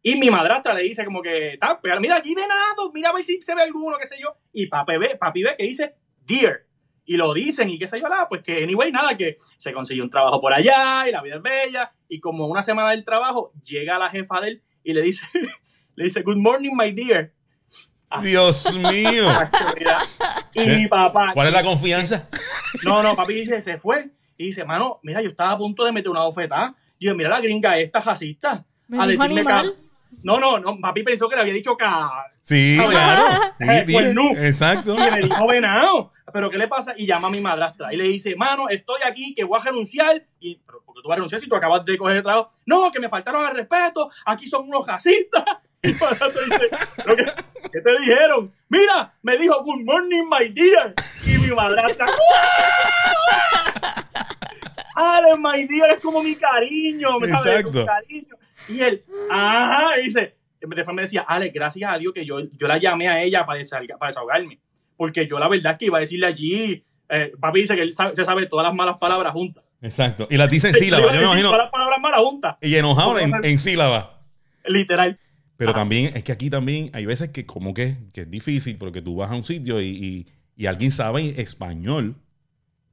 Y 0.02 0.16
mi 0.16 0.30
madrastra 0.32 0.74
le 0.74 0.84
dice 0.84 1.04
como 1.04 1.22
que, 1.22 1.58
"Tá, 1.60 1.78
pero 1.84 2.00
mira, 2.00 2.16
aquí 2.16 2.34
venado, 2.34 2.90
mira 2.94 3.10
a 3.10 3.14
ver 3.14 3.26
si 3.26 3.42
se 3.42 3.54
ve 3.54 3.62
alguno, 3.64 3.98
qué 4.00 4.08
sé 4.08 4.16
yo. 4.20 4.38
Y 4.54 4.68
papi 4.68 4.98
ve, 4.98 5.18
papi 5.20 5.44
ve 5.44 5.56
que 5.58 5.66
dice 5.66 5.94
deer. 6.30 6.68
Y 7.06 7.18
lo 7.18 7.34
dicen 7.34 7.70
y 7.72 7.80
qué 7.80 7.88
sé 7.88 8.00
yo, 8.00 8.08
nada, 8.08 8.30
pues 8.30 8.44
que 8.44 8.64
anyway, 8.64 8.92
nada, 8.92 9.18
que 9.18 9.38
se 9.58 9.74
consiguió 9.74 10.04
un 10.04 10.12
trabajo 10.12 10.40
por 10.40 10.54
allá 10.54 11.08
y 11.08 11.12
la 11.12 11.24
vida 11.24 11.38
es 11.38 11.42
bella. 11.42 11.92
Y 12.08 12.20
como 12.20 12.46
una 12.46 12.62
semana 12.62 12.92
del 12.92 13.04
trabajo, 13.04 13.52
llega 13.64 13.98
la 13.98 14.10
jefa 14.10 14.40
de 14.42 14.48
él 14.50 14.64
y 14.84 14.94
le 14.94 15.02
dice, 15.02 15.24
le 15.96 16.04
dice, 16.04 16.22
good 16.22 16.38
morning, 16.38 16.72
my 16.74 16.92
dear. 16.92 17.32
Dios 18.22 18.76
mío. 18.76 19.28
Y 20.52 20.66
¿Qué? 20.66 20.88
papá, 20.90 21.32
¿Cuál 21.34 21.48
es 21.48 21.54
la 21.54 21.64
confianza? 21.64 22.28
no, 22.84 23.04
no, 23.04 23.16
papi 23.16 23.34
dice, 23.34 23.62
se 23.62 23.78
fue. 23.78 24.10
Y 24.36 24.48
dice, 24.48 24.66
mano, 24.66 25.00
mira, 25.04 25.22
yo 25.22 25.30
estaba 25.30 25.52
a 25.52 25.58
punto 25.58 25.86
de 25.86 25.92
meter 25.92 26.10
una 26.10 26.22
bofetada. 26.22 26.76
Y 26.98 27.06
yo, 27.06 27.16
mira 27.16 27.30
la 27.30 27.40
gringa 27.40 27.78
esta 27.78 28.02
racista. 28.02 28.66
Me 28.88 29.00
a 29.00 29.06
dijo 29.06 29.24
decirme 29.24 29.52
No, 30.24 30.40
no, 30.40 30.60
no, 30.60 30.80
papi 30.80 31.04
pensó 31.04 31.30
que 31.30 31.36
le 31.36 31.42
había 31.42 31.54
dicho 31.54 31.76
ca... 31.76 32.10
Sí, 32.42 32.78
¿Sabes? 32.78 32.90
claro. 32.90 33.54
Sí, 33.60 33.94
pues 33.94 34.14
no. 34.14 34.32
Exacto. 34.32 34.96
Y 34.96 35.12
me 35.12 35.22
dijo 35.22 35.48
venado. 35.48 36.12
Pero 36.34 36.50
¿qué 36.50 36.58
le 36.58 36.68
pasa? 36.68 36.94
Y 36.98 37.06
llama 37.06 37.28
a 37.28 37.32
mi 37.32 37.42
madrastra. 37.42 37.94
Y 37.94 37.98
le 37.98 38.06
dice, 38.06 38.36
mano, 38.36 38.70
estoy 38.70 39.02
aquí, 39.06 39.36
que 39.36 39.44
voy 39.44 39.60
a 39.60 39.64
renunciar. 39.64 40.24
Y, 40.40 40.56
pero 40.66 40.82
¿por 40.84 40.96
qué 40.96 41.02
tú 41.02 41.10
vas 41.10 41.16
a 41.16 41.18
renunciar 41.18 41.42
si 41.42 41.48
tú 41.50 41.56
acabas 41.56 41.84
de 41.86 41.98
coger 41.98 42.18
el 42.18 42.24
trabajo? 42.24 42.50
No, 42.66 42.92
que 42.92 43.00
me 43.00 43.10
faltaron 43.10 43.46
al 43.46 43.56
respeto. 43.56 44.10
Aquí 44.26 44.48
son 44.48 44.68
unos 44.68 44.88
racistas. 44.88 45.44
Y 45.82 45.94
madrastra 45.94 46.42
dice, 46.44 46.68
"¿Pero 47.06 47.16
qué, 47.16 47.24
qué 47.72 47.80
te 47.80 48.00
dijeron? 48.02 48.54
Mira, 48.68 49.14
me 49.22 49.38
dijo, 49.38 49.64
good 49.64 49.80
morning, 49.86 50.26
my 50.30 50.50
dear. 50.50 50.94
Y 51.26 51.38
mi 51.38 51.56
madrastra, 51.56 52.06
Ale, 54.96 55.38
my 55.38 55.66
dear, 55.66 55.92
es 55.92 56.02
como 56.02 56.22
mi 56.22 56.36
cariño. 56.36 57.20
¿me 57.20 57.28
sabes? 57.28 57.64
Como 57.64 57.74
mi 57.76 57.80
Exacto. 57.82 57.86
cariño. 57.86 58.36
Y 58.68 58.82
él, 58.82 59.04
ajá, 59.32 60.00
y 60.00 60.04
dice, 60.06 60.36
después 60.60 60.88
me 60.94 61.04
decía, 61.04 61.22
Ale, 61.22 61.50
gracias 61.50 61.90
a 61.92 61.98
Dios 61.98 62.14
que 62.14 62.26
yo, 62.26 62.40
yo 62.42 62.68
la 62.68 62.78
llamé 62.78 63.08
a 63.08 63.22
ella 63.24 63.46
para, 63.46 63.60
desahogar- 63.62 63.98
para 63.98 64.10
desahogarme. 64.10 64.60
Porque 65.00 65.28
yo 65.30 65.39
la 65.39 65.47
verdad 65.47 65.78
que 65.78 65.86
iba 65.86 65.97
a 65.97 66.02
decirle 66.02 66.26
allí, 66.28 66.84
eh, 67.08 67.32
papi 67.39 67.62
dice 67.62 67.74
que 67.78 67.84
él 67.84 67.93
sabe- 67.95 68.14
se 68.16 68.26
sabe 68.26 68.47
todas 68.47 68.66
las 68.66 68.76
malas 68.76 68.97
palabras 68.97 69.32
juntas. 69.32 69.64
Exacto. 69.82 70.28
Y 70.30 70.36
las 70.36 70.50
dice 70.50 70.68
en 70.68 70.74
Le 70.74 70.80
sílaba, 70.80 71.04
iba 71.04 71.12
a 71.12 71.16
yo 71.16 71.20
me 71.22 71.26
imagino. 71.28 71.47
Todas 71.52 71.64
las 71.64 71.72
palabras 71.72 72.00
malas 72.02 72.20
juntas, 72.20 72.58
Y 72.62 72.76
enojado 72.76 73.18
en, 73.18 73.32
en 73.41 73.60
sílaba. 73.60 74.20
literal. 74.66 75.18
Pero 75.56 75.72
Ajá. 75.72 75.80
también, 75.80 76.12
es 76.18 76.24
que 76.24 76.34
aquí 76.34 76.50
también 76.50 76.89
hay 76.93 77.06
veces 77.06 77.30
que 77.30 77.45
como 77.45 77.74
que, 77.74 77.95
que 78.14 78.22
es 78.22 78.30
difícil 78.30 78.78
porque 78.78 79.02
tú 79.02 79.16
vas 79.16 79.32
a 79.32 79.36
un 79.36 79.45
sitio 79.45 79.80
y, 79.82 79.86
y- 79.88 80.28
y 80.58 80.66
alguien 80.66 80.91
sabe 80.91 81.41
español 81.41 82.16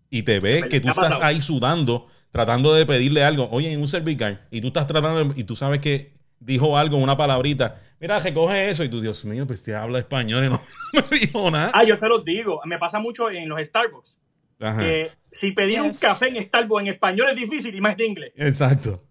y 0.08 0.22
te 0.22 0.38
ve 0.38 0.68
que 0.70 0.78
tú 0.80 0.88
estás 0.90 1.18
ahí 1.22 1.40
sudando, 1.40 2.06
tratando 2.30 2.72
de 2.72 2.86
pedirle 2.86 3.24
algo, 3.24 3.48
oye, 3.50 3.72
en 3.72 3.80
un 3.80 3.88
cervical, 3.88 4.46
y 4.52 4.60
tú 4.60 4.68
estás 4.68 4.86
tratando, 4.86 5.24
de- 5.24 5.40
y 5.40 5.42
tú 5.42 5.56
sabes 5.56 5.80
que 5.80 6.12
dijo 6.40 6.76
algo, 6.76 6.96
una 6.96 7.16
palabrita, 7.16 7.76
mira, 8.00 8.18
recoge 8.20 8.68
eso, 8.68 8.84
y 8.84 8.88
tú, 8.88 9.00
Dios 9.00 9.24
mío, 9.24 9.46
pues 9.46 9.62
te 9.62 9.74
habla 9.74 9.98
español 9.98 10.44
y 10.44 10.48
no, 10.48 10.60
no 10.92 11.04
me 11.10 11.18
dijo 11.18 11.50
nada. 11.50 11.70
Ah, 11.74 11.84
yo 11.84 11.96
se 11.96 12.06
los 12.06 12.24
digo, 12.24 12.60
me 12.64 12.78
pasa 12.78 12.98
mucho 12.98 13.30
en 13.30 13.48
los 13.48 13.60
Starbucks. 13.66 14.16
Ajá. 14.60 14.80
Que 14.80 15.10
si 15.32 15.52
pedir 15.52 15.80
un 15.82 15.92
café 15.92 16.28
en 16.28 16.46
Starbucks 16.46 16.82
en 16.82 16.88
español 16.94 17.28
es 17.30 17.36
difícil 17.36 17.74
y 17.74 17.80
más 17.80 17.96
de 17.96 18.06
inglés. 18.06 18.32
Exacto. 18.36 19.02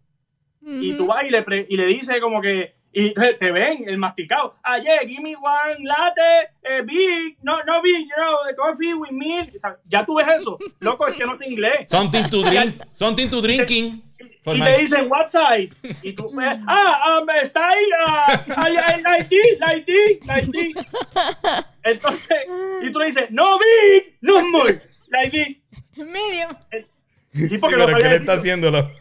Y 0.68 0.98
tú 0.98 1.06
vas 1.06 1.24
y 1.24 1.30
le, 1.30 1.44
pre- 1.44 1.68
y 1.70 1.78
le 1.78 1.86
dices 1.86 2.20
como 2.20 2.42
que, 2.42 2.74
y 2.92 3.14
te 3.14 3.52
ven 3.52 3.88
el 3.88 3.98
masticado. 4.00 4.56
Ah, 4.64 4.80
yeah, 4.80 5.02
give 5.08 5.22
me 5.22 5.36
one 5.36 5.84
latte, 5.84 6.50
eh, 6.64 6.82
big, 6.84 7.38
no, 7.44 7.62
no 7.66 7.82
big, 7.84 8.08
you 8.08 8.16
know, 8.16 8.38
the 8.48 8.56
coffee 8.56 8.94
with 8.96 9.12
milk. 9.12 9.50
O 9.56 9.60
sea, 9.60 9.78
ya 9.86 10.04
tú 10.06 10.16
ves 10.16 10.26
eso. 10.40 10.58
Loco, 10.80 11.06
es 11.08 11.16
que 11.16 11.26
no 11.26 11.38
sé 11.38 11.48
inglés. 11.50 11.88
Something 11.90 12.30
to 12.30 12.42
drink, 12.50 12.82
something 12.94 13.28
to 13.30 13.42
drinking. 13.42 14.02
Y 14.46 14.62
te 14.62 14.78
dicen, 14.80 15.10
what 15.10 15.28
size? 15.28 15.76
Y 16.02 16.14
tú, 16.14 16.30
eh, 16.42 16.60
ah, 16.68 17.20
um, 17.22 17.28
size, 17.44 17.92
ah, 18.06 18.44
I, 18.68 18.78
I. 18.78 20.74
Entonces, 21.84 22.38
y 22.82 22.92
tú 22.92 23.00
le 23.00 23.06
dices, 23.08 23.26
no 23.30 23.58
big, 23.58 24.18
no 24.22 24.40
small, 24.40 24.82
this. 25.32 25.58
Medium. 25.98 26.52
Sí, 27.34 27.50
Sí, 27.50 27.58
porque 27.58 27.76
pero 27.76 27.98
¿qué 27.98 28.10
le 28.10 28.16
está 28.16 28.34
haciéndolo? 28.34 28.92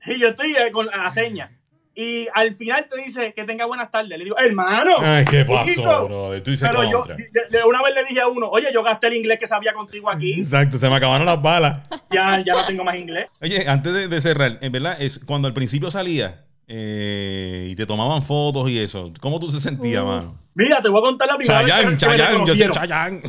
Sí, 0.00 0.18
yo 0.18 0.28
estoy 0.28 0.54
eh, 0.56 0.70
con 0.72 0.86
la 0.86 1.10
seña. 1.10 1.50
Y 1.96 2.26
al 2.34 2.56
final 2.56 2.86
te 2.90 3.00
dice 3.00 3.32
que 3.34 3.44
tenga 3.44 3.66
buenas 3.66 3.90
tardes. 3.90 4.18
Le 4.18 4.24
digo, 4.24 4.36
hermano. 4.36 4.96
Ay, 5.00 5.24
¿qué 5.24 5.44
pasó, 5.44 5.64
chiquito". 5.64 6.06
brother? 6.08 6.42
Tú 6.42 6.50
dices 6.50 6.68
Pero 6.68 6.82
yo, 6.90 6.98
contra. 7.02 7.16
de, 7.16 7.28
de 7.58 7.64
una 7.64 7.82
vez 7.82 7.94
le 7.94 8.04
dije 8.04 8.20
a 8.20 8.26
uno, 8.28 8.48
oye, 8.48 8.66
yo 8.74 8.82
gasté 8.82 9.06
el 9.06 9.14
inglés 9.14 9.38
que 9.38 9.46
sabía 9.46 9.72
contigo 9.74 10.10
aquí. 10.10 10.40
Exacto, 10.40 10.78
se 10.78 10.88
me 10.90 10.96
acabaron 10.96 11.24
las 11.26 11.40
balas. 11.40 11.82
Ya, 12.10 12.42
ya 12.44 12.52
no 12.54 12.64
tengo 12.66 12.82
más 12.84 12.96
inglés. 12.96 13.28
Oye, 13.40 13.68
antes 13.68 13.92
de, 13.94 14.08
de 14.08 14.20
cerrar, 14.20 14.58
en 14.60 14.72
verdad, 14.72 14.96
es 15.00 15.20
cuando 15.24 15.46
al 15.46 15.54
principio 15.54 15.90
salía 15.90 16.44
eh, 16.66 17.68
y 17.70 17.76
te 17.76 17.86
tomaban 17.86 18.22
fotos 18.22 18.68
y 18.70 18.78
eso, 18.78 19.12
¿cómo 19.20 19.38
tú 19.38 19.50
se 19.50 19.60
sentías, 19.60 20.02
Uf. 20.02 20.08
mano? 20.08 20.38
Mira, 20.54 20.80
te 20.82 20.88
voy 20.88 21.00
a 21.00 21.02
contar 21.04 21.28
la 21.28 21.36
primera 21.36 21.60
Chayán, 21.60 21.76
vez 21.78 21.86
que 21.86 21.90
me 21.92 21.98
Chayán, 21.98 22.18
yo 22.18 22.54
sé 22.54 22.64
reconocieron. 22.64 22.74
Chayán. 22.74 23.22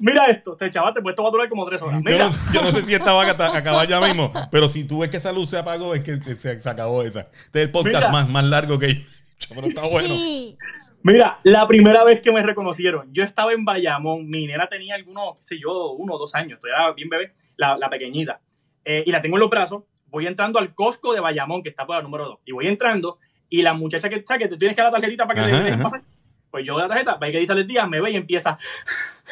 Mira 0.00 0.26
esto, 0.26 0.56
te 0.56 0.70
chavaste, 0.70 1.02
pues 1.02 1.12
esto 1.12 1.22
va 1.22 1.28
a 1.28 1.32
durar 1.32 1.48
como 1.48 1.66
tres 1.66 1.80
horas. 1.82 2.02
Yo 2.02 2.10
Mira, 2.10 2.28
no, 2.28 2.52
yo 2.52 2.62
no 2.62 2.70
sé 2.70 2.82
si 2.84 2.94
esta 2.94 3.12
va 3.12 3.22
a 3.24 3.56
acabar 3.56 3.86
ya 3.86 4.00
mismo, 4.00 4.32
pero 4.50 4.68
si 4.68 4.84
tú 4.84 5.00
ves 5.00 5.10
que 5.10 5.18
esa 5.18 5.30
luz 5.32 5.50
se 5.50 5.58
apagó, 5.58 5.94
es 5.94 6.02
que 6.02 6.16
se, 6.16 6.60
se 6.60 6.68
acabó 6.70 7.02
esa. 7.02 7.28
Este 7.44 7.60
es 7.60 7.66
el 7.66 7.70
podcast 7.70 7.96
Mira. 7.96 8.08
más, 8.10 8.28
más 8.28 8.44
largo 8.44 8.78
que 8.78 8.86
hecho, 8.86 9.54
pero 9.54 9.66
está 9.66 9.86
bueno. 9.86 10.08
Sí. 10.08 10.56
mira, 11.02 11.38
la 11.42 11.68
primera 11.68 12.02
vez 12.04 12.20
que 12.20 12.32
me 12.32 12.42
reconocieron, 12.42 13.12
yo 13.12 13.22
estaba 13.24 13.52
en 13.52 13.64
Bayamón, 13.64 14.28
mi 14.28 14.46
nena 14.46 14.66
tenía 14.68 14.94
algunos, 14.94 15.36
qué 15.36 15.42
sé 15.42 15.58
yo, 15.60 15.92
uno 15.92 16.14
o 16.14 16.18
dos 16.18 16.34
años, 16.34 16.60
todavía 16.60 16.84
era 16.84 16.92
bien 16.94 17.08
bebé, 17.08 17.34
la, 17.56 17.76
la 17.76 17.90
pequeñita. 17.90 18.40
Eh, 18.84 19.04
y 19.06 19.12
la 19.12 19.20
tengo 19.20 19.36
en 19.36 19.40
los 19.40 19.50
brazos, 19.50 19.84
voy 20.06 20.26
entrando 20.26 20.58
al 20.58 20.74
Costco 20.74 21.12
de 21.12 21.20
Bayamón, 21.20 21.62
que 21.62 21.68
está 21.68 21.86
por 21.86 21.96
la 21.96 22.02
número 22.02 22.24
dos, 22.26 22.38
y 22.46 22.52
voy 22.52 22.66
entrando, 22.66 23.18
y 23.50 23.62
la 23.62 23.74
muchacha 23.74 24.08
que 24.08 24.16
está, 24.16 24.38
que 24.38 24.48
te 24.48 24.56
tienes 24.56 24.74
que 24.74 24.82
dar 24.82 24.90
la 24.90 24.98
tarjetita 24.98 25.26
para 25.26 25.44
que 25.44 25.50
Ajá, 25.50 25.58
le 25.58 25.64
den 25.64 25.74
ajá. 25.74 25.82
pasaje, 25.82 26.04
pues 26.50 26.66
yo 26.66 26.72
doy 26.74 26.82
la 26.82 26.88
tarjeta, 26.88 27.16
ve 27.16 27.30
que 27.32 27.38
dice 27.38 27.52
el 27.52 27.66
día, 27.66 27.86
me 27.86 28.00
ve 28.00 28.10
y 28.10 28.16
empieza. 28.16 28.58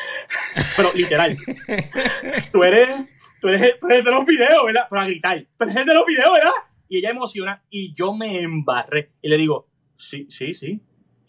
Pero 0.76 0.88
literal. 0.94 1.36
tú 2.52 2.62
eres, 2.64 2.88
tú 3.40 3.48
eres, 3.48 3.78
tú 3.80 3.86
eres 3.88 4.04
de 4.04 4.10
los 4.10 4.24
videos, 4.26 4.64
¿verdad? 4.66 4.86
Pero 4.88 5.00
a 5.02 5.06
gritar. 5.06 5.44
Tú 5.56 5.64
eres 5.64 5.76
el 5.76 5.86
de 5.86 5.94
los 5.94 6.06
videos, 6.06 6.32
¿verdad? 6.32 6.52
Y 6.88 6.98
ella 6.98 7.10
emociona 7.10 7.62
y 7.70 7.94
yo 7.94 8.14
me 8.14 8.40
embarré. 8.40 9.10
Y 9.22 9.28
le 9.28 9.36
digo, 9.36 9.68
sí, 9.96 10.26
sí, 10.30 10.54
sí. 10.54 10.80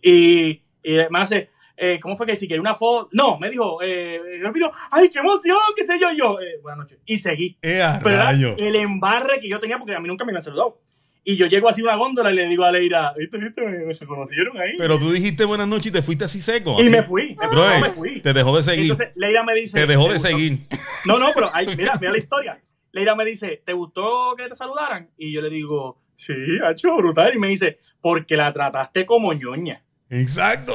Y 0.02 0.62
Y 0.82 0.98
me 1.10 1.20
hace, 1.20 1.50
eh, 1.76 2.00
¿cómo 2.02 2.16
fue 2.16 2.26
que 2.26 2.38
si 2.38 2.48
quería 2.48 2.62
una 2.62 2.76
foto? 2.76 3.10
No, 3.12 3.38
me 3.38 3.50
dijo, 3.50 3.82
eh, 3.82 4.16
el 4.42 4.52
video, 4.52 4.72
ay, 4.92 5.10
qué 5.10 5.20
emoción, 5.20 5.58
qué 5.76 5.86
sé 5.86 6.00
yo, 6.00 6.12
yo. 6.14 6.40
Eh, 6.40 6.60
buenas 6.62 6.80
noches. 6.80 7.00
Y 7.06 7.18
seguí. 7.18 7.58
¡Eh, 7.62 7.84
Pero 8.04 8.30
el 8.58 8.76
embarre 8.76 9.40
que 9.42 9.50
yo 9.50 9.60
tenía, 9.60 9.78
porque 9.78 9.96
a 9.96 10.00
mí 10.00 10.08
nunca 10.08 10.24
me 10.24 10.32
habían 10.32 10.44
saludado. 10.44 10.80
Y 11.24 11.36
yo 11.36 11.46
llego 11.48 11.70
así 11.70 11.82
a 11.82 11.84
una 11.84 11.96
góndola 11.96 12.32
y 12.32 12.36
le 12.36 12.48
digo 12.48 12.64
a 12.64 12.72
Leira, 12.72 13.14
¿viste, 13.18 13.38
viste? 13.38 13.62
Me, 13.62 13.94
se 13.94 14.06
conocieron 14.06 14.58
ahí. 14.58 14.72
Pero 14.78 14.98
tú 14.98 15.12
dijiste 15.12 15.46
buenas 15.46 15.68
noches 15.68 15.88
y 15.88 15.92
te 15.92 16.02
fuiste 16.02 16.26
así 16.26 16.42
seco. 16.42 16.82
y 16.82 16.90
me 16.90 17.04
fui, 17.04 17.36
me, 17.40 17.48
Bro, 17.48 17.70
no, 17.70 17.80
me 17.82 17.90
fui. 17.92 18.22
Te 18.22 18.34
dejó 18.34 18.56
de 18.56 18.64
seguir. 18.64 18.92
Entonces 18.92 19.10
Leira 19.16 19.44
me 19.44 19.54
dice, 19.54 19.80
te 19.80 19.86
dejó 19.86 20.04
¿te 20.04 20.10
de 20.10 20.14
gustó? 20.16 20.30
seguir. 20.30 20.60
No, 21.06 21.20
no, 21.20 21.32
pero 21.34 21.52
ay, 21.54 21.68
mira, 21.78 21.94
mira 22.00 22.12
la 22.14 22.18
historia. 22.18 22.60
Leira 22.92 23.16
me 23.16 23.26
dice, 23.26 23.62
¿te 23.66 23.74
gustó 23.74 24.34
que 24.36 24.48
te 24.48 24.56
saludaran? 24.56 25.10
Y 25.18 25.32
yo 25.32 25.42
le 25.42 25.50
digo, 25.50 26.02
sí, 26.16 26.34
ha 26.66 26.72
hecho 26.72 26.96
brutal. 26.96 27.36
Y 27.36 27.40
me 27.40 27.48
dice, 27.50 27.80
porque 28.02 28.36
la 28.36 28.52
trataste 28.52 29.06
como 29.06 29.34
ñoña. 29.34 29.84
Exacto. 30.10 30.74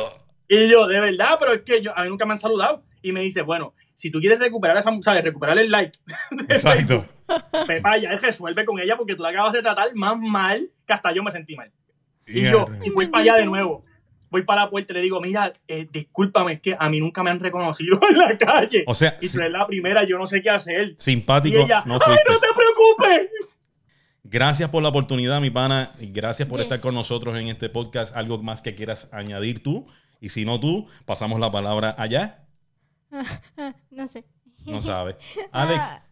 Y 0.49 0.69
yo, 0.69 0.87
de 0.87 1.01
verdad, 1.01 1.37
pero 1.41 1.55
es 1.55 1.63
que 1.63 1.83
yo, 1.83 1.97
a 1.97 2.03
mí 2.05 2.09
nunca 2.11 2.27
me 2.27 2.35
han 2.35 2.39
saludado. 2.41 2.85
Y 3.03 3.13
me 3.13 3.23
dice, 3.23 3.43
bueno, 3.43 3.75
si 3.95 4.11
tú 4.11 4.19
quieres 4.21 4.39
recuperar 4.39 4.77
esa, 4.77 4.91
¿sabes? 5.01 5.25
Recuperar 5.25 5.57
el 5.59 5.71
like, 5.71 5.99
Exacto. 6.49 7.07
pues 7.67 7.81
vaya, 7.81 8.11
él 8.13 8.21
resuelve 8.21 8.65
con 8.67 8.79
ella 8.81 8.97
porque 8.97 9.15
tú 9.15 9.23
la 9.23 9.31
acabas 9.31 9.53
de 9.55 9.63
tratar 9.63 9.95
más 9.95 10.19
mal 10.19 10.69
que 10.87 10.93
hasta 10.93 11.13
yo 11.15 11.23
me 11.23 11.31
sentí 11.31 11.55
mal. 11.57 11.71
Y 12.27 12.43
Ya, 12.43 12.51
yo, 12.53 12.67
voy 12.95 13.09
para 13.09 13.23
allá 13.23 13.35
de 13.37 13.47
nuevo. 13.47 13.85
Voy 14.31 14.43
para 14.43 14.63
la 14.65 14.71
puerta 14.71 14.93
y 14.93 14.97
le 14.97 15.03
digo, 15.03 15.21
mira, 15.21 15.53
eh, 15.69 15.87
discúlpame, 15.93 16.55
es 16.55 16.61
que 16.61 16.77
a 16.79 16.89
mí 16.91 16.99
nunca 16.99 17.23
me 17.23 17.31
han 17.31 17.39
reconocido 17.39 18.01
en 18.11 18.19
la 18.19 18.37
calle. 18.37 18.83
O 18.87 18.95
sea, 18.95 19.17
y 19.21 19.29
si- 19.29 19.37
tú 19.37 19.41
eres 19.43 19.53
la 19.53 19.65
primera, 19.67 20.03
yo 20.05 20.19
no 20.19 20.27
sé 20.27 20.43
qué 20.43 20.51
hacer. 20.51 20.95
simpático 20.99 21.59
Y 21.59 21.63
ella, 21.63 21.85
no 21.87 21.95
¡ay, 21.95 22.01
fuiste. 22.05 22.23
no 22.33 22.41
te 22.41 22.47
preocupes! 22.57 23.31
Gracias 24.25 24.71
por 24.71 24.83
la 24.83 24.89
oportunidad, 24.89 25.41
mi 25.41 25.51
pana. 25.51 25.93
Y 26.01 26.07
gracias 26.11 26.49
por 26.49 26.59
Yes. 26.59 26.65
estar 26.65 26.81
con 26.81 26.95
nosotros 26.95 27.39
en 27.39 27.49
este 27.49 27.69
podcast. 27.69 28.17
Algo 28.17 28.39
más 28.43 28.63
que 28.63 28.75
quieras 28.75 29.09
añadir 29.13 29.63
tú. 29.63 29.87
Y 30.21 30.31
si 30.31 30.45
no 30.45 30.59
tú, 30.59 30.89
pasamos 31.05 31.39
la 31.39 31.51
palabra 31.53 31.95
allá. 31.99 32.44
no 33.91 34.09
sé. 34.09 34.25
No 34.67 34.81
sabes. 34.81 35.17
Alex, 35.53 35.81
Ah, 35.83 36.05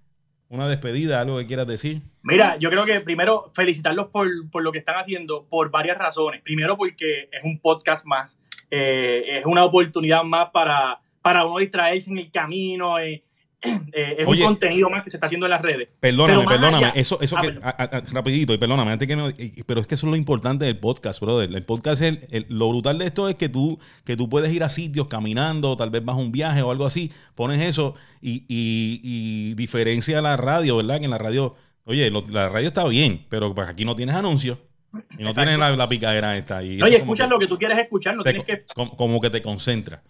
una 0.48 0.68
despedida, 0.68 1.20
algo 1.20 1.38
que 1.38 1.46
quieras 1.46 1.66
decir. 1.66 2.03
Mira, 2.22 2.57
yo 2.59 2.68
creo 2.68 2.84
que 2.84 3.00
primero 3.00 3.50
felicitarlos 3.55 4.09
por, 4.09 4.28
por 4.50 4.62
lo 4.62 4.70
que 4.70 4.78
están 4.78 4.96
haciendo 4.96 5.46
por 5.48 5.70
varias 5.70 5.96
razones. 5.96 6.42
Primero 6.42 6.76
porque 6.76 7.30
es 7.32 7.42
un 7.42 7.59
podcast 7.59 8.05
más, 8.05 8.38
eh, 8.70 9.38
es 9.38 9.46
una 9.46 9.64
oportunidad 9.64 10.22
más 10.24 10.50
para, 10.50 11.00
para 11.22 11.46
uno 11.46 11.59
distraerse 11.59 12.11
en 12.11 12.18
el 12.18 12.30
camino, 12.30 12.98
eh, 12.98 13.24
eh, 13.92 14.16
es 14.18 14.26
Oye. 14.26 14.40
un 14.42 14.48
contenido 14.48 14.90
más 14.90 15.04
que 15.04 15.10
se 15.10 15.16
está 15.16 15.26
haciendo 15.26 15.46
en 15.46 15.50
las 15.50 15.62
redes. 15.62 15.88
Perdóname, 16.00 16.44
perdóname. 16.46 16.86
allá- 16.86 16.92
Eso, 16.96 17.20
eso 17.20 17.36
Ah, 17.38 17.40
que, 17.42 17.48
perdón. 17.48 17.62
a- 17.64 17.70
a- 17.82 18.00
rapidito, 18.12 18.52
y 18.54 18.58
perdóname, 18.58 18.92
antes 18.92 19.06
que 19.08 19.14
no, 19.16 19.28
y- 19.30 19.62
pero 19.66 19.80
es 19.80 19.86
que 19.86 19.94
eso 19.94 20.06
es 20.06 20.10
lo 20.10 20.16
importante 20.16 20.64
del 20.64 20.78
podcast, 20.78 21.20
brother. 21.20 21.48
El 21.54 21.62
podcast 21.64 22.02
es 22.02 22.08
el- 22.08 22.26
el- 22.30 22.46
lo 22.48 22.68
brutal 22.68 22.98
de 22.98 23.06
esto 23.06 23.28
es 23.28 23.36
que 23.36 23.48
tú, 23.48 23.78
que 24.04 24.16
tú 24.16 24.28
puedes 24.28 24.52
ir 24.52 24.64
a 24.64 24.68
sitios 24.68 25.06
caminando, 25.08 25.76
tal 25.76 25.90
vez 25.90 26.04
vas 26.04 26.16
a 26.16 26.18
un 26.18 26.32
viaje 26.32 26.62
o 26.62 26.70
algo 26.70 26.86
así, 26.86 27.12
pones 27.34 27.60
eso 27.62 27.94
y, 28.20 28.44
y, 28.48 29.00
y 29.02 29.54
diferencia 29.54 30.20
la 30.20 30.36
radio, 30.36 30.76
¿verdad? 30.78 30.98
Que 30.98 31.04
en 31.04 31.10
la 31.12 31.18
radio, 31.18 31.54
oye, 31.84 32.10
lo- 32.10 32.24
la 32.28 32.48
radio 32.48 32.66
está 32.68 32.84
bien, 32.88 33.26
pero 33.28 33.54
pues 33.54 33.68
aquí 33.68 33.84
no 33.84 33.94
tienes 33.94 34.14
anuncios 34.16 34.58
y 34.92 35.22
no 35.22 35.30
Exacto. 35.30 35.34
tienes 35.42 35.58
la, 35.58 35.74
la 35.76 35.88
picadera 35.88 36.36
esta. 36.36 36.62
Y 36.62 36.82
Oye, 36.82 36.96
escuchas 36.96 37.26
que 37.26 37.30
lo 37.32 37.38
que 37.38 37.46
tú 37.46 37.56
quieres 37.58 37.78
escuchar, 37.78 38.14
no 38.16 38.22
te- 38.22 38.32
tienes 38.32 38.46
que... 38.46 38.64
como, 38.74 38.96
como 38.96 39.20
que 39.20 39.30
te 39.30 39.40
concentra. 39.40 40.02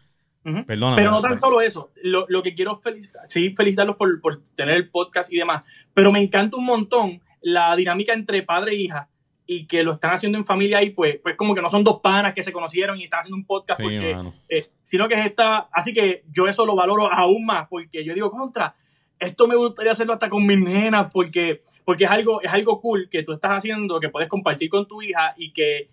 Perdóname. 0.43 0.97
Pero 0.97 1.11
no 1.11 1.21
tan 1.21 1.39
solo 1.39 1.61
eso, 1.61 1.91
lo, 2.03 2.27
lo 2.29 2.43
que 2.43 2.55
quiero 2.55 2.81
felicitar, 2.81 3.23
sí, 3.29 3.55
felicitarlos 3.57 3.97
por, 3.97 4.21
por 4.21 4.43
tener 4.57 4.77
el 4.77 4.89
podcast 4.89 5.33
y 5.33 5.37
demás, 5.37 5.65
pero 5.95 6.11
me 6.11 6.21
encanta 6.21 6.57
un 6.57 6.65
montón 6.65 7.21
la 7.41 7.75
dinámica 7.77 8.13
entre 8.13 8.43
padre 8.43 8.73
e 8.73 8.77
hija 8.77 9.09
y 9.47 9.67
que 9.67 9.83
lo 9.83 9.93
están 9.93 10.13
haciendo 10.13 10.39
en 10.39 10.45
familia 10.45 10.83
y 10.83 10.91
pues, 10.91 11.19
pues 11.23 11.37
como 11.37 11.55
que 11.55 11.63
no 11.63 11.71
son 11.71 11.85
dos 11.85 12.01
panas 12.01 12.33
que 12.33 12.43
se 12.43 12.53
conocieron 12.53 12.99
y 12.99 13.05
están 13.05 13.21
haciendo 13.21 13.37
un 13.37 13.47
podcast 13.47 13.81
Sí, 13.81 13.85
porque, 13.85 14.17
eh, 14.49 14.71
sino 14.85 15.09
que 15.09 15.15
es 15.15 15.27
esta, 15.27 15.69
así 15.73 15.93
que 15.93 16.25
yo 16.31 16.49
eso 16.49 16.65
lo 16.65 16.77
valoro 16.77 17.11
aún 17.13 17.45
más 17.45 17.69
porque 17.69 18.05
yo 18.05 18.15
digo 18.15 18.31
contra, 18.31 18.75
esto 19.19 19.47
me 19.47 19.57
gustaría 19.57 19.93
hacerlo 19.93 20.15
hasta 20.15 20.29
con 20.29 20.47
mis 20.47 20.59
nenas 20.59 21.09
porque, 21.13 21.63
porque 21.85 22.05
es 22.05 22.11
algo, 22.11 22.41
es 22.41 22.51
algo 22.51 22.81
cool 22.81 23.09
que 23.11 23.23
tú 23.23 23.33
estás 23.33 23.59
haciendo, 23.59 24.01
que 24.01 24.09
puedes 24.09 24.29
compartir 24.29 24.71
con 24.71 24.87
tu 24.87 25.03
hija 25.03 25.35
y 25.37 25.53
que, 25.53 25.89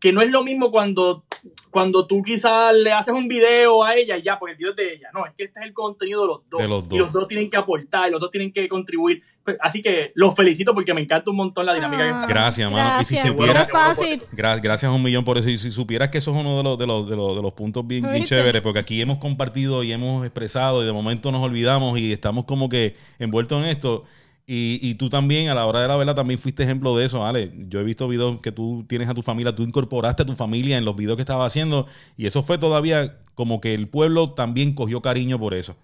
que 0.00 0.12
no 0.12 0.20
es 0.20 0.30
lo 0.30 0.44
mismo 0.44 0.70
cuando, 0.70 1.24
cuando 1.70 2.06
tú 2.06 2.22
quizás 2.22 2.74
le 2.74 2.92
haces 2.92 3.14
un 3.14 3.28
video 3.28 3.82
a 3.82 3.94
ella 3.96 4.16
y 4.18 4.22
ya, 4.22 4.38
porque 4.38 4.52
el 4.52 4.58
video 4.58 4.70
es 4.72 4.76
de 4.76 4.92
ella. 4.94 5.08
No, 5.14 5.24
es 5.26 5.32
que 5.36 5.44
este 5.44 5.60
es 5.60 5.66
el 5.66 5.72
contenido 5.72 6.22
de 6.22 6.26
los 6.28 6.40
dos. 6.50 6.60
De 6.60 6.68
los 6.68 6.84
Y 6.90 6.98
los 6.98 7.12
dos 7.12 7.26
tienen 7.28 7.50
que 7.50 7.56
aportar, 7.56 8.10
los 8.10 8.20
dos 8.20 8.30
tienen 8.30 8.52
que 8.52 8.68
contribuir. 8.68 9.22
Pues, 9.42 9.56
así 9.60 9.80
que 9.80 10.10
los 10.16 10.34
felicito 10.34 10.74
porque 10.74 10.92
me 10.92 11.00
encanta 11.00 11.30
un 11.30 11.36
montón 11.36 11.64
la 11.66 11.74
dinámica 11.74 12.02
que 12.02 12.08
ah, 12.08 12.12
están. 12.14 12.28
Gracias, 12.28 12.70
mano. 12.70 13.00
Y 13.00 13.04
si 13.04 13.14
Gracias. 13.14 13.32
supiera- 13.34 13.54
No 13.54 13.60
es 13.64 13.70
fácil. 13.70 14.22
Gra- 14.32 14.60
gracias 14.60 14.92
un 14.92 15.02
millón 15.02 15.24
por 15.24 15.38
eso. 15.38 15.48
Y 15.48 15.56
si 15.56 15.70
supieras 15.70 16.08
que 16.08 16.18
eso 16.18 16.32
es 16.32 16.36
uno 16.36 16.56
de 16.58 16.62
los, 16.64 16.78
de 16.78 16.86
los, 16.86 17.08
de 17.08 17.16
los, 17.16 17.36
de 17.36 17.42
los 17.42 17.52
puntos 17.52 17.86
bien, 17.86 18.10
bien 18.10 18.24
chéveres, 18.24 18.60
porque 18.60 18.80
aquí 18.80 19.00
hemos 19.00 19.18
compartido 19.18 19.82
y 19.84 19.92
hemos 19.92 20.24
expresado 20.26 20.82
y 20.82 20.86
de 20.86 20.92
momento 20.92 21.30
nos 21.30 21.42
olvidamos 21.42 21.98
y 21.98 22.12
estamos 22.12 22.44
como 22.44 22.68
que 22.68 22.96
envueltos 23.18 23.62
en 23.62 23.70
esto. 23.70 24.04
Y, 24.46 24.78
y 24.80 24.94
tú 24.94 25.10
también, 25.10 25.48
a 25.48 25.54
la 25.54 25.66
hora 25.66 25.80
de 25.80 25.88
la 25.88 25.96
verdad, 25.96 26.14
también 26.14 26.38
fuiste 26.38 26.62
ejemplo 26.62 26.96
de 26.96 27.04
eso, 27.06 27.26
Ale. 27.26 27.52
Yo 27.68 27.80
he 27.80 27.84
visto 27.84 28.06
videos 28.06 28.40
que 28.40 28.52
tú 28.52 28.84
tienes 28.88 29.08
a 29.08 29.14
tu 29.14 29.22
familia, 29.22 29.54
tú 29.54 29.62
incorporaste 29.64 30.22
a 30.22 30.26
tu 30.26 30.36
familia 30.36 30.78
en 30.78 30.84
los 30.84 30.96
videos 30.96 31.16
que 31.16 31.22
estabas 31.22 31.52
haciendo 31.52 31.86
y 32.16 32.26
eso 32.26 32.42
fue 32.42 32.58
todavía 32.58 33.18
como 33.34 33.60
que 33.60 33.74
el 33.74 33.88
pueblo 33.88 34.30
también 34.30 34.74
cogió 34.74 35.02
cariño 35.02 35.38
por 35.38 35.54
eso 35.54 35.76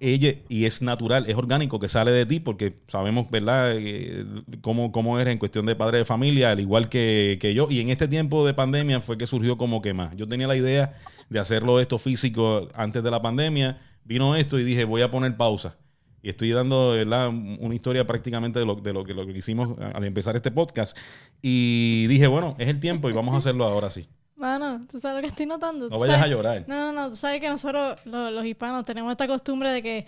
ella 0.00 0.34
y 0.48 0.64
es 0.64 0.82
natural, 0.82 1.24
es 1.28 1.36
orgánico 1.36 1.78
que 1.78 1.88
sale 1.88 2.10
de 2.10 2.26
ti 2.26 2.40
porque 2.40 2.74
sabemos, 2.86 3.30
¿verdad?, 3.30 3.72
Eh, 3.76 4.24
cómo, 4.60 4.92
cómo 4.92 5.18
eres 5.18 5.32
en 5.32 5.38
cuestión 5.38 5.66
de 5.66 5.76
padre 5.76 5.98
de 5.98 6.04
familia, 6.04 6.50
al 6.50 6.60
igual 6.60 6.88
que, 6.88 7.38
que 7.40 7.54
yo. 7.54 7.68
Y 7.70 7.80
en 7.80 7.88
este 7.88 8.08
tiempo 8.08 8.46
de 8.46 8.54
pandemia 8.54 9.00
fue 9.00 9.16
que 9.16 9.26
surgió 9.26 9.56
como 9.56 9.80
que 9.80 9.94
más. 9.94 10.14
Yo 10.16 10.26
tenía 10.28 10.46
la 10.46 10.56
idea 10.56 10.94
de 11.30 11.38
hacerlo 11.38 11.80
esto 11.80 11.98
físico 11.98 12.68
antes 12.74 13.02
de 13.02 13.10
la 13.10 13.22
pandemia, 13.22 13.78
vino 14.04 14.36
esto 14.36 14.58
y 14.58 14.64
dije, 14.64 14.84
voy 14.84 15.02
a 15.02 15.10
poner 15.10 15.36
pausa. 15.36 15.76
Y 16.22 16.28
estoy 16.30 16.50
dando 16.50 16.90
¿verdad? 16.90 17.28
una 17.28 17.74
historia 17.74 18.06
prácticamente 18.06 18.58
de 18.58 18.66
lo, 18.66 18.74
de 18.74 18.92
lo, 18.92 19.04
que, 19.04 19.14
lo 19.14 19.24
que 19.26 19.32
hicimos 19.32 19.78
al 19.78 20.04
empezar 20.04 20.34
este 20.36 20.50
podcast. 20.50 20.96
Y 21.42 22.06
dije, 22.08 22.26
bueno, 22.26 22.56
es 22.58 22.68
el 22.68 22.80
tiempo 22.80 23.08
y 23.08 23.12
vamos 23.12 23.34
a 23.34 23.36
hacerlo 23.38 23.64
ahora 23.64 23.90
sí. 23.90 24.08
Mano, 24.36 24.80
¿tú 24.88 24.98
sabes 25.00 25.16
lo 25.16 25.20
que 25.22 25.28
estoy 25.28 25.46
notando? 25.46 25.88
No 25.88 25.94
¿Tú 25.96 26.00
vayas 26.00 26.22
a 26.22 26.26
llorar. 26.28 26.64
No, 26.68 26.76
no, 26.76 26.92
no. 26.92 27.08
Tú 27.10 27.16
sabes 27.16 27.40
que 27.40 27.48
nosotros, 27.48 28.04
lo- 28.06 28.30
los, 28.30 28.44
hispanos, 28.44 28.84
tenemos 28.84 29.10
esta 29.10 29.26
costumbre 29.26 29.70
de 29.72 29.82
que, 29.82 30.06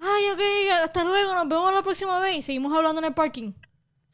ay, 0.00 0.22
ok, 0.32 0.40
hasta 0.84 1.04
luego, 1.04 1.32
nos 1.34 1.48
vemos 1.48 1.72
la 1.72 1.82
próxima 1.82 2.18
vez 2.18 2.38
y 2.38 2.42
seguimos 2.42 2.76
hablando 2.76 3.00
en 3.00 3.06
el 3.06 3.14
parking. 3.14 3.52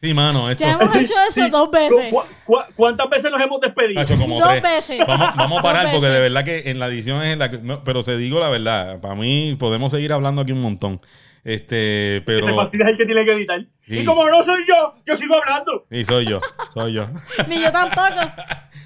Sí, 0.01 0.15
mano, 0.15 0.49
esto... 0.49 0.63
Ya 0.65 0.73
hemos 0.73 0.95
hecho 0.95 1.13
eso 1.29 1.45
Sí. 1.45 1.51
dos 1.51 1.71
veces. 1.73 2.13
¿Cu- 2.13 2.23
cu- 2.45 2.63
¿Cuántas 2.77 3.11
veces 3.11 3.31
nos 3.33 3.41
hemos 3.41 3.61
despedido? 3.61 4.05
Como 4.07 4.39
Dos 4.39 4.49
tres. 4.51 4.63
veces. 4.63 4.99
Vamos, 5.07 5.31
vamos 5.37 5.59
a 5.59 5.63
parar 5.63 5.91
porque 5.93 6.07
de 6.07 6.21
verdad 6.21 6.45
que 6.45 6.71
en 6.71 6.79
la 6.79 6.87
edición 6.87 7.21
es 7.23 7.33
en 7.33 7.39
la 7.41 7.51
que. 7.51 7.59
no, 7.59 7.83
pero 7.83 8.03
se 8.05 8.17
digo 8.17 8.39
la 8.39 8.49
verdad. 8.49 9.01
Para 9.01 9.17
mí 9.17 9.57
podemos 9.59 9.91
seguir 9.91 10.13
hablando 10.13 10.43
aquí 10.43 10.53
un 10.53 10.61
montón. 10.61 11.01
Este, 11.45 12.19
Este 12.19 12.27
pero. 12.27 12.55
partido 12.55 12.85
es 12.85 12.91
el 12.93 12.97
que 12.99 13.07
tiene 13.07 13.25
que 13.25 13.33
editar. 13.33 13.61
Sí. 13.89 13.99
Y 14.01 14.05
como 14.05 14.29
no 14.29 14.45
soy 14.45 14.65
yo, 14.69 14.95
yo 15.07 15.17
sigo 15.17 15.35
hablando. 15.37 15.87
Sí, 15.91 16.05
soy 16.05 16.27
yo, 16.27 16.41
soy 16.75 16.93
yo. 16.93 17.07
Ni 17.49 17.61
yo 17.61 17.73
tampoco. 17.73 18.21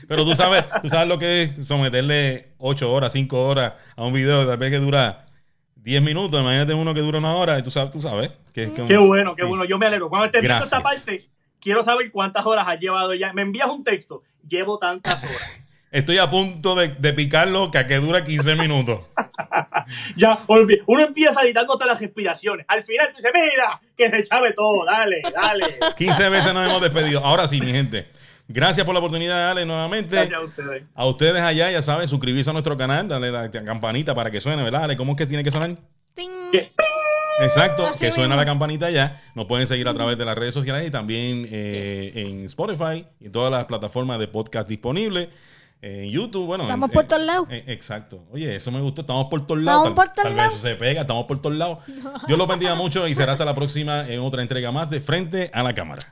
Pero 0.09 0.25
tú 0.25 0.35
sabes, 0.35 0.65
tú 0.83 0.89
sabes 0.89 1.09
lo 1.09 1.19
que 1.19 1.43
es 1.43 1.67
someterle 1.67 2.53
8 2.59 2.93
horas, 2.93 3.13
5 3.13 3.49
horas 3.49 3.73
a 3.97 4.05
un 4.05 4.13
video, 4.13 4.47
tal 4.47 4.57
vez 4.59 4.71
que 4.71 4.79
dura 4.79 5.27
10 5.83 6.03
minutos. 6.03 6.41
Imagínate 6.41 6.75
uno 6.75 6.95
que 6.95 7.01
dura 7.01 7.19
una 7.19 7.35
hora 7.35 7.59
y 7.59 7.63
tú 7.63 7.71
sabes, 7.71 7.91
tú 7.91 8.01
sabes. 8.01 8.31
Que, 8.55 8.73
que- 8.73 8.87
Qué 8.87 8.97
bueno, 8.97 9.35
qué 9.35 9.43
sí. 9.43 9.49
bueno. 9.49 9.65
Yo 9.65 9.79
me 9.79 9.87
alegro. 9.87 10.09
Cuando 10.09 10.27
estés 10.27 10.43
viendo 10.43 10.63
esta 10.65 10.81
Gracias. 10.81 11.05
parte, 11.07 11.29
quiero 11.61 11.83
saber 11.83 12.11
cuántas 12.11 12.45
horas 12.47 12.67
has 12.69 12.79
llevado 12.81 13.15
ya. 13.15 13.33
Me 13.33 13.43
envías 13.43 13.69
un 13.69 13.83
texto. 13.85 14.23
Llevo 14.49 14.79
tantas 14.79 15.19
horas. 15.23 15.59
Estoy 15.91 16.17
a 16.17 16.31
punto 16.31 16.75
de, 16.75 16.89
de 16.89 17.13
picarlo 17.13 17.71
que 17.71 17.77
a 17.77 17.87
que 17.87 17.97
dura 17.97 18.25
15 18.25 18.55
minutos. 18.57 19.01
Ya, 20.17 20.45
uno 20.47 21.01
empieza 21.05 21.43
editándote 21.43 21.85
las 21.85 22.01
respiraciones. 22.01 22.65
Al 22.69 22.85
final 22.85 23.09
tú 23.11 23.17
dices, 23.17 23.33
mira, 23.35 23.81
que 23.97 24.09
se 24.11 24.23
chave 24.23 24.53
todo, 24.53 24.85
dale, 24.85 25.21
dale. 25.35 25.79
15 25.97 26.29
veces 26.29 26.55
nos 26.55 26.67
hemos 26.69 26.81
despedido. 26.81 27.25
Ahora 27.25 27.49
sí, 27.49 27.61
mi 27.61 27.73
gente. 27.73 28.07
Gracias 28.49 28.85
por 28.85 28.95
la 28.95 28.99
oportunidad, 28.99 29.51
Ale, 29.53 29.65
nuevamente. 29.65 30.15
Gracias 30.17 30.39
a 30.41 30.45
ustedes. 30.45 30.83
A 30.95 31.07
ustedes 31.07 31.41
allá, 31.43 31.71
ya 31.71 31.81
saben, 31.83 32.07
suscribirse 32.09 32.51
a 32.51 32.53
nuestro 32.53 32.77
canal, 32.77 33.09
darle 33.09 33.31
la 33.31 33.51
campanita 33.51 34.15
para 34.15 34.31
que 34.31 34.41
suene, 34.41 34.63
¿verdad? 34.63 34.85
Ale? 34.85 34.97
¿Cómo 34.97 35.13
es 35.13 35.19
que 35.19 35.27
tiene 35.27 35.43
que 35.45 35.51
sonar? 35.51 35.77
Ting. 36.15 36.29
¿Qué? 36.51 36.73
Exacto, 37.41 37.87
Así 37.87 38.05
que 38.05 38.13
suena 38.13 38.37
la 38.37 38.45
campanita 38.45 38.91
ya. 38.91 39.21
Nos 39.35 39.47
pueden 39.47 39.67
seguir 39.67 39.89
a 39.89 39.95
través 39.95 40.19
de 40.19 40.25
las 40.27 40.37
redes 40.37 40.53
sociales 40.53 40.87
y 40.87 40.91
también 40.91 41.49
eh, 41.51 42.13
en 42.15 42.45
Spotify 42.45 43.07
y 43.21 43.31
todas 43.31 43.51
las 43.51 43.65
plataformas 43.65 44.19
de 44.19 44.29
podcast 44.29 44.69
disponibles. 44.69 45.29
En 45.81 46.11
YouTube, 46.11 46.45
bueno. 46.47 46.65
Estamos 46.65 46.91
en- 46.91 46.95
por 46.95 47.05
todos 47.07 47.23
lados. 47.25 47.47
en- 47.51 47.69
exacto. 47.71 48.23
Oye, 48.31 48.55
eso 48.55 48.71
me 48.71 48.81
gustó. 48.81 49.01
Estamos 49.01 49.27
por 49.29 49.45
todos 49.47 49.63
lados. 49.63 49.89
Estamos 49.89 50.05
por 50.05 50.15
todos 50.15 50.23
tal 50.25 50.33
vez 50.35 50.37
lados. 50.37 50.55
eso 50.59 50.69
se 50.69 50.75
pega. 50.77 51.01
Estamos 51.01 51.25
por 51.25 51.39
todos 51.41 51.57
lados. 51.57 51.79
Dios 52.29 52.39
los 52.39 52.47
bendiga 52.47 52.75
mucho 52.75 53.09
y 53.09 53.15
será 53.15 53.33
hasta 53.33 53.45
la 53.47 53.55
próxima 53.55 54.07
en 54.07 54.21
otra 54.21 54.43
entrega 54.43 54.71
más 54.71 54.91
de 54.91 55.01
Frente 55.01 55.51
a 55.55 55.63
la 55.63 55.75
Cámara. 55.75 56.03